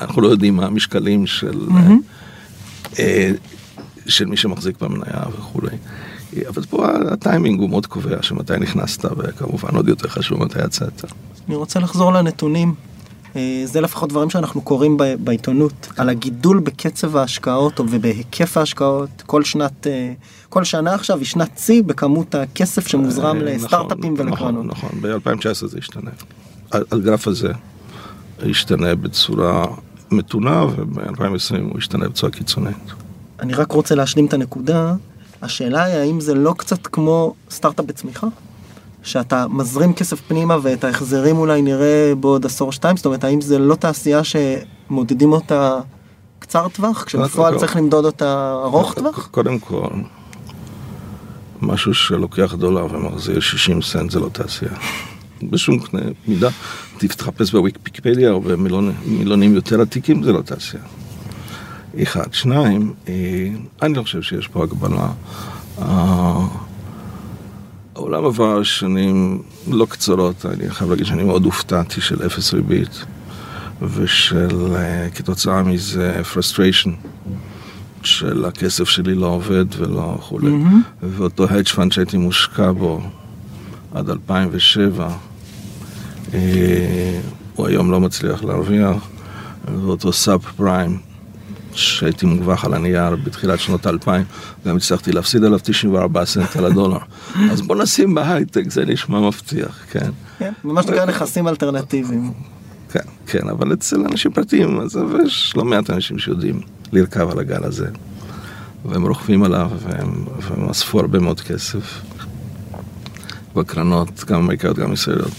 אנחנו 0.00 0.22
לא 0.22 0.28
יודעים 0.28 0.56
מה 0.56 0.66
המשקלים 0.66 1.26
של... 1.26 1.58
אה, 2.98 3.30
של 4.06 4.26
מי 4.26 4.36
שמחזיק 4.36 4.82
במניה 4.82 5.22
וכולי. 5.38 5.76
אבל 6.48 6.62
פה 6.70 6.86
הטיימינג 7.12 7.60
הוא 7.60 7.70
מאוד 7.70 7.86
קובע 7.86 8.22
שמתי 8.22 8.52
נכנסת, 8.60 9.04
וכמובן 9.04 9.76
עוד 9.76 9.88
יותר 9.88 10.08
חשוב 10.08 10.44
מתי 10.44 10.64
יצאת. 10.64 11.04
אני 11.48 11.56
רוצה 11.56 11.80
לחזור 11.80 12.12
לנתונים. 12.12 12.74
אה, 13.36 13.62
זה 13.64 13.80
לפחות 13.80 14.08
דברים 14.08 14.30
שאנחנו 14.30 14.60
קוראים 14.60 14.96
בעיתונות, 15.18 15.88
על 15.96 16.08
הגידול 16.08 16.58
בקצב 16.60 17.16
ההשקעות 17.16 17.80
ובהיקף 17.80 18.56
ההשקעות. 18.56 19.08
כל 19.26 19.44
שנת, 19.44 19.86
אה, 19.86 20.12
כל 20.48 20.64
שנה 20.64 20.94
עכשיו 20.94 21.18
היא 21.18 21.26
שנת 21.26 21.58
שיא 21.58 21.82
בכמות 21.82 22.34
הכסף 22.34 22.86
שמוזרם 22.88 23.36
אה, 23.36 23.42
לסטארט-אפים 23.42 24.14
נכון, 24.14 24.26
ולקרנות. 24.28 24.66
נכון, 24.66 24.90
נכון, 25.00 25.20
ב-2019 25.20 25.66
זה 25.66 25.78
ישתנה. 25.78 26.10
ה- 26.72 26.76
הגרף 26.92 27.28
הזה 27.28 27.52
ישתנה 28.42 28.94
בצורה 28.94 29.64
מתונה, 30.10 30.64
וב-2020 30.64 31.20
הוא 31.70 31.78
ישתנה 31.78 32.08
בצורה 32.08 32.32
קיצונית. 32.32 32.76
אני 33.40 33.54
רק 33.54 33.72
רוצה 33.72 33.94
להשלים 33.94 34.26
את 34.26 34.32
הנקודה. 34.32 34.94
השאלה 35.42 35.84
היא 35.84 35.94
האם 35.94 36.20
זה 36.20 36.34
לא 36.34 36.54
קצת 36.58 36.86
כמו 36.86 37.34
סטארט-אפ 37.50 37.84
בצמיחה? 37.86 38.26
שאתה 39.02 39.46
מזרים 39.48 39.94
כסף 39.94 40.20
פנימה 40.20 40.56
ואת 40.62 40.84
ההחזרים 40.84 41.36
אולי 41.36 41.62
נראה 41.62 42.12
בעוד 42.20 42.46
עשור 42.46 42.72
שתיים? 42.72 42.96
זאת 42.96 43.06
אומרת, 43.06 43.24
האם 43.24 43.40
זה 43.40 43.58
לא 43.58 43.74
תעשייה 43.74 44.20
שמודדים 44.24 45.32
אותה 45.32 45.80
קצר 46.38 46.68
טווח, 46.68 47.04
כשבפועל 47.04 47.58
צריך 47.58 47.76
למדוד 47.76 48.04
אותה 48.04 48.60
ארוך 48.64 48.94
טווח? 48.94 49.28
קודם 49.30 49.58
כל, 49.58 49.88
משהו 51.62 51.94
שלוקח 51.94 52.54
דולר 52.54 52.86
ומחזיר 52.94 53.40
60 53.40 53.82
סנט 53.82 54.10
זה 54.10 54.20
לא 54.20 54.28
תעשייה. 54.32 54.72
בשום 55.42 55.78
קנה 55.78 56.00
מידה, 56.28 56.48
תחפש 56.98 57.52
בוויקיפדיה 57.52 58.30
או 58.30 58.40
במילונים 58.40 59.54
יותר 59.54 59.80
עתיקים 59.80 60.22
זה 60.22 60.32
לא 60.32 60.42
תעשייה. 60.42 60.82
אחד. 62.02 62.34
שניים, 62.34 62.92
אה, 63.08 63.48
אני 63.82 63.94
לא 63.94 64.02
חושב 64.02 64.22
שיש 64.22 64.48
פה 64.48 64.62
הגבלה. 64.62 65.08
אה, 65.82 66.46
העולם 67.94 68.24
עבר 68.24 68.62
שנים 68.62 69.42
לא 69.70 69.86
קצרות, 69.88 70.46
אני 70.46 70.70
חייב 70.70 70.90
להגיד 70.90 71.06
שאני 71.06 71.22
מאוד 71.22 71.44
הופתעתי 71.44 72.00
של 72.00 72.26
אפס 72.26 72.54
ריבית 72.54 73.04
ושל 73.82 74.76
אה, 74.76 75.08
כתוצאה 75.14 75.62
מזה 75.62 76.20
frustration 76.34 76.90
של 78.02 78.44
הכסף 78.44 78.88
שלי 78.88 79.14
לא 79.14 79.26
עובד 79.26 79.64
ולא 79.76 80.16
וכולי. 80.18 80.52
ואותו 81.02 81.46
hedge 81.46 81.74
fund 81.74 81.94
שהייתי 81.94 82.16
מושקע 82.16 82.72
בו 82.72 83.00
עד 83.94 84.10
2007, 84.10 85.08
אה, 86.34 87.20
הוא 87.54 87.66
היום 87.66 87.90
לא 87.90 88.00
מצליח 88.00 88.44
להרוויח, 88.44 89.08
ואותו 89.82 90.12
סאב 90.12 90.42
פריים 90.56 90.98
שהייתי 91.78 92.26
מובטח 92.26 92.64
על 92.64 92.74
הנייר 92.74 93.16
בתחילת 93.16 93.60
שנות 93.60 93.86
2000, 93.86 94.24
גם 94.66 94.76
הצלחתי 94.76 95.12
להפסיד 95.12 95.44
עליו 95.44 95.58
94 95.62 96.24
סנט 96.24 96.56
על 96.56 96.64
הדולר. 96.64 96.98
אז 97.52 97.60
בוא 97.60 97.76
נשים 97.76 98.14
בהייטק, 98.14 98.70
זה 98.70 98.84
נשמע 98.84 99.20
מבטיח, 99.20 99.84
כן. 99.90 100.10
כן, 100.38 100.52
ממש 100.64 100.86
נקרא 100.86 101.04
נכסים 101.04 101.48
אלטרנטיביים. 101.48 102.32
כן, 102.92 103.00
כן, 103.26 103.48
אבל 103.48 103.72
אצל 103.72 104.00
אנשים 104.00 104.32
פרטיים, 104.32 104.80
אז 104.80 104.98
יש 105.26 105.52
לא 105.56 105.64
מעט 105.64 105.90
אנשים 105.90 106.18
שיודעים 106.18 106.60
לרכב 106.92 107.30
על 107.30 107.38
הגל 107.38 107.64
הזה. 107.64 107.86
והם 108.84 109.06
רוכבים 109.06 109.42
עליו, 109.42 109.70
והם, 109.82 110.24
והם 110.40 110.68
אספו 110.68 111.00
הרבה 111.00 111.18
מאוד 111.18 111.40
כסף. 111.40 112.00
בקרנות, 113.54 114.24
גם 114.24 114.40
אמריקאיות, 114.40 114.78
גם 114.78 114.92
ישראליות, 114.92 115.32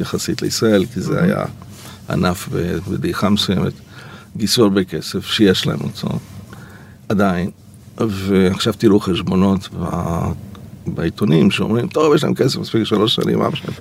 יחסית 0.00 0.42
לישראל, 0.42 0.84
כי 0.94 1.00
זה 1.00 1.22
היה 1.22 1.44
ענף 2.10 2.48
בדעיכה 2.88 3.28
מסוימת. 3.28 3.72
גייסו 4.36 4.62
הרבה 4.62 4.84
כסף, 4.84 5.26
שיש 5.26 5.66
להם 5.66 5.80
אותו, 5.80 6.08
עדיין. 7.08 7.50
ועכשיו 7.98 8.72
תראו 8.78 9.00
חשבונות 9.00 9.68
ב- 9.80 10.32
בעיתונים 10.86 11.50
שאומרים, 11.50 11.88
טוב, 11.88 12.14
יש 12.14 12.24
להם 12.24 12.34
כסף 12.34 12.58
מספיק 12.58 12.84
שלוש 12.84 13.14
שנים, 13.14 13.38
מה 13.38 13.48
משנה? 13.48 13.74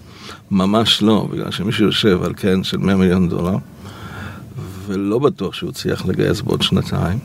ממש 0.52 1.02
לא, 1.02 1.28
בגלל 1.32 1.52
שמישהו 1.52 1.86
יושב 1.86 2.24
על 2.24 2.34
קרן 2.34 2.64
של 2.64 2.78
100 2.78 2.96
מיליון 2.96 3.30
דולר, 3.30 3.58
ולא 4.86 5.20
בטוח 5.20 5.54
שהוא 5.54 5.70
הצליח 5.70 6.06
לגייס 6.06 6.42
בעוד 6.42 6.62
שנתיים, 6.62 7.20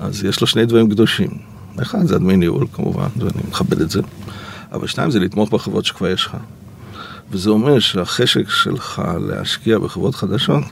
אז 0.00 0.24
יש 0.24 0.40
לו 0.40 0.46
שני 0.46 0.66
דברים 0.66 0.90
קדושים. 0.90 1.30
אחד 1.82 2.06
זה 2.06 2.18
דמי 2.18 2.36
ניהול 2.36 2.66
כמובן, 2.72 3.08
ואני 3.16 3.42
מכבד 3.48 3.80
את 3.80 3.90
זה, 3.90 4.00
אבל 4.72 4.86
שתיים 4.86 5.10
זה 5.10 5.20
לתמוך 5.20 5.50
בחברות 5.50 5.84
שכבר 5.84 6.08
יש 6.08 6.26
לך. 6.26 6.36
וזה 7.30 7.50
אומר 7.50 7.78
שהחשק 7.78 8.50
שלך 8.50 9.02
להשקיע 9.28 9.78
בחברות 9.78 10.14
חדשות 10.14 10.64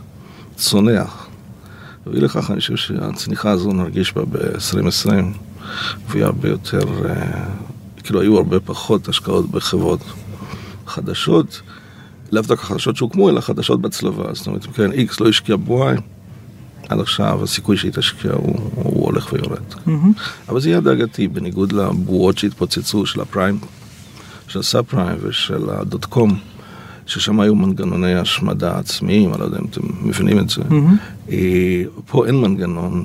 צונח. 0.57 1.28
ואי 2.13 2.21
לכך 2.21 2.51
אני 2.51 2.61
חושב 2.61 2.77
שהצניחה 2.77 3.51
הזו 3.51 3.73
נרגיש 3.73 4.13
בה 4.13 4.23
ב-2020, 4.25 5.11
והיא 6.09 6.25
הרבה 6.25 6.49
יותר, 6.49 7.09
אה, 7.09 7.45
כאילו 8.05 8.21
היו 8.21 8.37
הרבה 8.37 8.61
פחות 8.61 9.09
השקעות 9.09 9.51
בחברות 9.51 10.01
חדשות, 10.87 11.61
לאו 12.33 12.43
דווקא 12.43 12.67
חדשות 12.67 12.97
שהוקמו, 12.97 13.29
אלא 13.29 13.41
חדשות 13.41 13.81
בהצלבה. 13.81 14.35
זאת 14.35 14.47
אומרת, 14.47 14.67
אם 14.67 14.73
כן, 14.73 14.93
X 14.93 15.17
לא 15.21 15.29
השקיע 15.29 15.57
ב-Y, 15.57 16.01
עד 16.89 17.01
עכשיו 17.01 17.45
הסיכוי 17.45 17.77
שהיא 17.77 17.93
תשקיע 17.93 18.33
הוא, 18.33 18.71
הוא 18.75 19.05
הולך 19.05 19.33
ויורד. 19.33 19.63
אבל 20.49 20.61
זה 20.61 20.69
יהיה 20.69 20.81
דאגתי, 20.81 21.29
בניגוד 21.29 21.73
לבועות 21.73 22.39
שהתפוצצו 22.39 23.07
של 23.07 23.21
הפריים, 23.21 23.59
של 24.49 24.59
הסאב 24.59 24.85
פריים 24.85 25.19
ושל 25.23 25.71
הדוט 25.71 26.05
קום, 26.05 26.39
ששם 27.09 27.41
היו 27.41 27.55
מנגנוני 27.55 28.15
השמדה 28.15 28.79
עצמיים, 28.79 29.31
אני 29.31 29.41
לא 29.41 29.45
יודע 29.45 29.59
אם 29.59 29.65
אתם 29.71 29.81
מבינים 30.03 30.39
את 30.39 30.51
זה. 30.51 30.63
אה, 31.31 31.83
פה 32.07 32.27
אין 32.27 32.41
מנגנון, 32.41 33.05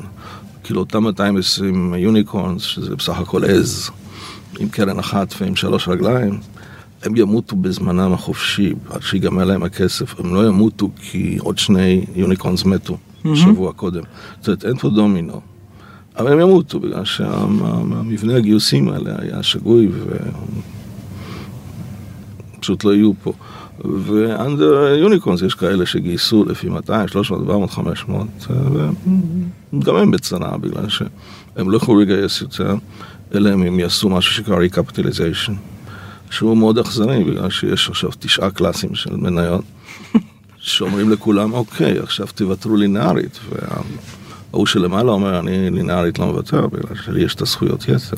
כאילו 0.64 0.80
אותם 0.80 1.04
220 1.04 1.94
יוניקורנס, 1.98 2.62
שזה 2.62 2.96
בסך 2.96 3.20
הכל 3.20 3.46
עז, 3.46 3.90
עם 4.60 4.70
קרן 4.70 5.00
אחת 5.00 5.34
ועם 5.42 5.56
שלוש 5.56 5.88
רגליים, 5.88 6.40
הם 7.04 7.16
ימותו 7.16 7.56
בזמנם 7.56 8.14
החופשי, 8.14 8.74
עד 8.90 9.02
שיגמר 9.02 9.44
להם 9.44 9.64
הכסף. 9.64 10.20
הם 10.20 10.36
לא 10.36 10.48
ימותו 10.48 10.90
כי 10.96 11.38
עוד 11.40 11.58
שני 11.58 12.06
יוניקורנס 12.16 12.66
מתו 12.66 12.98
שבוע 13.36 13.74
קודם. 13.74 14.02
זאת 14.40 14.48
אומרת, 14.48 14.66
אין 14.66 14.78
פה 14.78 14.90
דומינו. 14.90 15.42
אבל 16.18 16.32
הם 16.32 16.40
ימותו 16.40 16.80
בגלל 16.80 17.06
שהמבנה 17.06 18.36
הגיוסים 18.36 18.90
האלה 18.90 19.16
היה 19.20 19.44
שגוי 19.44 19.90
ופשוט 22.58 22.84
לא 22.84 22.94
יהיו 22.94 23.12
פה. 23.24 23.34
ואנדר 23.84 24.96
יוניקורנס 24.98 25.42
יש 25.42 25.56
כאלה 25.56 25.86
שגייסו 25.86 26.46
לפי 26.46 26.70
200, 26.70 27.08
300, 27.08 27.42
400, 27.42 27.72
500, 27.72 28.28
וגם 29.74 29.96
הם 29.96 30.12
בצרה 30.12 30.58
בגלל 30.58 30.90
שהם 30.90 31.70
לא 31.70 31.78
יכולו 31.78 32.00
לגייס 32.00 32.42
יותר, 32.42 32.76
אלא 33.36 33.54
אם 33.54 33.62
הם 33.62 33.80
יעשו 33.80 34.10
משהו 34.10 34.34
שנקרא 34.34 34.58
recapitalization, 34.66 35.52
שהוא 36.30 36.58
מאוד 36.58 36.78
אכזרי 36.78 37.24
בגלל 37.24 37.50
שיש 37.50 37.90
עכשיו 37.90 38.10
תשעה 38.20 38.52
קלאסים 38.52 38.96
של 38.96 39.16
מניות, 39.16 39.64
שאומרים 40.58 41.10
לכולם, 41.10 41.54
אוקיי, 41.54 42.00
עכשיו 42.00 42.28
תוותרו 42.36 42.76
לינארית, 42.76 43.40
וההוא 43.50 44.66
שלמעלה 44.66 45.12
אומר, 45.12 45.40
אני 45.40 45.70
לינארית 45.70 46.20
לא 46.20 46.26
מוותר, 46.26 46.68
בגלל 46.68 46.96
שלי 47.06 47.24
יש 47.24 47.36
את 47.36 47.42
הזכויות 47.42 47.84
יתר. 47.84 48.18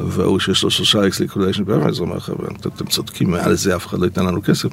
והוא 0.00 0.38
שיש 0.38 0.62
לו 0.64 0.70
שלושה 0.70 1.06
אקס 1.06 1.20
ליקודיישן 1.20 1.62
הוא 1.68 1.76
אומר, 2.00 2.20
חבר'ה, 2.20 2.46
אתם 2.60 2.86
צודקים, 2.86 3.30
מעל 3.30 3.54
זה 3.54 3.76
אף 3.76 3.86
אחד 3.86 3.98
לא 3.98 4.04
ייתן 4.04 4.26
לנו 4.26 4.42
כסף, 4.42 4.68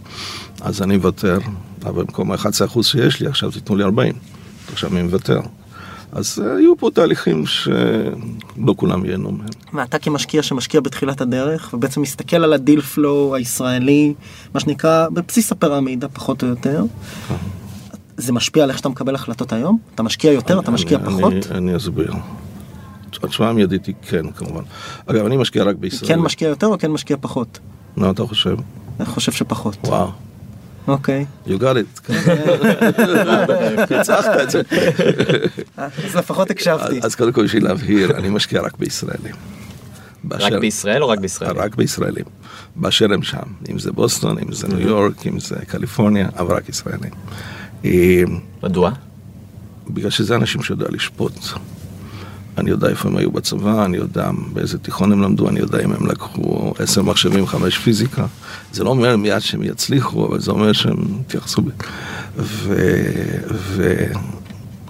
אז 0.61 0.81
אני 0.81 0.97
מוותר, 0.97 1.37
אבל 1.85 2.03
במקום 2.03 2.31
ה-11% 2.31 2.83
שיש 2.83 3.19
לי, 3.21 3.27
עכשיו 3.27 3.51
תיתנו 3.51 3.75
לי 3.75 3.83
40, 3.83 4.13
עכשיו 4.73 4.91
אני 4.93 5.03
מוותר. 5.03 5.39
אז 6.11 6.43
היו 6.59 6.77
פה 6.77 6.89
תהליכים 6.93 7.45
שלא 7.45 8.73
כולם 8.75 9.05
ייהנו 9.05 9.31
מהם. 9.31 9.47
ואתה 9.73 9.99
כמשקיע 9.99 10.43
שמשקיע 10.43 10.81
בתחילת 10.81 11.21
הדרך, 11.21 11.69
ובעצם 11.73 12.01
מסתכל 12.01 12.37
על 12.37 12.53
ה 12.53 12.59
deal 12.59 12.81
flow 12.81 13.35
הישראלי, 13.35 14.13
מה 14.53 14.59
שנקרא, 14.59 15.09
בבסיס 15.09 15.51
הפירמידה, 15.51 16.07
פחות 16.07 16.43
או 16.43 16.47
יותר, 16.47 16.83
זה 18.17 18.33
משפיע 18.33 18.63
על 18.63 18.69
איך 18.69 18.77
שאתה 18.77 18.89
מקבל 18.89 19.15
החלטות 19.15 19.53
היום? 19.53 19.77
אתה 19.95 20.03
משקיע 20.03 20.31
יותר, 20.31 20.59
אתה 20.59 20.71
משקיע 20.71 20.97
אני- 20.97 21.05
פחות? 21.17 21.33
אני- 21.33 21.57
אני 21.57 21.75
אסביר. 21.77 22.13
התשובה 23.23 23.49
המיידית 23.49 23.85
היא 23.85 23.95
כן, 24.01 24.31
כמובן. 24.31 24.61
אגב, 25.05 25.25
אני 25.25 25.37
משקיע 25.37 25.63
רק 25.63 25.75
בישראל. 25.75 26.07
כן 26.11 26.19
משקיע 26.19 26.47
יותר 26.49 26.67
או 26.67 26.77
כן 26.79 26.91
משקיע 26.91 27.17
פחות? 27.21 27.59
מה 27.95 28.09
אתה 28.09 28.23
חושב? 28.23 28.55
אני 28.99 29.05
חושב 29.05 29.31
שפחות. 29.31 29.77
וואו. 29.83 30.11
אוקיי. 30.87 31.25
You 31.47 31.49
got 31.49 31.61
it. 31.61 32.11
ניצחת 33.91 34.39
את 34.43 34.49
זה. 34.51 34.61
אז 35.77 36.15
לפחות 36.15 36.49
הקשבתי. 36.51 36.99
אז 37.03 37.15
קודם 37.15 37.31
כל 37.31 37.43
בשביל 37.43 37.63
להבהיר, 37.63 38.17
אני 38.17 38.29
משקיע 38.29 38.61
רק 38.61 38.77
בישראלים. 38.77 39.35
רק 39.35 40.41
באשר- 40.41 40.59
בישראל 40.59 41.03
או 41.03 41.09
רק 41.09 41.19
בישראל? 41.19 41.57
רק 41.57 41.75
בישראלים. 41.75 42.25
באשר 42.75 43.13
הם 43.13 43.23
שם, 43.23 43.37
אם 43.71 43.79
זה 43.79 43.91
בוסטון, 43.91 44.37
אם 44.39 44.51
זה 44.51 44.67
ניו 44.67 44.79
יורק, 44.79 45.27
אם 45.27 45.39
זה 45.39 45.55
קליפורניה, 45.67 46.29
אבל 46.37 46.55
רק 46.55 46.69
ישראלים. 46.69 47.11
אה, 47.85 48.23
מדוע? 48.63 48.91
בגלל 49.89 50.09
שזה 50.09 50.35
אנשים 50.35 50.61
שיודע 50.61 50.85
לשפוט. 50.89 51.33
אני 52.57 52.69
יודע 52.69 52.87
איפה 52.87 53.09
הם 53.09 53.17
היו 53.17 53.31
בצבא, 53.31 53.85
אני 53.85 53.97
יודע 53.97 54.29
באיזה 54.53 54.77
תיכון 54.77 55.11
הם 55.11 55.21
למדו, 55.21 55.49
אני 55.49 55.59
יודע 55.59 55.85
אם 55.85 55.91
הם 55.91 56.07
לקחו 56.07 56.73
עשר 56.79 57.01
מחשבים, 57.01 57.47
חמש 57.47 57.77
פיזיקה. 57.77 58.25
זה 58.73 58.83
לא 58.83 58.89
אומר 58.89 59.17
מיד 59.17 59.39
שהם 59.39 59.63
יצליחו, 59.63 60.27
אבל 60.27 60.39
זה 60.39 60.51
אומר 60.51 60.73
שהם 60.73 60.97
התייחסו 61.19 61.61
ב... 61.61 61.69
ו... 62.37 62.75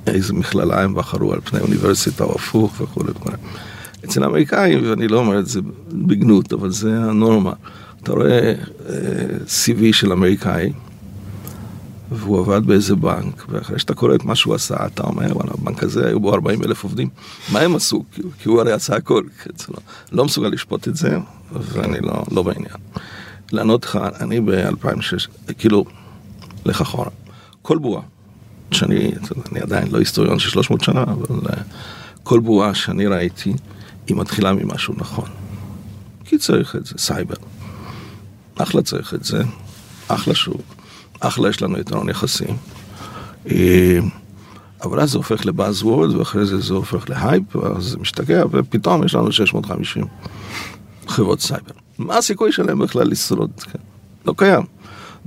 ואיזה 0.06 0.34
מכללה 0.34 0.84
הם 0.84 0.96
בחרו 0.96 1.34
על 1.34 1.40
פני 1.44 1.60
אוניברסיטה 1.60 2.24
או 2.24 2.36
הפוך 2.36 2.82
וכולי 2.82 3.12
וכולי. 3.12 3.36
אצל 4.06 4.24
האמריקאים, 4.24 4.90
ואני 4.90 5.08
לא 5.08 5.20
אומר 5.20 5.40
את 5.40 5.48
זה 5.48 5.62
בגנות, 5.92 6.54
אבל 6.54 6.72
זה 6.72 7.00
הנורמה. 7.04 7.54
אתה 8.04 8.12
רואה 8.12 8.40
אה, 8.40 8.56
CV 9.48 9.82
של 9.92 10.12
אמריקאי, 10.12 10.72
והוא 12.12 12.40
עבד 12.40 12.66
באיזה 12.66 12.96
בנק, 12.96 13.46
ואחרי 13.50 13.80
שאתה 13.80 13.94
קורא 13.94 14.16
את 14.16 14.24
מה 14.24 14.36
שהוא 14.36 14.56
עשה, 14.56 14.86
אתה 14.86 15.04
אומר, 15.04 15.38
וואלה, 15.38 15.52
הבנק 15.54 15.84
הזה 15.84 16.08
היו 16.08 16.20
בו 16.20 16.34
40 16.34 16.64
אלף 16.64 16.84
עובדים, 16.84 17.10
מה 17.52 17.60
הם 17.60 17.76
עשו? 17.76 18.04
כי, 18.12 18.22
כי 18.40 18.50
הוא 18.50 18.62
הרי 18.62 18.72
עשה 18.72 18.96
הכל, 18.96 19.24
לא, 19.70 19.76
לא 20.12 20.26
מסוגל 20.26 20.48
לשפוט 20.48 20.88
את 20.88 20.96
זה, 20.96 21.18
ואני 21.52 22.00
לא, 22.02 22.24
לא 22.32 22.44
בעניין. 22.44 22.76
לענות 23.52 23.86
לך, 23.86 24.00
אני 24.20 24.42
ב-2006, 24.42 25.54
כאילו, 25.58 25.86
לך 26.66 26.82
אחורה, 26.82 27.10
כל 27.62 27.78
בועה, 27.78 28.02
שאני, 28.72 29.12
אני 29.52 29.60
עדיין 29.60 29.88
לא 29.92 30.00
היסטוריון 30.00 30.40
של 30.40 30.50
300 30.50 30.84
שנה, 30.84 31.04
אבל 31.04 31.38
uh, 31.38 31.56
כל 32.24 32.40
בועה 32.40 32.76
שאני 32.76 33.08
ראיתי, 33.08 33.54
היא 34.08 34.18
מתחילה 34.18 34.54
ממשהו 34.54 34.94
נכון. 34.98 35.30
כי 36.26 36.38
צריך 36.38 36.76
את 36.76 36.86
זה, 36.86 36.94
סייבר. 36.98 37.36
אחלה 38.56 38.82
צריך 38.82 39.14
את 39.14 39.24
זה, 39.24 39.44
אחלה 40.08 40.36
שוק, 40.36 40.79
אחלה 41.20 41.50
יש 41.50 41.62
לנו 41.62 41.80
יתרון 41.80 42.10
יחסי. 42.10 42.46
אה, 43.52 44.00
אבל 44.84 45.00
אז 45.00 45.12
זה 45.12 45.18
הופך 45.18 45.46
ל 45.46 45.84
buzzword, 45.84 46.16
ואחרי 46.16 46.46
זה 46.46 46.60
זה 46.60 46.74
הופך 46.74 47.10
להייפ, 47.10 47.56
ואז 47.56 47.84
זה 47.84 47.98
משתגע, 47.98 48.44
ופתאום 48.52 49.04
יש 49.04 49.16
לנו 49.16 49.32
650 49.32 50.06
חברות 51.08 51.42
סייבר. 51.42 51.72
מה 52.00 52.18
הסיכוי 52.18 52.52
שלהם 52.52 52.80
בכלל 52.80 53.08
לשרוד? 53.08 53.50
כן, 53.72 53.80
לא 54.26 54.34
קיים. 54.38 54.62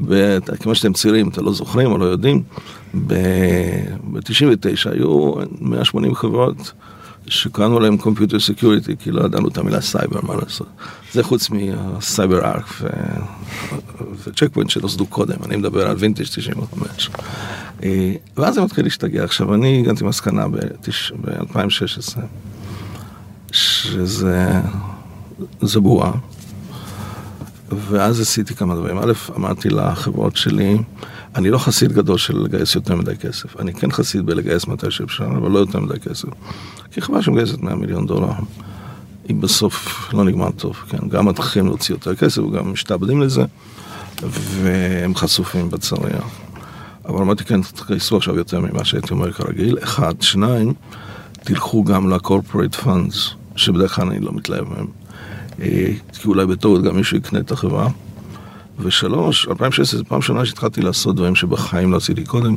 ב- 0.09 0.39
כמו 0.61 0.75
שאתם 0.75 0.93
צעירים, 0.93 1.29
אתם 1.29 1.45
לא 1.45 1.53
זוכרים 1.53 1.93
או 1.93 1.99
לא 1.99 2.05
יודעים, 2.05 2.43
ב-99 3.07 4.91
היו 4.91 5.33
180 5.61 6.15
חברות 6.15 6.73
שקראנו 7.33 7.81
להם 7.81 7.97
Computer 8.01 8.61
Security, 8.61 8.97
כי 8.99 9.11
לא 9.11 9.25
ידענו 9.25 9.49
את 9.49 9.59
המילה 9.59 9.81
סייבר, 9.81 10.21
מה 10.23 10.35
לעשות. 10.35 10.67
זה 11.13 11.23
חוץ 11.23 11.51
מהסייבר 11.51 12.45
ארק 12.45 12.67
וצ'ק 14.25 14.49
פוינט 14.53 14.71
שנוסדו 14.71 15.07
קודם, 15.07 15.37
אני 15.47 15.57
מדבר 15.57 15.89
על 15.89 15.97
וינטג' 15.99 16.25
95. 16.25 17.11
אה, 17.83 18.13
ואז 18.37 18.55
זה 18.55 18.61
מתחיל 18.61 18.85
להשתגע. 18.85 19.25
עכשיו, 19.25 19.55
אני 19.55 19.81
הגעתי 19.81 20.05
מסקנה 20.05 20.49
ב-2016, 20.49 22.19
שזה 23.53 24.51
זה 25.61 25.81
בועה. 25.81 26.13
ואז 27.89 28.21
עשיתי 28.21 28.55
כמה 28.55 28.75
דברים. 28.75 28.99
א', 28.99 29.13
אמרתי 29.37 29.69
לחברות 29.69 30.37
שלי, 30.37 30.79
אני 31.35 31.51
לא 31.51 31.59
חסיד 31.59 31.93
גדול 31.93 32.19
של 32.19 32.39
לגייס 32.39 32.75
יותר 32.75 32.97
מדי 32.97 33.17
כסף. 33.17 33.61
אני 33.61 33.75
כן 33.75 33.93
חסיד 33.93 34.27
בלגייס 34.27 34.67
מתי 34.67 34.91
שאפשר, 34.91 35.27
אבל 35.27 35.51
לא 35.51 35.59
יותר 35.59 35.81
מדי 35.81 36.01
כסף. 36.01 36.29
כי 36.91 37.01
חברה 37.01 37.23
שמגייסת 37.23 37.63
100 37.63 37.75
מיליון 37.75 38.07
דולר, 38.07 38.33
היא 39.29 39.37
בסוף 39.37 40.09
לא 40.13 40.25
נגמר 40.25 40.51
טוב, 40.51 40.77
כן? 40.89 41.09
גם 41.09 41.27
מתחילים 41.27 41.67
להוציא 41.67 41.95
יותר 41.95 42.15
כסף, 42.15 42.39
וגם 42.39 42.73
משתעבדים 42.73 43.21
לזה, 43.21 43.45
והם 44.23 45.15
חשופים 45.15 45.71
בצריח. 45.71 46.25
אבל 47.05 47.23
אמרתי, 47.23 47.45
כן, 47.45 47.63
תגייסו 47.63 48.17
עכשיו 48.17 48.37
יותר 48.37 48.61
ממה 48.61 48.85
שהייתי 48.85 49.15
אומר 49.15 49.33
כרגיל. 49.33 49.79
אחד, 49.83 50.23
שניים, 50.23 50.75
תלכו 51.33 51.85
גם 51.85 52.11
ל-corporate 52.11 52.85
funds, 52.85 53.17
שבדרך 53.57 53.95
כלל 53.95 54.07
אני 54.07 54.21
לא 54.21 54.33
מתלהב 54.33 54.69
מהם. 54.69 54.87
אה, 55.61 55.93
כי 56.13 56.29
אולי 56.29 56.47
בטעות 56.47 56.83
גם 56.83 56.97
מישהו 56.97 57.17
יקנה 57.17 57.41
את 57.41 57.51
החברה. 57.51 57.89
ושלוש, 58.79 59.49
2016 59.49 59.99
זו 59.99 60.05
פעם 60.05 60.17
ראשונה 60.17 60.45
שהתחלתי 60.47 60.81
לעשות 60.81 61.17
דברים 61.17 61.35
שבחיים 61.35 61.93
לא 61.93 61.97
עשיתי 61.97 62.25
קודם, 62.25 62.57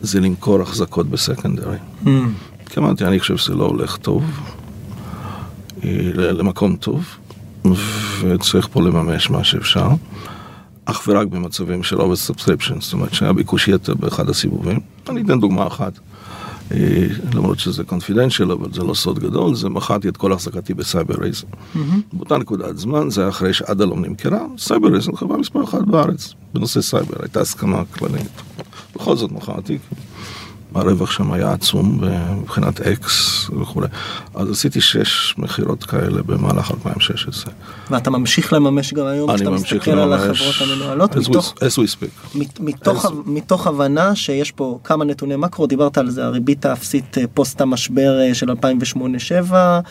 זה 0.00 0.20
למכור 0.20 0.60
החזקות 0.60 1.06
בסקנדרי. 1.06 1.76
כי 2.66 2.80
אמרתי, 2.80 3.04
אני 3.04 3.20
חושב 3.20 3.36
שזה 3.36 3.54
לא 3.54 3.64
הולך 3.64 3.96
טוב, 3.96 4.24
אה, 5.84 5.90
למקום 6.14 6.76
טוב, 6.76 7.04
וצריך 8.20 8.68
פה 8.72 8.82
לממש 8.82 9.30
מה 9.30 9.44
שאפשר, 9.44 9.88
אך 10.84 11.02
ורק 11.08 11.26
במצבים 11.26 11.82
של 11.82 11.96
over 11.96 12.30
subscription, 12.30 12.80
זאת 12.80 12.92
אומרת 12.92 13.14
שהיה 13.14 13.32
ביקוש 13.32 13.68
יתר 13.68 13.94
באחד 13.94 14.28
הסיבובים. 14.28 14.80
אני 15.08 15.22
אתן 15.22 15.40
דוגמה 15.40 15.66
אחת. 15.66 15.92
אה, 16.72 17.06
למרות 17.34 17.58
שזה 17.58 17.82
confidential, 17.82 18.52
אבל 18.52 18.72
זה 18.72 18.82
לא 18.82 18.94
סוד 18.94 19.18
גדול, 19.18 19.54
זה 19.54 19.68
מכרתי 19.68 20.08
את 20.08 20.16
כל 20.16 20.32
החזקתי 20.32 20.74
בסייבר 20.74 21.14
רייזן. 21.20 21.46
באותה 22.12 22.38
נקודת 22.38 22.78
זמן, 22.78 23.10
זה 23.10 23.20
היה 23.20 23.30
אחרי 23.30 23.52
שאדאלום 23.54 24.04
נמכרה, 24.04 24.40
סייבר 24.58 24.88
רייזן 24.88 25.16
חברה 25.16 25.38
מספר 25.38 25.64
אחת 25.64 25.82
בארץ, 25.82 26.34
בנושא 26.54 26.80
סייבר, 26.80 27.14
הייתה 27.22 27.40
הסכמה 27.40 27.84
כללית. 27.84 28.42
בכל 28.94 29.16
זאת 29.16 29.32
מכרתי, 29.32 29.78
הרווח 30.74 31.10
שם 31.10 31.32
היה 31.32 31.52
עצום 31.52 32.00
מבחינת 32.40 32.80
X 32.80 33.50
וכולי. 33.60 33.86
אז 34.34 34.50
עשיתי 34.50 34.80
שש 34.80 35.34
מכירות 35.38 35.84
כאלה 35.84 36.22
במהלך 36.22 36.70
2016. 36.70 37.52
ואתה 37.90 38.10
ממשיך 38.10 38.52
לממש 38.52 38.94
גם 38.94 39.06
היום, 39.06 39.34
כשאתה 39.36 39.50
מסתכל 39.50 39.90
על 39.90 40.12
החברות 40.12 40.54
המנוהלות, 40.60 41.14
as 41.16 41.30
מתוך, 41.30 41.54
as 41.58 41.78
we 41.78 41.96
speak. 41.96 42.38
מת- 42.38 42.60
מתוך, 42.60 43.04
ה- 43.04 43.08
מתוך 43.26 43.66
הבנה 43.66 44.14
שיש 44.14 44.50
פה 44.50 44.78
כמה 44.84 45.04
נתוני 45.04 45.36
מקרו, 45.36 45.66
דיברת 45.66 45.98
על 45.98 46.10
זה, 46.10 46.24
הריבית 46.24 46.64
האפסית 46.66 47.18
אה, 47.18 47.24
פוסט 47.34 47.60
המשבר 47.60 48.20
אה, 48.20 48.34
של 48.34 48.50
2008-2007, 48.50 49.52
אה, 49.54 49.82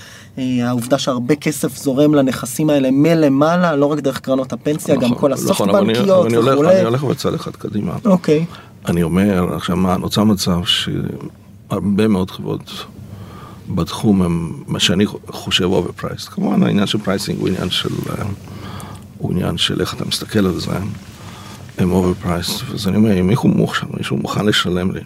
העובדה 0.67 0.97
שהרבה 0.97 1.35
כסף 1.35 1.77
זורם 1.77 2.13
לנכסים 2.15 2.69
האלה 2.69 2.89
מלמעלה, 2.91 3.75
לא 3.75 3.85
רק 3.85 3.99
דרך 3.99 4.19
קרנות 4.19 4.53
הפנסיה, 4.53 4.95
גם 4.95 5.01
נכון, 5.01 5.09
כל 5.17 5.29
נכון, 5.29 5.31
אני- 5.31 5.41
הסופט-בנקיות 5.51 6.09
אבל 6.19 6.27
אני 6.27 6.35
הולך- 6.35 6.53
וכולי. 6.53 6.75
אני 6.75 6.85
הולך 6.85 7.03
בצד 7.03 7.33
אחד 7.33 7.51
קדימה. 7.51 7.93
אוקיי, 8.05 8.45
אני 8.89 9.03
אומר, 9.03 9.55
עכשיו 9.55 9.75
מה, 9.75 9.97
נוצר 9.97 10.23
מצב 10.23 10.59
שהרבה 10.65 12.07
מאוד 12.07 12.31
חברות 12.31 12.85
בתחום 13.75 14.21
הם 14.21 14.53
מה 14.67 14.79
שאני 14.79 15.05
חושב 15.27 15.65
overpriced. 15.65 16.29
כמובן 16.31 16.63
העניין 16.63 16.87
של 16.87 16.97
pricing 16.97 17.39
הוא 17.39 17.47
עניין 17.47 17.69
של, 17.69 17.89
אה, 18.09 18.25
הוא 19.17 19.31
עניין 19.31 19.57
של 19.57 19.81
איך 19.81 19.93
אתה 19.93 20.05
מסתכל 20.05 20.45
על 20.45 20.59
זה, 20.59 20.71
הם 21.77 21.91
overpriced. 21.91 22.73
אז 22.73 22.87
אני 22.87 22.97
אומר, 22.97 23.19
אם 23.19 23.27
מישהו 23.27 23.49
מוכן, 23.49 23.87
מישהו 23.97 24.17
מוכן 24.17 24.45
לשלם 24.45 24.91
לי 24.91 25.01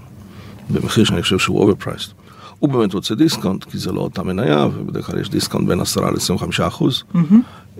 במחיר 0.69 1.03
שאני 1.03 1.21
חושב 1.21 1.39
שהוא 1.39 1.71
overpriced, 1.71 2.11
הוא 2.59 2.69
באמת 2.69 2.93
רוצה 2.93 3.15
discount, 3.15 3.63
כי 3.63 3.77
זה 3.77 3.91
לא 3.91 4.01
אותה 4.01 4.23
מניה, 4.23 4.65
ובדרך 4.65 5.05
כלל 5.05 5.19
יש 5.19 5.29
discount 5.29 5.67
בין 5.67 5.79
10 5.79 6.01
ל-25 6.01 6.67
אחוז. 6.67 7.03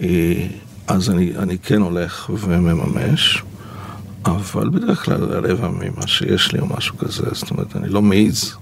אה, 0.01 0.47
אז 0.87 1.09
אני, 1.09 1.31
אני 1.37 1.57
כן 1.57 1.81
הולך 1.81 2.29
ומממש. 2.29 3.43
אבל 4.25 4.69
בדרך 4.69 5.05
כלל 5.05 5.23
רבע 5.23 5.67
ממה 5.67 6.07
שיש 6.07 6.51
לי 6.51 6.59
או 6.59 6.65
משהו 6.77 6.97
כזה, 6.97 7.23
זאת 7.33 7.51
אומרת, 7.51 7.75
אני 7.75 7.89
לא 7.89 8.01
מעז, 8.01 8.53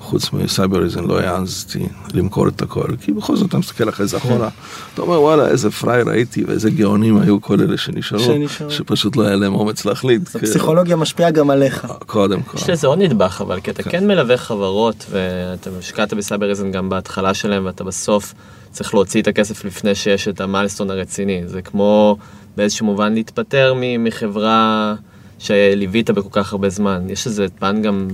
חוץ 0.00 0.32
מסייבריזן 0.32 1.04
לא 1.04 1.20
העזתי 1.20 1.86
למכור 2.14 2.48
את 2.48 2.62
הכל, 2.62 2.88
כי 3.00 3.12
בכל 3.12 3.36
זאת 3.36 3.48
אתה 3.48 3.58
מסתכל 3.58 3.88
אחרי 3.88 4.06
זה 4.06 4.16
אחורה, 4.16 4.48
אתה 4.94 5.02
אומר 5.02 5.20
וואלה 5.22 5.48
איזה 5.48 5.70
פראייר 5.70 6.08
הייתי 6.10 6.44
ואיזה 6.44 6.70
גאונים 6.70 7.18
היו 7.20 7.40
כל 7.40 7.60
אלה 7.60 7.76
שנשארו. 7.76 8.22
שפשוט 8.70 9.16
לא 9.16 9.22
היה 9.22 9.36
להם 9.36 9.54
אומץ 9.54 9.84
להחליט. 9.84 10.28
כי- 10.28 10.38
הפסיכולוגיה 10.38 10.96
משפיעה 10.96 11.30
גם 11.30 11.50
עליך. 11.50 11.86
קודם 12.06 12.42
כל. 12.42 12.58
יש 12.58 12.70
לזה 12.70 12.86
עוד 12.86 12.98
נדבך 12.98 13.40
אבל, 13.40 13.60
כי 13.60 13.70
אתה 13.70 13.82
כן 13.82 14.06
מלווה 14.06 14.36
חברות, 14.36 15.06
ואתה 15.10 15.70
השקעת 15.78 16.14
בסייבריזם 16.14 16.70
גם 16.70 16.88
בהתחלה 16.88 17.34
שלהם, 17.34 17.64
ואתה 17.66 17.84
בסוף 17.84 18.34
צריך 18.70 18.94
להוציא 18.94 19.22
את 19.22 19.28
הכסף 19.28 19.64
לפני 19.64 19.94
שיש 19.94 20.28
את 20.28 20.40
המיילסטון 20.40 20.90
הרציני. 20.90 21.42
זה 21.46 21.62
כמו 21.62 22.16
באיזשהו 22.58 22.86
מובן 22.86 23.14
להתפטר 23.14 23.74
מחברה 23.98 24.94
שליווית 25.38 26.10
בכל 26.10 26.28
כך 26.32 26.52
הרבה 26.52 26.68
זמן. 26.68 27.10
יש 27.10 27.26
איזה 27.26 27.46
פן 27.58 27.82
גם, 27.82 28.08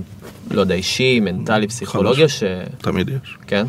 לא 0.51 0.61
יודע, 0.61 0.75
אישי, 0.75 1.19
מנטלי, 1.19 1.67
פסיכולוגיה, 1.67 2.29
ש... 2.29 2.43
תמיד 2.77 3.09
יש. 3.09 3.37
כן? 3.47 3.65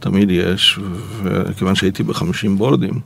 תמיד 0.00 0.30
יש, 0.30 0.78
וכיוון 1.22 1.74
שהייתי 1.74 2.02
בחמישים 2.02 2.58
בורדים, 2.58 3.00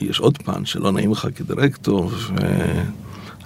יש 0.00 0.20
עוד 0.20 0.38
פן 0.38 0.64
שלא 0.64 0.92
נעים 0.92 1.12
לך 1.12 1.28
כדירקטור, 1.36 2.10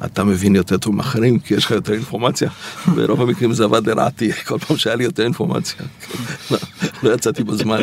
אתה 0.05 0.24
מבין 0.24 0.57
יותר 0.57 0.78
טוב 0.78 0.94
מאחרים, 0.94 1.38
כי 1.38 1.55
יש 1.55 1.64
לך 1.64 1.70
יותר 1.70 1.92
אינפורמציה. 1.92 2.50
ברוב 2.94 3.20
המקרים 3.20 3.53
זה 3.53 3.64
עבד 3.64 3.88
לרעתי, 3.88 4.32
כל 4.32 4.59
פעם 4.59 4.76
שהיה 4.76 4.96
לי 4.96 5.05
יותר 5.05 5.22
אינפורמציה. 5.22 5.86
לא, 6.50 6.59
לא 7.03 7.14
יצאתי 7.14 7.44
בזמן, 7.44 7.82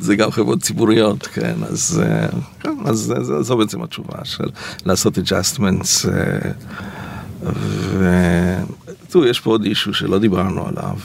זה 0.00 0.16
גם 0.16 0.30
חברות 0.30 0.62
ציבוריות, 0.62 1.26
כן, 1.26 1.54
אז, 1.68 2.02
אה, 2.04 2.28
כן, 2.60 2.76
אז 2.84 2.98
זה, 2.98 3.42
זו 3.42 3.56
בעצם 3.56 3.82
התשובה 3.82 4.24
של 4.24 4.48
לעשות 4.86 5.18
adjustments. 5.18 6.08
אה, 6.08 6.50
ותראו, 9.06 9.26
יש 9.26 9.40
פה 9.40 9.50
עוד 9.50 9.64
אישו 9.64 9.94
שלא 9.94 10.18
דיברנו 10.18 10.68
עליו. 10.68 10.96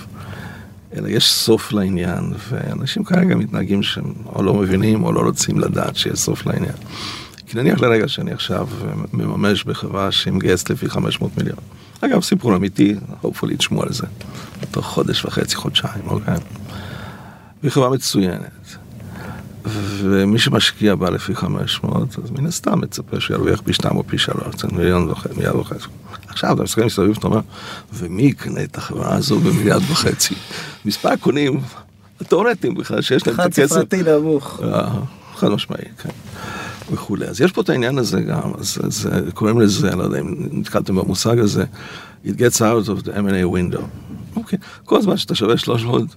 אלא 0.97 1.07
יש 1.07 1.31
סוף 1.31 1.71
לעניין, 1.71 2.33
ואנשים 2.49 3.03
כרגע 3.03 3.35
מתנהגים 3.35 3.83
שהם 3.83 4.13
או 4.35 4.43
לא 4.43 4.53
מבינים 4.53 5.03
או 5.03 5.11
לא 5.11 5.19
רוצים 5.19 5.59
לדעת 5.59 5.95
שיש 5.95 6.19
סוף 6.19 6.45
לעניין. 6.45 6.75
נניח 7.55 7.79
לרגע 7.79 8.07
שאני 8.07 8.31
עכשיו 8.31 8.67
מממש 9.13 9.63
בחברה 9.63 10.11
שהיא 10.11 10.33
מגייסת 10.33 10.69
לפי 10.69 10.89
500 10.89 11.37
מיליון. 11.37 11.57
אגב, 12.01 12.21
סיפור 12.21 12.55
אמיתי, 12.55 12.95
hopefully 13.23 13.57
תשמעו 13.57 13.83
על 13.83 13.93
זה, 13.93 14.07
תוך 14.71 14.85
חודש 14.85 15.25
וחצי, 15.25 15.55
חודשיים, 15.55 16.07
אוקיי? 16.07 16.35
והיא 17.61 17.71
חברה 17.71 17.89
מצוינת. 17.89 18.77
ומי 19.65 20.39
שמשקיע 20.39 20.95
בה 20.95 21.09
לפי 21.09 21.35
500, 21.35 22.19
אז 22.23 22.31
מן 22.31 22.45
הסתם 22.45 22.81
מצפה 22.81 23.19
שירוויח 23.19 23.61
פי 23.61 23.73
2 23.73 23.97
או 23.97 24.03
פי 24.07 24.17
3, 24.17 24.65
מיליון 24.71 25.09
וחצי, 25.09 25.33
מיליארד 25.35 25.55
וחצי. 25.55 25.87
עכשיו 26.27 26.55
אתה 26.55 26.63
מסתכל 26.63 26.83
מסביב, 26.83 27.15
אתה 27.17 27.27
אומר, 27.27 27.39
ומי 27.93 28.23
יקנה 28.23 28.63
את 28.63 28.77
החברה 28.77 29.15
הזו 29.15 29.39
במיליארד 29.39 29.81
וחצי? 29.91 30.35
מספר 30.85 31.09
הקונים 31.09 31.61
התיאורטיים 32.21 32.75
בכלל, 32.75 33.01
שיש 33.01 33.27
להם 33.27 33.35
את 33.35 33.39
הכסף. 33.39 33.61
חד 33.61 33.67
ספרתי 33.67 34.03
נמוך. 34.03 34.61
אה, 34.63 34.89
חד 35.35 35.49
משמעי, 35.49 35.85
כן. 35.97 36.09
וכולי. 36.91 37.25
אז 37.25 37.41
יש 37.41 37.51
פה 37.51 37.61
את 37.61 37.69
העניין 37.69 37.97
הזה 37.97 38.21
גם, 38.21 38.51
אז, 38.59 38.77
אז 38.83 39.09
קוראים 39.33 39.61
לזה, 39.61 39.95
לא 39.95 40.03
יודע 40.03 40.19
אם 40.19 40.35
נתקלתם 40.51 40.95
במושג 40.95 41.39
הזה, 41.39 41.63
it 42.25 42.29
gets 42.29 42.59
out 42.59 42.87
of 42.87 43.05
the 43.05 43.09
M&A 43.09 43.55
window. 43.55 43.81
אוקיי, 44.35 44.59
כל 44.85 45.01
זמן 45.01 45.17
שאתה 45.17 45.35
שווה 45.35 45.57
300, 45.57 46.15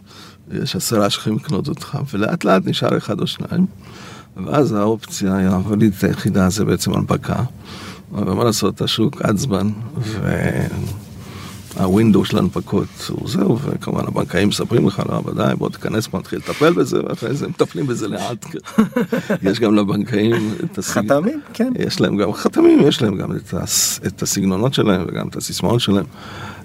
יש 0.52 0.76
עשרה 0.76 1.10
שיכולים 1.10 1.38
לקנות 1.38 1.68
אותך, 1.68 1.98
ולאט 2.12 2.44
לאט 2.44 2.62
נשאר 2.66 2.96
אחד 2.96 3.20
או 3.20 3.26
שניים, 3.26 3.66
ואז 4.36 4.72
האופציה 4.72 5.58
היחידה 6.02 6.50
זה 6.50 6.64
בעצם 6.64 6.92
הנפקה. 6.92 7.42
אבל 8.14 8.32
מה 8.32 8.44
לעשות, 8.44 8.80
השוק 8.80 9.22
עצבן, 9.22 9.70
והווינדו 11.78 12.24
של 12.24 12.38
הנפקות 12.38 12.88
הוא 13.08 13.28
זהו, 13.28 13.58
וכמובן 13.58 14.06
הבנקאים 14.06 14.48
מספרים 14.48 14.86
לך, 14.86 15.02
לא, 15.08 15.22
ודאי, 15.26 15.56
בוא 15.56 15.68
תיכנס 15.68 16.06
פה, 16.06 16.18
נתחיל 16.18 16.38
לטפל 16.38 16.72
בזה, 16.72 17.00
ואחרי 17.04 17.34
זה 17.34 17.48
מטפלים 17.48 17.86
בזה 17.86 18.08
לאט. 18.08 18.46
יש 19.50 19.60
גם 19.60 19.74
לבנקאים 19.74 20.54
את 20.64 20.78
הסגנונות. 20.78 21.24
חתמים, 21.24 21.40
כן. 21.54 21.72
יש 21.78 22.00
להם 22.00 22.16
גם 22.16 22.32
חתמים, 22.32 22.80
יש 22.80 23.02
להם 23.02 23.16
גם 23.16 23.32
את, 23.36 23.54
הס, 23.54 24.00
את 24.06 24.22
הסגנונות 24.22 24.74
שלהם 24.74 25.04
וגם 25.08 25.28
את 25.28 25.36
הסיסמאות 25.36 25.80
שלהם. 25.80 26.04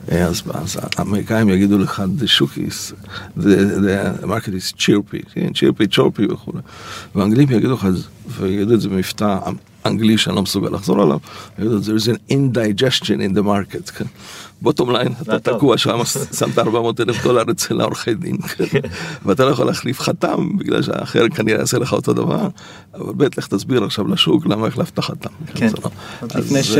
אז, 0.07 0.41
אז 0.53 0.77
האמריקאים 0.97 1.49
יגידו 1.49 1.77
לך, 1.77 2.03
the 2.19 2.43
is, 2.57 2.93
the, 3.37 3.43
the 3.43 4.25
market 4.25 4.53
is 4.53 4.73
chirpy, 4.77 5.33
כן, 5.33 5.47
chirpy, 5.53 5.95
chirpy 5.95 6.33
וכו'. 6.33 6.51
והאנגלים 7.15 7.51
יגידו 7.51 7.73
לך, 7.73 7.87
ויגידו 8.27 8.73
את 8.73 8.81
זה 8.81 8.89
במבטא 8.89 9.39
אנגלי 9.85 10.17
שאני 10.17 10.35
לא 10.35 10.41
מסוגל 10.41 10.69
לחזור 10.69 11.01
עליו, 11.01 11.19
יגידו, 11.59 11.79
there 11.79 11.99
is 11.99 12.07
an 12.07 12.31
indigestion 12.31 13.19
in 13.19 13.37
the 13.37 13.43
market, 13.43 13.91
כן. 13.91 14.05
בוטום 14.63 14.91
ליין, 14.91 15.13
אתה 15.21 15.39
תקוע 15.39 15.77
שם, 15.77 15.99
שמת 16.39 16.59
400 16.59 16.99
אלף 16.99 17.23
דולר 17.23 17.43
אצל 17.51 17.81
העורכי 17.81 18.13
דין. 18.13 18.37
ואתה 19.25 19.45
לא 19.45 19.49
יכול 19.49 19.65
להחליף 19.65 19.99
חתם, 19.99 20.57
בגלל 20.57 20.81
שהאחר 20.81 21.29
כנראה 21.29 21.59
יעשה 21.59 21.77
לך 21.77 21.93
אותו 21.93 22.13
דבר, 22.13 22.47
אבל 22.93 23.13
ב' 23.17 23.23
לך 23.37 23.47
תסביר 23.47 23.83
עכשיו 23.83 24.07
לשוק 24.07 24.45
למה 24.45 24.67
החלפת 24.67 24.99
חתם. 24.99 25.29
כן, 25.55 25.69
לפני 26.35 26.63
ש... 26.63 26.77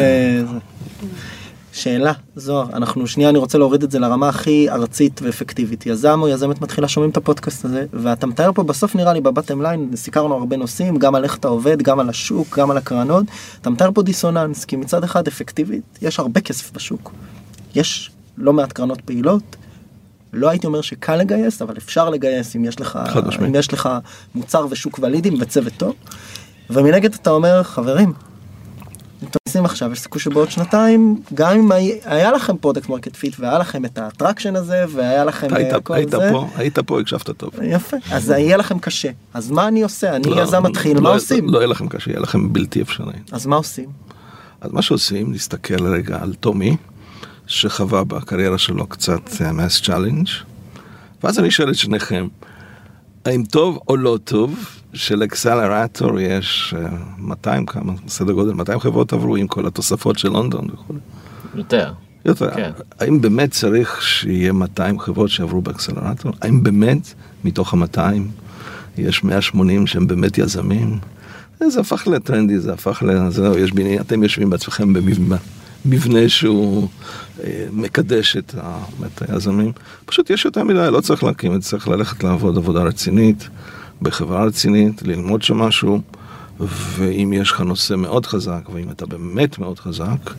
שאלה, 1.74 2.14
זוהר, 2.36 2.70
אנחנו 2.74 3.08
שנייה, 3.08 3.30
אני 3.30 3.38
רוצה 3.38 3.58
להוריד 3.58 3.84
את 3.84 3.92
זה 3.92 4.00
לרמה 4.00 4.30
הכי 4.30 4.70
ארצית 4.70 5.22
ואפקטיבית. 5.24 5.86
יזם 5.86 6.20
או 6.22 6.28
יזמת 6.28 6.62
מתחילה 6.62 6.88
שומעים 6.88 7.12
את 7.12 7.18
הפודקאסט 7.18 7.66
הזה, 7.66 7.86
ואתה 7.94 8.28
מתאר 8.28 8.52
פה 8.52 8.64
בסוף 8.64 8.96
נראה 8.96 9.14
לי 9.14 9.22
בבטם 9.22 9.62
ליין, 9.62 9.90
סיקרנו 9.96 10.34
הרבה 10.36 10.58
נושאים, 10.58 10.98
גם 10.98 11.16
על 11.16 11.24
איך 11.24 11.38
אתה 11.38 11.48
עובד, 11.48 11.82
גם 11.82 12.00
על 12.00 12.10
השוק, 12.10 12.60
גם 12.60 12.72
על 12.72 12.78
הקרנות. 12.78 13.26
אתה 13.62 13.70
מתאר 13.70 13.90
פה 13.94 14.04
דיסוננס, 14.04 14.66
כי 14.66 14.76
מצד 14.76 15.04
אחד 15.04 15.28
אפקטיבית, 15.28 16.00
יש 16.02 16.20
הרבה 16.20 16.42
כסף 16.42 16.72
בשוק. 16.72 17.12
יש 17.76 18.12
לא 18.38 18.54
מעט 18.54 18.74
קרנות 18.74 19.02
פעילות. 19.02 19.56
לא 20.34 20.50
הייתי 20.50 20.68
אומר 20.68 20.82
שקל 20.82 21.16
לגייס, 21.16 21.62
אבל 21.62 21.78
אפשר 21.78 22.10
לגייס 22.10 22.56
אם 22.56 22.66
יש 22.66 22.82
לך, 22.82 23.00
אם 23.48 23.56
יש 23.56 23.74
לך 23.74 23.90
מוצר 24.36 24.66
ושוק 24.70 25.00
ולידים 25.02 25.34
וצוות 25.40 25.74
טוב. 25.78 25.94
ומנגד 26.70 27.14
אתה 27.14 27.30
אומר, 27.30 27.64
חברים, 27.64 28.14
מתנסים 29.22 29.66
עכשיו, 29.66 29.92
יש 29.92 30.00
סיכוי 30.00 30.22
שבעוד 30.22 30.52
שנתיים, 30.52 31.22
גם 31.34 31.58
אם 31.58 31.72
היה 32.06 32.32
לכם 32.32 32.58
פרודקט 32.58 32.90
מרקט 32.90 33.16
פיט 33.16 33.36
והיה 33.40 33.58
לכם 33.58 33.86
את 33.86 33.98
האטרקשן 33.98 34.56
הזה 34.56 34.86
והיה 34.90 35.26
לכם 35.26 35.48
היית, 35.54 35.74
כל 35.84 35.94
היית 35.94 36.10
זה. 36.10 36.30
פה, 36.32 36.48
היית 36.56 36.80
פה, 36.80 37.00
הקשבת 37.00 37.30
טוב. 37.30 37.52
יפה, 37.64 37.98
אז 38.12 38.30
יהיה 38.30 38.58
לכם 38.58 38.80
קשה. 38.80 39.10
אז 39.34 39.52
מה 39.52 39.68
אני 39.68 39.84
עושה? 39.84 40.16
אני 40.16 40.30
לא, 40.30 40.42
יזם 40.42 40.64
מתחיל, 40.64 40.96
לא, 40.96 41.02
מה 41.02 41.10
לא, 41.10 41.16
עושים? 41.16 41.50
לא 41.50 41.58
יהיה 41.58 41.68
לכם 41.68 41.88
קשה, 41.88 42.12
יהיה 42.12 42.20
לכם 42.20 42.54
בלתי 42.54 42.82
אפשרי. 42.82 43.14
אז 43.32 43.46
מה 43.46 43.56
עושים? 43.56 43.90
אז 44.62 44.72
מה 44.72 44.82
שעושים, 44.82 45.34
נסתכל 45.34 45.88
רגע 45.88 46.18
על 46.22 46.34
טומי, 46.34 46.78
שחווה 47.54 48.04
בקריירה 48.04 48.58
שלו 48.58 48.88
קצת 48.88 49.42
מס 49.54 49.80
uh, 49.80 49.86
צ'אלנג', 49.86 50.28
ואז 51.24 51.40
אני 51.40 51.52
שואל 51.52 51.70
את 51.70 51.76
שניכם, 51.76 52.28
האם 53.26 53.44
טוב 53.44 53.80
או 53.88 53.98
לא 53.98 54.20
טוב 54.24 54.66
שלאקסלרטור 54.94 56.20
יש 56.20 56.74
200 57.18 57.62
אה, 57.62 57.74
כמה, 57.74 57.94
סדר 58.08 58.34
גודל 58.34 58.54
200 58.54 58.80
חברות 58.80 59.14
עברו 59.14 59.36
עם 59.36 59.48
כל 59.48 59.68
התוספות 59.68 60.20
של 60.20 60.30
לונדון 60.30 60.68
וכו'. 60.74 60.94
יותר. 61.56 61.94
יותר. 62.26 62.52
כן. 62.56 62.72
האם 63.00 63.22
באמת 63.22 63.52
צריך 63.52 64.02
שיהיה 64.02 64.52
200 64.52 65.00
חברות 65.00 65.30
שעברו 65.30 65.62
באקסלרטור? 65.62 66.32
האם 66.42 66.64
באמת 66.64 67.14
מתוך 67.44 67.74
ה-200 67.74 68.00
יש 68.98 69.24
180 69.24 69.88
שהם 69.88 70.08
באמת 70.08 70.38
יזמים? 70.38 71.00
זה 71.68 71.80
הפך 71.80 72.08
לטרנדי, 72.08 72.60
זה 72.60 72.74
הפך 72.74 73.04
ל... 73.04 73.30
זהו, 73.30 73.58
יש 73.58 73.72
בניין, 73.72 74.02
אתם 74.02 74.24
יושבים 74.24 74.50
בעצמכם 74.50 74.94
במבנה. 74.94 75.38
מבנה 75.86 76.30
שהוא 76.30 76.88
אה, 77.44 77.66
מקדש 77.72 78.38
את, 78.38 78.56
היזמים. 79.22 79.72
פשוט 80.06 80.30
יש 80.30 80.46
יותר 80.46 80.64
מדי, 80.64 80.88
לא 80.92 81.02
צריך 81.02 81.24
להקים 81.24 81.60
צריך 81.60 81.88
ללכת 81.88 82.24
לעבוד 82.24 82.58
עבודה 82.58 82.84
רצינית. 82.84 83.50
בחברה 84.02 84.46
רצינית, 84.46 85.04
ללמוד 85.04 85.42
שם 85.42 85.58
משהו, 85.58 86.02
ואם 86.60 87.34
יש 87.34 87.52
לך 87.52 87.62
נושא 87.62 87.94
מאוד 87.94 88.26
חזק, 88.26 88.70
ואם 88.74 88.90
אתה 88.92 89.06
באמת 89.06 89.60
מאוד 89.60 89.80
חזק, 89.80 90.34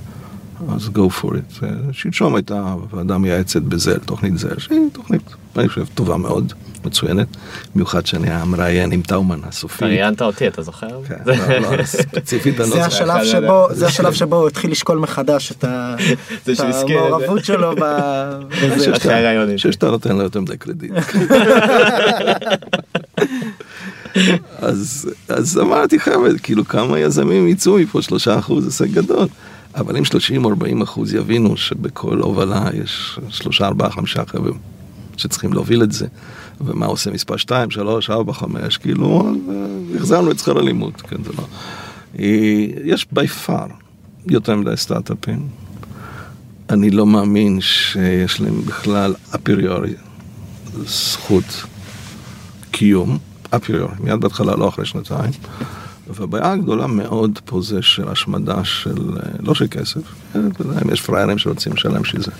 אז 0.68 0.88
go 0.88 1.22
for 1.22 1.30
it. 1.30 1.64
שלשום 1.92 2.34
הייתה 2.34 2.74
ועדה 2.90 3.18
מייעצת 3.18 3.62
בזל, 3.62 3.98
תוכנית 3.98 4.38
זל, 4.38 4.58
שהיא 4.58 4.78
תוכנית, 4.92 5.22
אני 5.56 5.68
חושב, 5.68 5.84
טובה 5.94 6.16
מאוד, 6.16 6.52
מצוינת, 6.84 7.26
במיוחד 7.74 8.06
שאני 8.06 8.30
המראיין 8.30 8.92
עם 8.92 9.02
טאומן 9.02 9.40
הסופי. 9.44 9.84
ראיינת 9.84 10.22
אותי, 10.22 10.48
אתה 10.48 10.62
זוכר? 10.62 11.00
כן, 11.08 11.14
לא, 11.26 11.76
לא, 11.76 11.84
ספציפית 11.84 12.60
אני 12.60 12.70
לא 12.70 12.76
זוכר. 12.88 12.88
זה 13.70 13.86
השלב 13.86 14.12
שבו 14.12 14.36
הוא 14.36 14.48
התחיל 14.48 14.70
לשקול 14.70 14.98
מחדש 14.98 15.52
את 15.52 15.64
המעורבות 16.58 17.44
שלו 17.44 17.74
בזה. 17.76 18.94
שאתה 19.56 19.90
נותן 19.90 20.16
לו 20.16 20.22
יותר 20.22 20.40
מדי 20.40 20.56
קרדיט. 20.56 20.92
אז, 24.58 25.10
אז 25.28 25.58
אמרתי 25.58 26.00
חבר'ה, 26.00 26.30
כאילו 26.42 26.64
כמה 26.64 26.98
יזמים 26.98 27.48
יצאו 27.48 27.78
מפה, 27.78 28.02
שלושה 28.02 28.38
אחוז 28.38 28.64
הישג 28.64 28.92
גדול. 28.92 29.28
אבל 29.76 29.96
אם 29.96 30.02
30-40 30.80 30.82
אחוז 30.82 31.14
יבינו 31.14 31.56
שבכל 31.56 32.18
הובלה 32.18 32.64
יש 32.82 33.18
שלושה, 33.28 33.66
ארבעה, 33.66 33.90
חמישה 33.90 34.22
חבר'ה 34.26 34.52
שצריכים 35.16 35.52
להוביל 35.52 35.82
את 35.82 35.92
זה, 35.92 36.06
ומה 36.60 36.86
עושה 36.86 37.10
מספר 37.10 37.36
2, 37.36 37.70
3, 37.70 38.10
4, 38.10 38.32
5, 38.32 38.76
כאילו, 38.78 39.32
החזרנו 39.96 40.30
את 40.30 40.38
שכר 40.38 40.58
הלימוד, 40.58 40.96
כן, 40.96 41.16
זה 41.24 41.30
לא. 41.38 41.44
יש 42.84 43.06
בי 43.12 43.28
פאר 43.28 43.66
יותר 44.26 44.56
מדי 44.56 44.76
סטארט-אפים. 44.76 45.48
אני 46.70 46.90
לא 46.90 47.06
מאמין 47.06 47.60
שיש 47.60 48.40
להם 48.40 48.62
בכלל 48.66 49.14
אפריורי 49.34 49.94
זכות 50.86 51.64
קיום. 52.70 53.18
אפריור, 53.50 53.88
מיד 54.00 54.20
בהתחלה, 54.20 54.56
לא 54.56 54.68
אחרי 54.68 54.84
שנתיים. 54.86 55.32
והבעיה 56.08 56.52
הגדולה 56.52 56.86
מאוד 56.86 57.38
פה 57.44 57.60
זה 57.62 57.82
של 57.82 58.08
השמדה 58.08 58.64
של, 58.64 59.16
אה, 59.16 59.30
לא 59.40 59.54
של 59.54 59.66
כסף, 59.70 60.00
אה, 60.36 60.40
אם 60.82 60.90
יש 60.92 61.00
פראיירים 61.00 61.38
שרוצים 61.38 61.72
לשלם 61.72 62.02
בשביל 62.02 62.22
זה, 62.22 62.30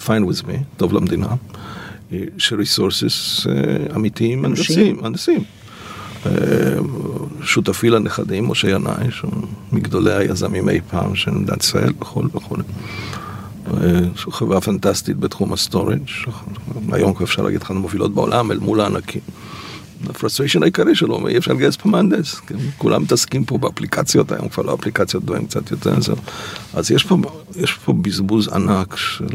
fine 0.00 0.30
with 0.30 0.42
me, 0.42 0.56
טוב 0.76 0.92
למדינה, 0.92 1.28
אה, 2.12 2.18
של 2.38 2.56
resources 2.56 3.46
אמיתיים, 3.96 4.44
הנדסיים, 4.44 5.04
הנדסיים. 5.04 5.44
שותפי 7.42 7.90
לנכדים, 7.90 8.48
משה 8.48 8.70
ינאי, 8.70 9.10
שהוא 9.10 9.32
מגדולי 9.72 10.14
היזמים 10.14 10.68
אי 10.68 10.80
פעם 10.90 11.14
של 11.14 11.30
מדינת 11.30 11.62
ישראל 11.62 11.92
וכו' 12.00 12.22
וכו'. 12.34 12.56
שהוא 14.16 14.32
חברה 14.32 14.60
פנטסטית 14.60 15.16
בתחום 15.16 15.52
ה 15.52 15.58
storage, 15.58 16.02
היום 16.92 17.14
כבר 17.14 17.24
אפשר 17.24 17.42
להגיד 17.42 17.62
לך, 17.62 17.70
מובילות 17.70 18.14
בעולם 18.14 18.52
אל 18.52 18.58
מול 18.58 18.80
הענקים. 18.80 19.20
ה 20.10 20.14
frustration 20.14 20.62
העיקרי 20.62 20.94
שלו, 20.94 21.28
אי 21.28 21.38
אפשר 21.38 21.52
לגייס 21.52 21.76
פה 21.76 21.88
מהנדס, 21.88 22.34
כן? 22.34 22.54
כולם 22.78 23.02
מתעסקים 23.02 23.44
פה 23.44 23.58
באפליקציות, 23.58 24.32
היום 24.32 24.48
כבר 24.48 24.62
לא 24.62 24.74
אפליקציות, 24.74 25.24
דברים 25.24 25.46
קצת 25.46 25.70
יותר 25.70 26.00
זהו. 26.00 26.16
אז 26.74 26.90
יש 26.90 27.04
פה, 27.04 27.16
יש 27.56 27.72
פה 27.72 27.92
בזבוז 27.92 28.48
ענק 28.48 28.96
של 28.96 29.26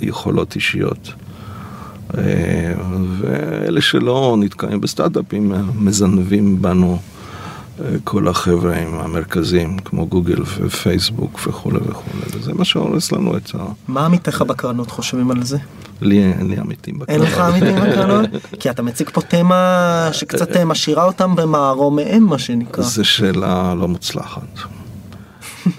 יכולות 0.00 0.54
אישיות. 0.54 1.12
אה, 2.18 2.74
ואלה 3.18 3.80
שלא 3.80 4.36
נתקעים 4.38 4.80
בסטארט-אפים 4.80 5.52
מזנבים 5.74 6.62
בנו 6.62 6.98
אה, 7.80 7.84
כל 8.04 8.28
החבר'ה 8.28 8.76
המרכזיים, 8.76 9.78
כמו 9.78 10.06
גוגל 10.06 10.42
ופייסבוק 10.42 11.40
וכולי 11.46 11.78
וכולי, 11.78 12.22
וזה 12.32 12.54
מה 12.54 12.64
שהורס 12.64 13.12
לנו 13.12 13.36
את 13.36 13.50
ה... 13.54 13.64
מה 13.88 14.06
עמיתיך 14.06 14.42
בקרנות 14.42 14.90
חושבים 14.90 15.30
על 15.30 15.42
זה? 15.42 15.58
לי 16.00 16.24
אין 16.24 16.48
לי 16.48 16.58
עמיתים 16.58 16.98
אין 17.08 17.20
לך 17.20 17.38
עמיתים 17.38 17.76
בקרנות? 17.76 18.30
כי 18.60 18.70
אתה 18.70 18.82
מציג 18.82 19.10
פה 19.10 19.20
תמה 19.20 20.08
שקצת 20.12 20.56
אה, 20.56 20.64
משאירה 20.64 21.04
אותם 21.04 21.36
במערומיהם 21.36 22.22
מה 22.22 22.38
שנקרא. 22.38 22.84
זו 22.84 23.04
שאלה 23.04 23.74
לא 23.74 23.88
מוצלחת. 23.88 24.58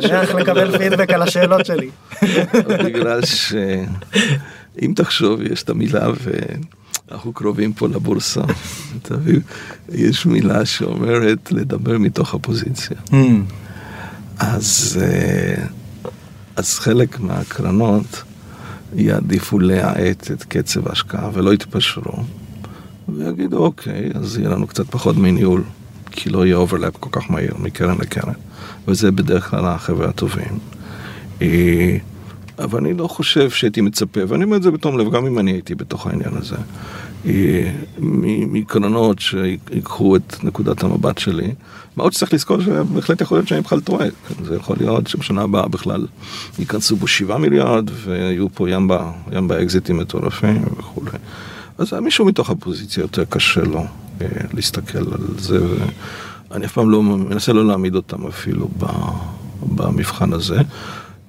שמח 0.00 0.34
לקבל 0.34 0.78
פידבק 0.78 1.10
על 1.10 1.22
השאלות 1.22 1.66
שלי. 1.66 1.90
בגלל 2.84 3.24
שאם 3.24 4.92
תחשוב 4.96 5.42
יש 5.42 5.62
את 5.62 5.70
המילה 5.70 6.08
ואנחנו 7.08 7.32
קרובים 7.32 7.72
פה 7.72 7.88
לבורסה, 7.88 8.40
יש 9.92 10.26
מילה 10.26 10.66
שאומרת 10.66 11.52
לדבר 11.52 11.98
מתוך 11.98 12.34
הפוזיציה. 12.34 12.96
Hmm. 13.10 13.14
אז, 14.38 14.98
אה, 15.02 15.64
אז 16.60 16.78
חלק 16.78 17.20
מהקרנות 17.20 18.22
יעדיפו 18.94 19.58
להאט 19.58 20.30
את 20.30 20.44
קצב 20.44 20.88
ההשקעה 20.88 21.30
ולא 21.32 21.54
יתפשרו 21.54 22.12
ויגידו 23.08 23.58
אוקיי, 23.58 24.10
אז 24.14 24.38
יהיה 24.38 24.48
לנו 24.48 24.66
קצת 24.66 24.86
פחות 24.86 25.16
דמי 25.16 25.31
ניהול. 25.31 25.62
כי 26.10 26.30
לא 26.30 26.46
יהיה 26.46 26.56
overlap 26.56 26.96
כל 27.00 27.08
כך 27.12 27.30
מהיר 27.30 27.54
מקרן 27.58 27.96
לקרן, 28.00 28.32
וזה 28.88 29.10
בדרך 29.10 29.50
כלל 29.50 29.64
החבר'ה 29.64 30.08
הטובים. 30.08 30.58
אה, 31.42 31.96
אבל 32.58 32.78
אני 32.78 32.94
לא 32.94 33.06
חושב 33.06 33.50
שהייתי 33.50 33.80
מצפה, 33.80 34.20
ואני 34.28 34.44
אומר 34.44 34.56
את 34.56 34.62
זה 34.62 34.70
בתום 34.70 34.98
לב, 34.98 35.10
גם 35.10 35.26
אם 35.26 35.38
אני 35.38 35.50
הייתי 35.50 35.74
בתוך 35.74 36.06
העניין 36.06 36.36
הזה, 36.36 36.56
אה, 37.26 37.72
מקרנות 37.98 39.18
שיקחו 39.18 40.16
את 40.16 40.44
נקודת 40.44 40.82
המבט 40.82 41.18
שלי. 41.18 41.54
מה 41.96 42.02
עוד 42.02 42.12
שצריך 42.12 42.34
לזכור 42.34 42.60
שבהחלט 42.60 43.20
יכול 43.20 43.38
להיות 43.38 43.48
שאני 43.48 43.60
בכלל 43.60 43.80
טועה. 43.80 44.06
זה 44.44 44.56
יכול 44.56 44.76
להיות 44.80 45.06
שבשנה 45.06 45.42
הבאה 45.42 45.68
בכלל 45.68 46.06
ייכנסו 46.58 46.96
בו 46.96 47.06
שבעה 47.06 47.38
מיליארד 47.38 47.90
ויהיו 48.04 48.46
פה 48.54 48.70
ים, 48.70 48.88
בא, 48.88 49.12
ים 49.32 49.48
באקזיטים 49.48 49.96
מטורפים 49.96 50.64
וכולי. 50.78 51.10
אז 51.78 51.92
מישהו 51.92 52.24
מתוך 52.24 52.50
הפוזיציה 52.50 53.00
יותר 53.00 53.24
קשה 53.24 53.64
לו. 53.64 53.84
להסתכל 54.54 54.98
על 54.98 55.38
זה, 55.38 55.58
ואני 56.50 56.66
אף 56.66 56.72
פעם 56.72 56.90
לא 56.90 57.02
מנסה 57.02 57.52
לא 57.52 57.66
להעמיד 57.66 57.94
אותם 57.94 58.26
אפילו 58.26 58.68
במבחן 59.62 60.32
הזה. 60.32 60.60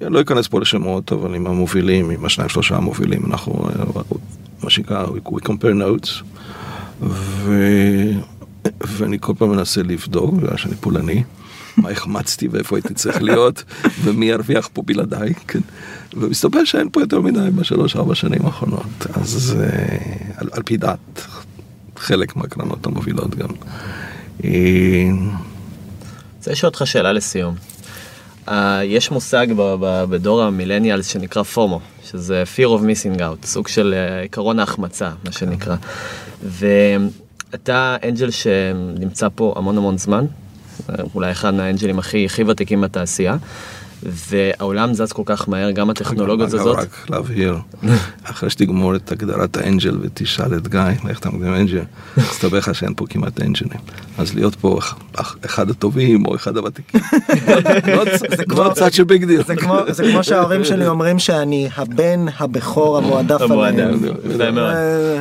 אני 0.01 0.13
לא 0.13 0.21
אכנס 0.21 0.47
פה 0.47 0.59
לשמות, 0.59 1.11
אבל 1.11 1.35
עם 1.35 1.47
המובילים, 1.47 2.09
עם 2.09 2.25
השניים 2.25 2.49
שלושה 2.49 2.75
המובילים, 2.75 3.21
אנחנו, 3.25 3.69
מה 4.63 4.69
שנקרא, 4.69 5.05
we 5.05 5.41
compare 5.45 5.75
notes, 5.81 6.23
ו... 7.01 7.53
ואני 8.87 9.17
כל 9.19 9.33
פעם 9.37 9.49
מנסה 9.49 9.83
לבדוק, 9.83 10.33
בגלל 10.33 10.57
שאני 10.57 10.75
פולני, 10.75 11.23
מה 11.77 11.89
החמצתי 11.89 12.47
ואיפה 12.47 12.75
הייתי 12.75 12.93
צריך 12.93 13.21
להיות, 13.21 13.63
ומי 14.03 14.25
ירוויח 14.25 14.69
פה 14.73 14.81
בלעדיי, 14.85 15.33
כן. 15.47 15.59
ומסתבר 16.13 16.63
שאין 16.63 16.89
פה 16.91 17.01
יותר 17.01 17.21
מדי 17.21 17.49
בשלוש 17.55 17.95
ארבע 17.95 18.15
שנים 18.15 18.45
האחרונות, 18.45 19.07
אז 19.13 19.57
אה, 19.59 19.97
על, 20.37 20.49
על 20.51 20.63
פי 20.63 20.77
דעת 20.77 21.27
חלק 21.97 22.35
מהקרנות 22.35 22.85
המובילות 22.85 23.35
גם. 23.35 23.49
רוצה 26.37 26.51
לשאול 26.51 26.69
אותך 26.69 26.87
שאלה 26.87 27.13
לסיום. 27.13 27.55
Uh, 28.47 28.51
יש 28.85 29.11
מושג 29.11 29.47
ב- 29.55 29.75
ב- 29.79 30.03
בדור 30.09 30.43
המילניאלס 30.43 31.07
שנקרא 31.07 31.43
פומו, 31.43 31.79
שזה 32.03 32.43
fear 32.55 32.67
of 32.67 32.81
missing 32.81 33.19
out, 33.19 33.45
סוג 33.45 33.67
של 33.67 33.93
uh, 33.93 34.25
עקרון 34.25 34.59
ההחמצה, 34.59 35.09
מה 35.23 35.31
שנקרא. 35.31 35.75
ואתה 37.51 37.95
אנג'ל 38.07 38.29
שנמצא 38.31 39.27
פה 39.35 39.53
המון 39.57 39.77
המון 39.77 39.97
זמן, 39.97 40.25
אולי 41.15 41.31
אחד 41.31 41.53
מהאנג'לים 41.53 41.99
הכי, 41.99 42.25
הכי 42.25 42.43
ותיקים 42.43 42.81
בתעשייה. 42.81 43.37
והעולם 44.03 44.93
זז 44.93 45.11
כל 45.11 45.21
כך 45.25 45.49
מהר, 45.49 45.71
גם 45.71 45.89
הטכנולוגיות 45.89 46.49
זזות. 46.49 46.77
רק 46.77 47.09
להבהיר, 47.09 47.57
אחרי 48.23 48.49
שתגמור 48.49 48.95
את 48.95 49.11
הגדרת 49.11 49.57
ה 49.57 49.64
angel 49.64 49.97
ותשאל 50.01 50.53
את 50.57 50.67
גיא, 50.67 50.81
איך 51.09 51.19
אתה 51.19 51.29
מגדיר 51.29 51.55
angel, 51.55 51.81
אז 52.17 52.29
תסתבר 52.29 52.57
לך 52.57 52.75
שאין 52.75 52.93
פה 52.95 53.05
כמעט 53.09 53.41
אנג'לים. 53.41 53.79
אז 54.17 54.35
להיות 54.35 54.55
פה 54.55 54.79
אחד 55.45 55.69
הטובים 55.69 56.25
או 56.25 56.35
אחד 56.35 56.57
הוותיקים, 56.57 57.01
זה 58.37 58.45
כמו 58.45 58.73
צד 58.73 58.93
של 58.93 59.03
big 59.03 59.25
deal. 59.25 59.41
זה 59.89 60.03
כמו 60.11 60.23
שההורים 60.23 60.65
שלי 60.65 60.87
אומרים 60.87 61.19
שאני 61.19 61.69
הבן 61.77 62.25
הבכור 62.39 62.97
המועדף 62.97 63.41
עליהם. 63.41 63.99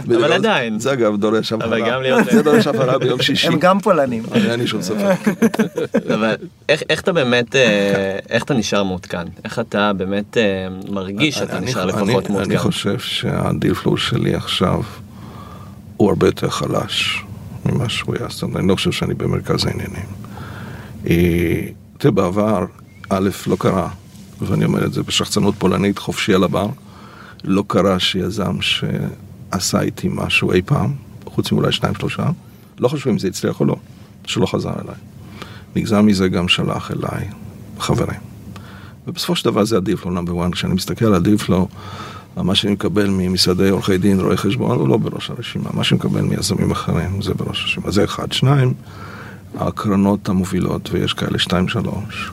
אבל 0.06 0.32
עדיין. 0.32 0.78
זה 0.78 0.92
אגב 0.92 1.16
דורש 1.16 1.52
הבהרה. 1.52 2.22
זה 2.30 2.42
דורש 2.42 2.66
הבהרה 2.66 2.98
ביום 2.98 3.22
שישי. 3.22 3.46
הם 3.46 3.58
גם 3.58 3.80
פולנים. 3.80 4.22
אין 4.34 4.60
לי 4.60 4.66
שום 4.66 4.82
ספק. 4.82 5.28
אבל 6.14 6.34
איך 6.68 7.00
אתה 7.00 7.12
באמת, 7.12 7.56
אה, 7.56 8.18
איך 8.30 8.44
אתה 8.44 8.54
נשאר 8.54 8.69
מעודכן? 8.74 9.26
איך 9.44 9.58
אתה 9.58 9.92
באמת 9.92 10.36
אה, 10.36 10.68
מרגיש 10.90 11.34
שאתה 11.34 11.60
נשאר 11.60 11.86
לפחות 11.86 12.30
מעודכן? 12.30 12.50
אני 12.50 12.58
חושב 12.58 12.98
שהדיל 12.98 13.74
פלואו 13.74 13.96
שלי 13.96 14.34
עכשיו 14.34 14.82
הוא 15.96 16.08
הרבה 16.08 16.26
יותר 16.26 16.50
חלש 16.50 17.24
ממה 17.66 17.88
שהוא 17.88 18.16
היה, 18.18 18.28
זאת 18.28 18.42
אומרת, 18.42 18.56
אני 18.56 18.68
לא 18.68 18.74
חושב 18.74 18.92
שאני 18.92 19.14
במרכז 19.14 19.66
העניינים. 19.66 20.06
אה, 21.06 21.66
תראה, 21.98 22.12
בעבר, 22.12 22.64
א', 23.08 23.28
לא 23.46 23.56
קרה, 23.58 23.88
ואני 24.40 24.64
אומר 24.64 24.84
את 24.84 24.92
זה 24.92 25.02
בשחצנות 25.02 25.54
פולנית, 25.58 25.98
חופשי 25.98 26.34
על 26.34 26.44
הבר, 26.44 26.66
לא 27.44 27.64
קרה 27.66 27.98
שיזם 27.98 28.56
שעשה 28.60 29.80
איתי 29.80 30.08
משהו 30.12 30.52
אי 30.52 30.62
פעם, 30.62 30.94
חוץ 31.24 31.52
מאולי 31.52 31.72
שניים 31.72 31.94
שלושה, 31.94 32.30
לא 32.78 32.88
חשוב 32.88 33.12
אם 33.12 33.18
זה 33.18 33.28
הצליח 33.28 33.60
או 33.60 33.64
לא, 33.64 33.76
שלא 34.24 34.46
חזר 34.46 34.72
אליי. 34.72 34.96
נגזר 35.76 36.02
מזה 36.02 36.28
גם 36.28 36.48
שלח 36.48 36.90
אליי 36.90 37.28
חברים. 37.78 38.29
ובסופו 39.10 39.36
של 39.36 39.44
דבר 39.44 39.64
זה 39.64 39.76
הדיפלו 39.76 40.10
נאמבר 40.10 40.42
1. 40.42 40.52
כשאני 40.52 40.74
מסתכל 40.74 41.04
על 41.04 41.14
הדיפלו, 41.14 41.68
מה 42.36 42.54
שאני 42.54 42.72
מקבל 42.72 43.10
ממשרדי 43.10 43.68
עורכי 43.68 43.98
דין, 43.98 44.20
רואי 44.20 44.36
חשבון, 44.36 44.78
הוא 44.78 44.88
לא 44.88 44.96
בראש 44.96 45.30
הרשימה. 45.30 45.70
מה 45.74 45.84
שאני 45.84 45.98
מקבל 45.98 46.20
מיזמים 46.20 46.70
אחרים, 46.70 47.22
זה 47.22 47.34
בראש 47.34 47.62
הרשימה. 47.62 47.90
זה 47.90 48.04
אחד. 48.04 48.32
שניים, 48.32 48.74
הקרנות 49.58 50.28
המובילות, 50.28 50.88
ויש 50.92 51.12
כאלה 51.12 51.38
שתיים, 51.38 51.68
שלוש, 51.68 52.30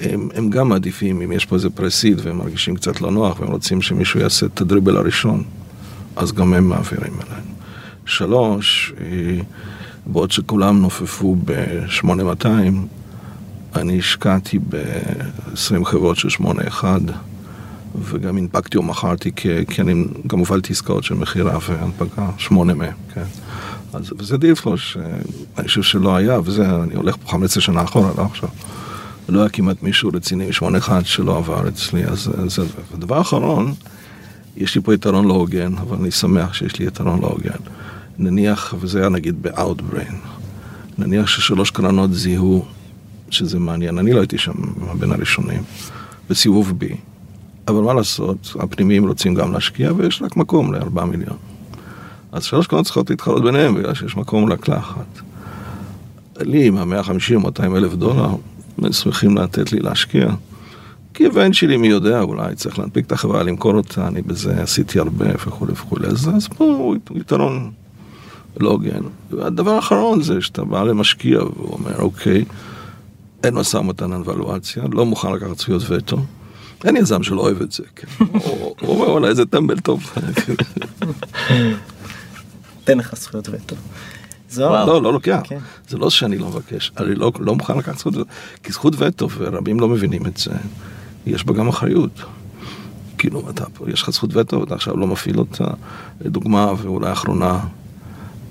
הם, 0.00 0.28
הם 0.34 0.50
גם 0.50 0.68
מעדיפים, 0.68 1.22
אם 1.22 1.32
יש 1.32 1.44
פה 1.46 1.56
איזה 1.56 1.70
פרסיד 1.70 2.20
והם 2.24 2.38
מרגישים 2.38 2.76
קצת 2.76 3.00
לא 3.00 3.10
נוח 3.10 3.40
והם 3.40 3.50
רוצים 3.50 3.82
שמישהו 3.82 4.20
יעשה 4.20 4.46
את 4.46 4.60
הדריבל 4.60 4.96
הראשון, 4.96 5.42
אז 6.16 6.32
גם 6.32 6.54
הם 6.54 6.68
מעבירים 6.68 7.12
אלינו. 7.12 7.52
שלוש, 8.06 8.92
אה, 9.00 9.40
בעוד 10.06 10.30
שכולם 10.30 10.80
נופפו 10.80 11.36
ב-8200, 11.44 12.48
אני 13.76 13.98
השקעתי 13.98 14.58
ב-20 14.58 15.84
חברות 15.84 16.16
של 16.16 16.28
8-1, 16.28 16.84
וגם 18.02 18.36
הנפקתי 18.36 18.78
או 18.78 18.82
מכרתי, 18.82 19.30
כי, 19.36 19.66
כי 19.66 19.82
אני 19.82 20.04
גם 20.26 20.38
הובלתי 20.38 20.72
עסקאות 20.72 21.04
של 21.04 21.14
מכירה 21.14 21.58
והנפקה, 21.68 22.30
8 22.38 22.74
מהם, 22.74 22.92
כן. 23.14 23.24
אז, 23.92 24.12
וזה 24.18 24.36
דיפלו 24.36 24.78
שאני 24.78 25.68
חושב 25.68 25.82
שלא 25.82 26.16
היה, 26.16 26.40
וזה, 26.44 26.70
אני 26.82 26.94
הולך 26.94 27.16
פה 27.16 27.30
15 27.30 27.62
שנה 27.62 27.82
אחורה, 27.84 28.10
לא 28.18 28.22
עכשיו. 28.22 28.48
לא 29.28 29.40
היה 29.40 29.48
כמעט 29.48 29.82
מישהו 29.82 30.10
רציני, 30.14 30.48
8-1 30.50 30.90
שלא 31.04 31.36
עבר 31.36 31.68
אצלי, 31.68 32.04
אז 32.04 32.30
זה... 32.46 32.62
ודבר 32.94 33.20
אחרון, 33.20 33.74
יש 34.56 34.74
לי 34.74 34.80
פה 34.80 34.94
יתרון 34.94 35.24
לא 35.28 35.34
הוגן, 35.34 35.74
אבל 35.74 35.96
אני 35.96 36.10
שמח 36.10 36.54
שיש 36.54 36.78
לי 36.78 36.86
יתרון 36.86 37.20
לא 37.20 37.26
הוגן. 37.26 37.58
נניח, 38.18 38.74
וזה 38.80 39.00
היה 39.00 39.08
נגיד 39.08 39.42
ב-Outbrain, 39.42 40.14
נניח 40.98 41.26
ששלוש 41.26 41.70
קרנות 41.70 42.14
זיהו 42.14 42.64
שזה 43.30 43.58
מעניין, 43.58 43.98
אני 43.98 44.12
לא 44.12 44.18
הייתי 44.18 44.38
שם 44.38 44.52
בין 44.98 45.12
הראשונים, 45.12 45.62
בסיבוב 46.30 46.72
B. 46.80 46.84
אבל 47.68 47.80
מה 47.80 47.94
לעשות, 47.94 48.56
הפנימיים 48.60 49.08
רוצים 49.08 49.34
גם 49.34 49.52
להשקיע 49.52 49.92
ויש 49.96 50.22
רק 50.22 50.36
מקום 50.36 50.72
לארבעה 50.72 51.06
מיליון. 51.06 51.36
אז 52.32 52.44
שלוש 52.44 52.66
קרנות 52.66 52.84
צריכות 52.84 53.10
להתחרות 53.10 53.42
ביניהם 53.42 53.74
בגלל 53.74 53.94
שיש 53.94 54.16
מקום 54.16 54.52
רק 54.52 54.68
לאחת. 54.68 55.20
לי 56.40 56.66
עם 56.66 56.76
ה-150 56.76 57.34
או 57.34 57.40
200 57.40 57.76
אלף 57.76 57.94
דולר, 57.94 58.30
הם 58.78 58.92
שמחים 58.92 59.36
לתת 59.36 59.72
לי 59.72 59.80
להשקיע. 59.80 60.28
כי 61.14 61.26
הבן 61.26 61.52
שלי, 61.52 61.76
מי 61.76 61.88
יודע, 61.88 62.20
אולי 62.20 62.54
צריך 62.54 62.78
להנפיק 62.78 63.06
את 63.06 63.12
החברה, 63.12 63.42
למכור 63.42 63.74
אותה, 63.74 64.08
אני 64.08 64.22
בזה 64.22 64.62
עשיתי 64.62 64.98
הרבה 64.98 65.26
וכולי 65.46 65.72
וכולי. 65.72 66.06
אז, 66.06 66.28
אז 66.36 66.48
פה 66.48 66.64
הוא 66.64 66.96
יתרון 67.14 67.70
לא 68.60 68.70
הוגן. 68.70 69.00
והדבר 69.30 69.70
האחרון 69.70 70.22
זה 70.22 70.40
שאתה 70.40 70.64
בא 70.64 70.82
למשקיע 70.82 71.38
והוא 71.38 71.72
אומר, 71.72 71.98
אוקיי, 71.98 72.44
אין 73.44 73.54
משא 73.54 73.76
ומתן 73.76 74.12
על 74.12 74.22
ולואציה, 74.24 74.82
לא 74.92 75.06
מוכן 75.06 75.32
לקחת 75.32 75.58
זכויות 75.58 75.82
וטו. 75.88 76.18
אין 76.84 76.96
יזם 76.96 77.22
שלא 77.22 77.40
אוהב 77.40 77.62
את 77.62 77.72
זה, 77.72 77.82
כן. 77.96 78.06
הוא 78.44 78.74
אומר, 78.82 79.10
וואלה, 79.10 79.28
איזה 79.28 79.46
טמבל 79.46 79.80
טוב. 79.80 80.12
נותן 82.78 82.98
לך 82.98 83.14
זכויות 83.16 83.48
וטו. 83.48 83.76
לא, 84.56 85.02
לא 85.02 85.12
לוקח. 85.12 85.40
כן. 85.44 85.58
זה 85.88 85.98
לא 85.98 86.10
שאני 86.10 86.38
לא 86.38 86.48
מבקש, 86.48 86.92
אני 86.96 87.14
לא, 87.14 87.32
לא 87.38 87.54
מוכן 87.54 87.78
לקחת 87.78 87.98
זכות 87.98 88.16
וטו, 88.16 88.24
כי 88.62 88.72
זכות 88.72 88.94
וטו, 88.98 89.28
ורבים 89.38 89.80
לא 89.80 89.88
מבינים 89.88 90.26
את 90.26 90.36
זה, 90.36 90.50
יש 91.26 91.44
בה 91.44 91.54
גם 91.54 91.68
אחריות. 91.68 92.20
כאילו, 93.18 93.50
אתה 93.50 93.64
פה, 93.74 93.90
יש 93.90 94.02
לך 94.02 94.10
זכות 94.10 94.36
וטו, 94.36 94.60
ואתה 94.60 94.74
עכשיו 94.74 94.96
לא 94.96 95.06
מפעיל 95.06 95.38
אותה. 95.38 95.64
דוגמה, 96.22 96.72
ואולי 96.78 97.12
אחרונה, 97.12 97.60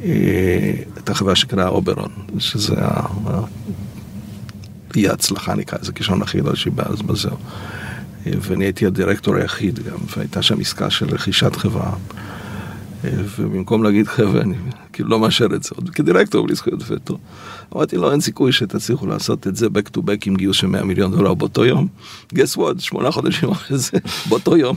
אה, 0.04 0.72
הייתה 0.96 1.14
חברה 1.14 1.36
שנקראה 1.36 1.68
אוברון, 1.68 2.12
שזה 2.40 2.76
אי 4.98 5.08
ההצלחה 5.08 5.56
נקרא 5.56 5.80
לזה, 5.82 5.92
כישרון 5.92 6.22
הכי 6.22 6.42
לא 6.42 6.56
שיבאז 6.56 7.02
בזהו. 7.02 7.38
אה, 8.28 8.32
ואני 8.42 8.66
הייתי 8.66 8.86
הדירקטור 8.86 9.36
היחיד 9.36 9.80
גם, 9.80 9.98
והייתה 10.18 10.42
שם 10.42 10.60
עסקה 10.60 10.90
של 10.90 11.10
רכישת 11.10 11.56
חברה. 11.56 11.94
אה, 13.06 13.10
ובמקום 13.38 13.84
להגיד 13.84 14.08
חבר'ה, 14.08 14.42
אני 14.42 14.56
כאילו 14.94 15.10
לא 15.10 15.20
מאשר 15.20 15.46
את 15.56 15.64
זה, 15.64 15.70
עוד 15.76 15.90
כדירקטור 15.90 16.46
בלי 16.46 16.56
זכויות 16.56 16.80
וטו. 16.88 17.18
אמרתי 17.76 17.98
לו, 17.98 18.12
אין 18.12 18.22
סיכוי 18.22 18.52
שתצליחו 18.52 19.08
לעשות 19.08 19.48
את 19.48 19.56
זה 19.56 19.68
back 19.68 19.98
to 19.98 20.00
back 20.00 20.26
עם 20.26 20.36
גיוס 20.36 20.58
של 20.58 20.68
100 20.68 20.84
מיליון 20.84 21.12
דולר 21.12 21.34
באותו 21.34 21.66
יום. 21.66 21.88
guess 22.34 22.58
what, 22.58 22.80
שמונה 22.80 23.12
חודשים 23.12 23.50
אחרי 23.50 23.78
זה, 23.78 23.98
באותו 24.30 24.58
יום, 24.58 24.76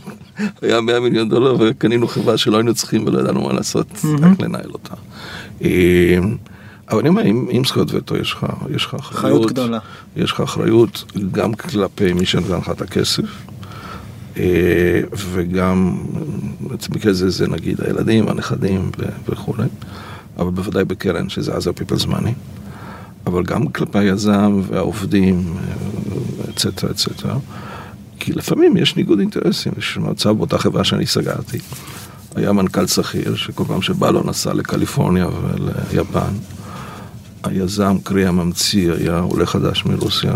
היה 0.62 0.80
100 0.80 1.00
מיליון 1.00 1.28
דולר 1.28 1.56
וקנינו 1.60 2.08
חברה 2.08 2.36
שלא 2.36 2.56
היינו 2.56 2.74
צריכים 2.74 3.06
ולא 3.06 3.20
ידענו 3.20 3.40
מה 3.46 3.52
לעשות, 3.52 3.86
רק 4.20 4.40
לנהל 4.40 4.70
אותה. 4.70 4.94
אה, 6.90 6.94
אבל 6.94 7.00
אני 7.00 7.08
אומר, 7.08 7.22
עם, 7.22 7.46
עם 7.50 7.64
זכויות 7.64 7.94
וטו 7.94 8.16
יש 8.16 8.32
לך, 8.32 8.46
אחריות. 8.94 9.00
אחריות 9.00 9.46
גדולה. 9.46 9.78
יש 10.16 10.32
לך 10.32 10.40
אחריות 10.40 11.04
גם 11.32 11.54
כלפי 11.54 12.12
מי 12.12 12.26
שנתן 12.26 12.56
לך 12.56 12.70
את 12.70 12.82
הכסף, 12.82 13.24
אה, 14.36 15.00
וגם, 15.12 15.96
במקרה 16.90 17.12
זה, 17.12 17.30
זה 17.30 17.48
נגיד 17.48 17.80
הילדים, 17.80 18.28
הנכדים 18.28 18.90
וכולי, 19.28 19.68
אבל 20.38 20.50
בוודאי 20.50 20.84
בקרן, 20.84 21.28
שזה 21.28 21.52
אז 21.52 21.66
ה-people's 21.66 22.06
money, 22.06 22.32
אבל 23.26 23.42
גם 23.42 23.68
כלפי 23.68 23.98
היזם 23.98 24.60
והעובדים, 24.66 25.56
אצטרה, 26.50 26.90
אצטרה, 26.90 27.36
כי 28.18 28.32
לפעמים 28.32 28.76
יש 28.76 28.96
ניגוד 28.96 29.18
אינטרסים, 29.18 29.72
יש 29.78 29.98
מצב 29.98 30.30
באותה 30.30 30.58
חברה 30.58 30.84
שאני 30.84 31.06
סגרתי. 31.06 31.58
היה 32.34 32.52
מנכ"ל 32.52 32.86
שכיר 32.86 33.34
שכל 33.34 33.64
פעם 33.64 33.82
שבא 33.82 34.10
לו 34.10 34.22
נסע 34.26 34.54
לקליפורניה 34.54 35.28
וליפן. 35.28 36.32
היזם, 37.42 37.96
קרי 38.02 38.26
הממציא, 38.26 38.92
היה 38.92 39.18
עולה 39.18 39.46
חדש 39.46 39.84
מרוסיה 39.84 40.34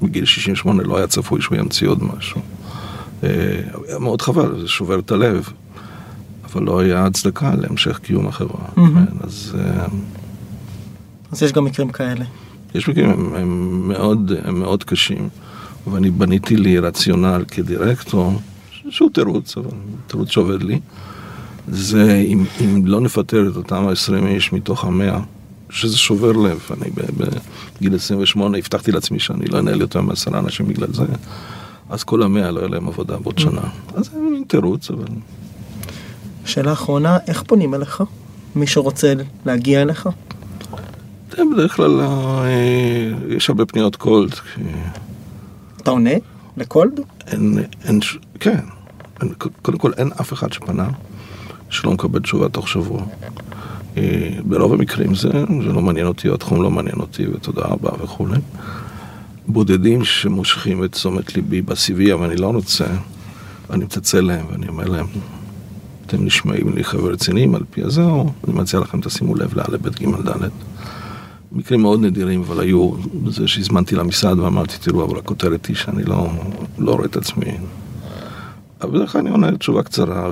שבגיל 0.00 0.24
68 0.24 0.82
לא 0.82 0.96
היה 0.96 1.06
צפוי 1.06 1.42
שהוא 1.42 1.58
ימציא 1.58 1.88
עוד 1.88 2.02
משהו. 2.04 2.40
אה, 3.24 3.60
היה 3.88 3.98
מאוד 3.98 4.22
חבל, 4.22 4.60
זה 4.60 4.68
שובר 4.68 4.98
את 4.98 5.10
הלב, 5.10 5.48
אבל 6.44 6.62
לא 6.62 6.80
היה 6.80 7.06
הצדקה 7.06 7.54
להמשך 7.54 7.98
קיום 7.98 8.28
החברה. 8.28 8.64
כן, 8.74 9.04
אז 9.20 9.56
אה, 9.58 9.86
אז 11.32 11.42
יש 11.42 11.52
גם 11.52 11.64
מקרים 11.64 11.90
כאלה. 11.90 12.24
יש 12.74 12.88
מקרים, 12.88 13.10
הם, 13.10 13.34
הם, 13.34 13.82
מאוד, 13.88 14.32
הם 14.44 14.60
מאוד 14.60 14.84
קשים, 14.84 15.28
ואני 15.86 16.10
בניתי 16.10 16.56
לי 16.56 16.78
רציונל 16.78 17.44
כדירקטור, 17.48 18.40
שהוא 18.90 19.10
תירוץ, 19.10 19.56
אבל 19.56 19.70
תירוץ 20.06 20.30
שעובד 20.30 20.62
לי, 20.62 20.80
זה 21.70 22.14
אם, 22.26 22.44
אם 22.60 22.86
לא 22.86 23.00
נפטר 23.00 23.48
את 23.50 23.56
אותם 23.56 23.88
ה-20 23.88 24.26
איש 24.26 24.52
מתוך 24.52 24.84
המאה, 24.84 25.20
שזה 25.70 25.98
שובר 25.98 26.32
לב, 26.32 26.68
אני 26.70 26.90
בגיל 27.80 27.94
28 27.94 28.58
הבטחתי 28.58 28.92
לעצמי 28.92 29.18
שאני 29.18 29.46
לא 29.46 29.58
אנהל 29.58 29.80
יותר 29.80 30.00
מעשרה 30.00 30.38
אנשים 30.38 30.68
בגלל 30.68 30.92
זה, 30.92 31.04
אז 31.90 32.04
כל 32.04 32.22
המאה 32.22 32.50
לא 32.50 32.60
יהיה 32.60 32.68
להם 32.68 32.88
עבודה 32.88 33.16
בעוד 33.16 33.38
שנה. 33.38 33.60
אז 33.94 34.04
זה 34.04 34.18
מין 34.18 34.44
תירוץ, 34.46 34.90
אבל... 34.90 35.06
שאלה 36.44 36.72
אחרונה, 36.72 37.18
איך 37.26 37.42
פונים 37.42 37.74
אליך? 37.74 38.02
מי 38.56 38.66
שרוצה 38.66 39.12
להגיע 39.46 39.82
אליך? 39.82 40.08
זה 41.30 41.42
בדרך 41.54 41.76
כלל, 41.76 42.00
אה, 42.00 42.46
יש 43.28 43.48
הרבה 43.48 43.66
פניות 43.66 43.96
קולד. 43.96 44.34
אתה 45.82 45.90
עונה? 45.90 46.10
לקולד? 46.56 47.00
אין, 47.26 47.58
אין, 47.84 48.00
כן, 48.40 48.60
קודם 49.62 49.78
כל 49.78 49.92
אין 49.96 50.10
אף 50.20 50.32
אחד 50.32 50.52
שפנה 50.52 50.88
שלא 51.70 51.92
מקבל 51.92 52.20
תשובה 52.20 52.48
תוך 52.48 52.68
שבוע. 52.68 53.02
אה, 53.96 54.30
ברוב 54.44 54.72
המקרים 54.72 55.14
זה, 55.14 55.30
זה 55.64 55.72
לא 55.72 55.80
מעניין 55.80 56.06
אותי, 56.06 56.28
התחום 56.28 56.62
לא 56.62 56.70
מעניין 56.70 57.00
אותי, 57.00 57.26
ותודה 57.28 57.62
רבה 57.62 57.90
וכולי. 58.04 58.38
בודדים 59.48 60.04
שמושכים 60.04 60.84
את 60.84 60.92
תשומת 60.92 61.36
ליבי 61.36 61.62
ב-CV, 61.62 62.14
אבל 62.14 62.26
אני 62.26 62.36
לא 62.36 62.46
רוצה, 62.46 62.86
אני 63.70 63.84
מצלצל 63.84 64.20
להם 64.20 64.46
ואני 64.50 64.68
אומר 64.68 64.84
להם, 64.84 65.06
אתם 66.06 66.24
נשמעים 66.24 66.72
לי 66.74 66.84
חבר'ה 66.84 67.12
רציניים 67.12 67.54
על 67.54 67.62
פי 67.70 67.82
הזה, 67.82 68.04
או 68.04 68.30
אני 68.48 68.54
מציע 68.54 68.80
לכם 68.80 69.00
תשימו 69.00 69.34
לב 69.34 69.54
לא', 69.54 69.76
ב', 69.82 69.88
ג', 69.88 70.28
ד'. 70.28 70.48
מקרים 71.52 71.82
מאוד 71.82 72.00
נדירים, 72.00 72.42
אבל 72.42 72.60
היו 72.60 72.90
זה 73.26 73.48
שהזמנתי 73.48 73.96
למשרד 73.96 74.38
ואמרתי, 74.38 74.74
תראו, 74.80 75.04
אבל 75.04 75.18
הכותרת 75.18 75.66
היא 75.66 75.76
שאני 75.76 76.04
לא, 76.04 76.28
לא 76.78 76.92
רואה 76.92 77.04
את 77.04 77.16
עצמי. 77.16 77.52
אבל 78.80 78.90
בדרך 78.90 79.12
כלל 79.12 79.20
אני 79.20 79.30
עונה 79.30 79.56
תשובה 79.56 79.82
קצרה, 79.82 80.30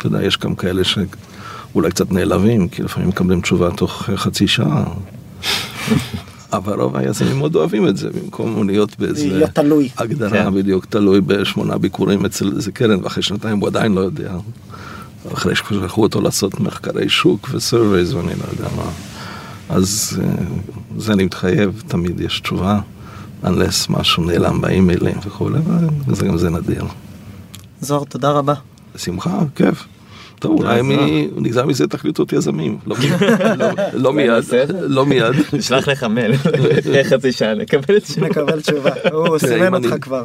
ואתה 0.00 0.16
יודע, 0.16 0.26
יש 0.26 0.38
גם 0.38 0.54
כאלה 0.54 0.82
שאולי 0.84 1.90
קצת 1.90 2.12
נעלבים, 2.12 2.68
כי 2.68 2.82
לפעמים 2.82 3.08
מקבלים 3.08 3.40
תשובה 3.40 3.70
תוך 3.70 4.10
חצי 4.16 4.48
שעה. 4.48 4.84
אבל 6.52 6.80
רוב 6.80 6.96
היזמים 6.96 7.38
מאוד 7.38 7.56
אוהבים 7.56 7.88
את 7.88 7.96
זה, 7.96 8.08
במקום 8.10 8.66
להיות 8.68 8.98
באיזה... 8.98 9.26
להיות 9.26 9.50
תלוי. 9.50 9.88
הגדרה 9.98 10.30
כן. 10.30 10.54
בדיוק, 10.54 10.84
תלוי 10.84 11.20
בשמונה 11.20 11.78
ביקורים 11.78 12.24
אצל 12.24 12.52
איזה 12.56 12.72
קרן, 12.72 13.04
ואחרי 13.04 13.22
שנתיים 13.22 13.58
הוא 13.58 13.68
עדיין 13.68 13.92
לא 13.92 14.00
יודע. 14.00 14.32
אחרי 15.32 15.54
ששלחו 15.56 16.02
אותו 16.02 16.20
לעשות 16.20 16.60
מחקרי 16.60 17.08
שוק 17.08 17.48
וסרווייז 17.52 18.14
ואני 18.14 18.28
לא 18.28 18.44
יודע 18.52 18.76
מה. 18.76 18.90
אז 19.68 20.20
אה, 20.22 20.44
זה 20.98 21.12
אני 21.12 21.24
מתחייב, 21.24 21.82
תמיד 21.88 22.20
יש 22.20 22.40
תשובה, 22.40 22.80
unless 23.44 23.90
משהו 23.90 24.24
נעלם 24.24 24.60
באימיילים 24.60 25.16
וכולי, 25.26 25.58
וזה 26.08 26.26
גם 26.26 26.38
זה 26.38 26.50
נדיר. 26.50 26.84
זוהר, 27.80 28.04
תודה 28.04 28.30
רבה. 28.30 28.54
בשמחה, 28.94 29.38
כיף. 29.54 29.84
טוב, 30.38 30.58
אולי 30.60 30.82
מי- 30.82 31.28
נגזר 31.36 31.66
מזה 31.66 31.86
תחליט 31.86 32.18
אותי 32.18 32.36
יזמים. 32.36 32.78
לא- 32.86 32.96
לא- 33.58 33.68
לא 33.92 34.12
מיד? 34.12 34.44
לא 34.80 35.06
מיד. 35.06 35.24
נשלח 35.52 35.88
לך 35.88 36.04
מייל, 36.04 36.32
אחרי 36.80 37.04
חצי 37.04 37.32
שעה 37.32 37.54
נקבל 37.54 37.96
את 37.96 38.06
זה. 38.06 38.20
נקבל 38.20 38.60
תשובה. 38.60 38.90
הוא 39.12 39.38
סימן 39.38 39.74
אותך 39.84 39.94
כבר. 40.00 40.24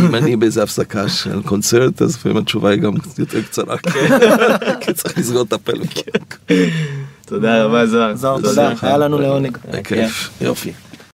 אם 0.00 0.14
אני 0.14 0.36
באיזה 0.36 0.62
הפסקה 0.62 1.08
של 1.08 1.42
קונצרט, 1.42 2.02
אז 2.02 2.14
לפעמים 2.16 2.36
התשובה 2.38 2.70
היא 2.70 2.80
גם 2.80 2.92
יותר 3.18 3.42
קצרה, 3.42 3.76
כי 4.80 4.92
צריך 4.92 5.18
לסגור 5.18 5.42
את 5.42 5.52
הפלאפון. 5.52 6.02
תודה 7.26 7.64
רבה 7.64 7.86
זוהר. 7.86 8.14
זוהר, 8.16 8.40
תודה. 8.40 8.72
היה 8.82 8.98
לנו 8.98 9.18
לעונג. 9.18 9.58
כיף, 9.84 10.30
יופי. 10.40 10.72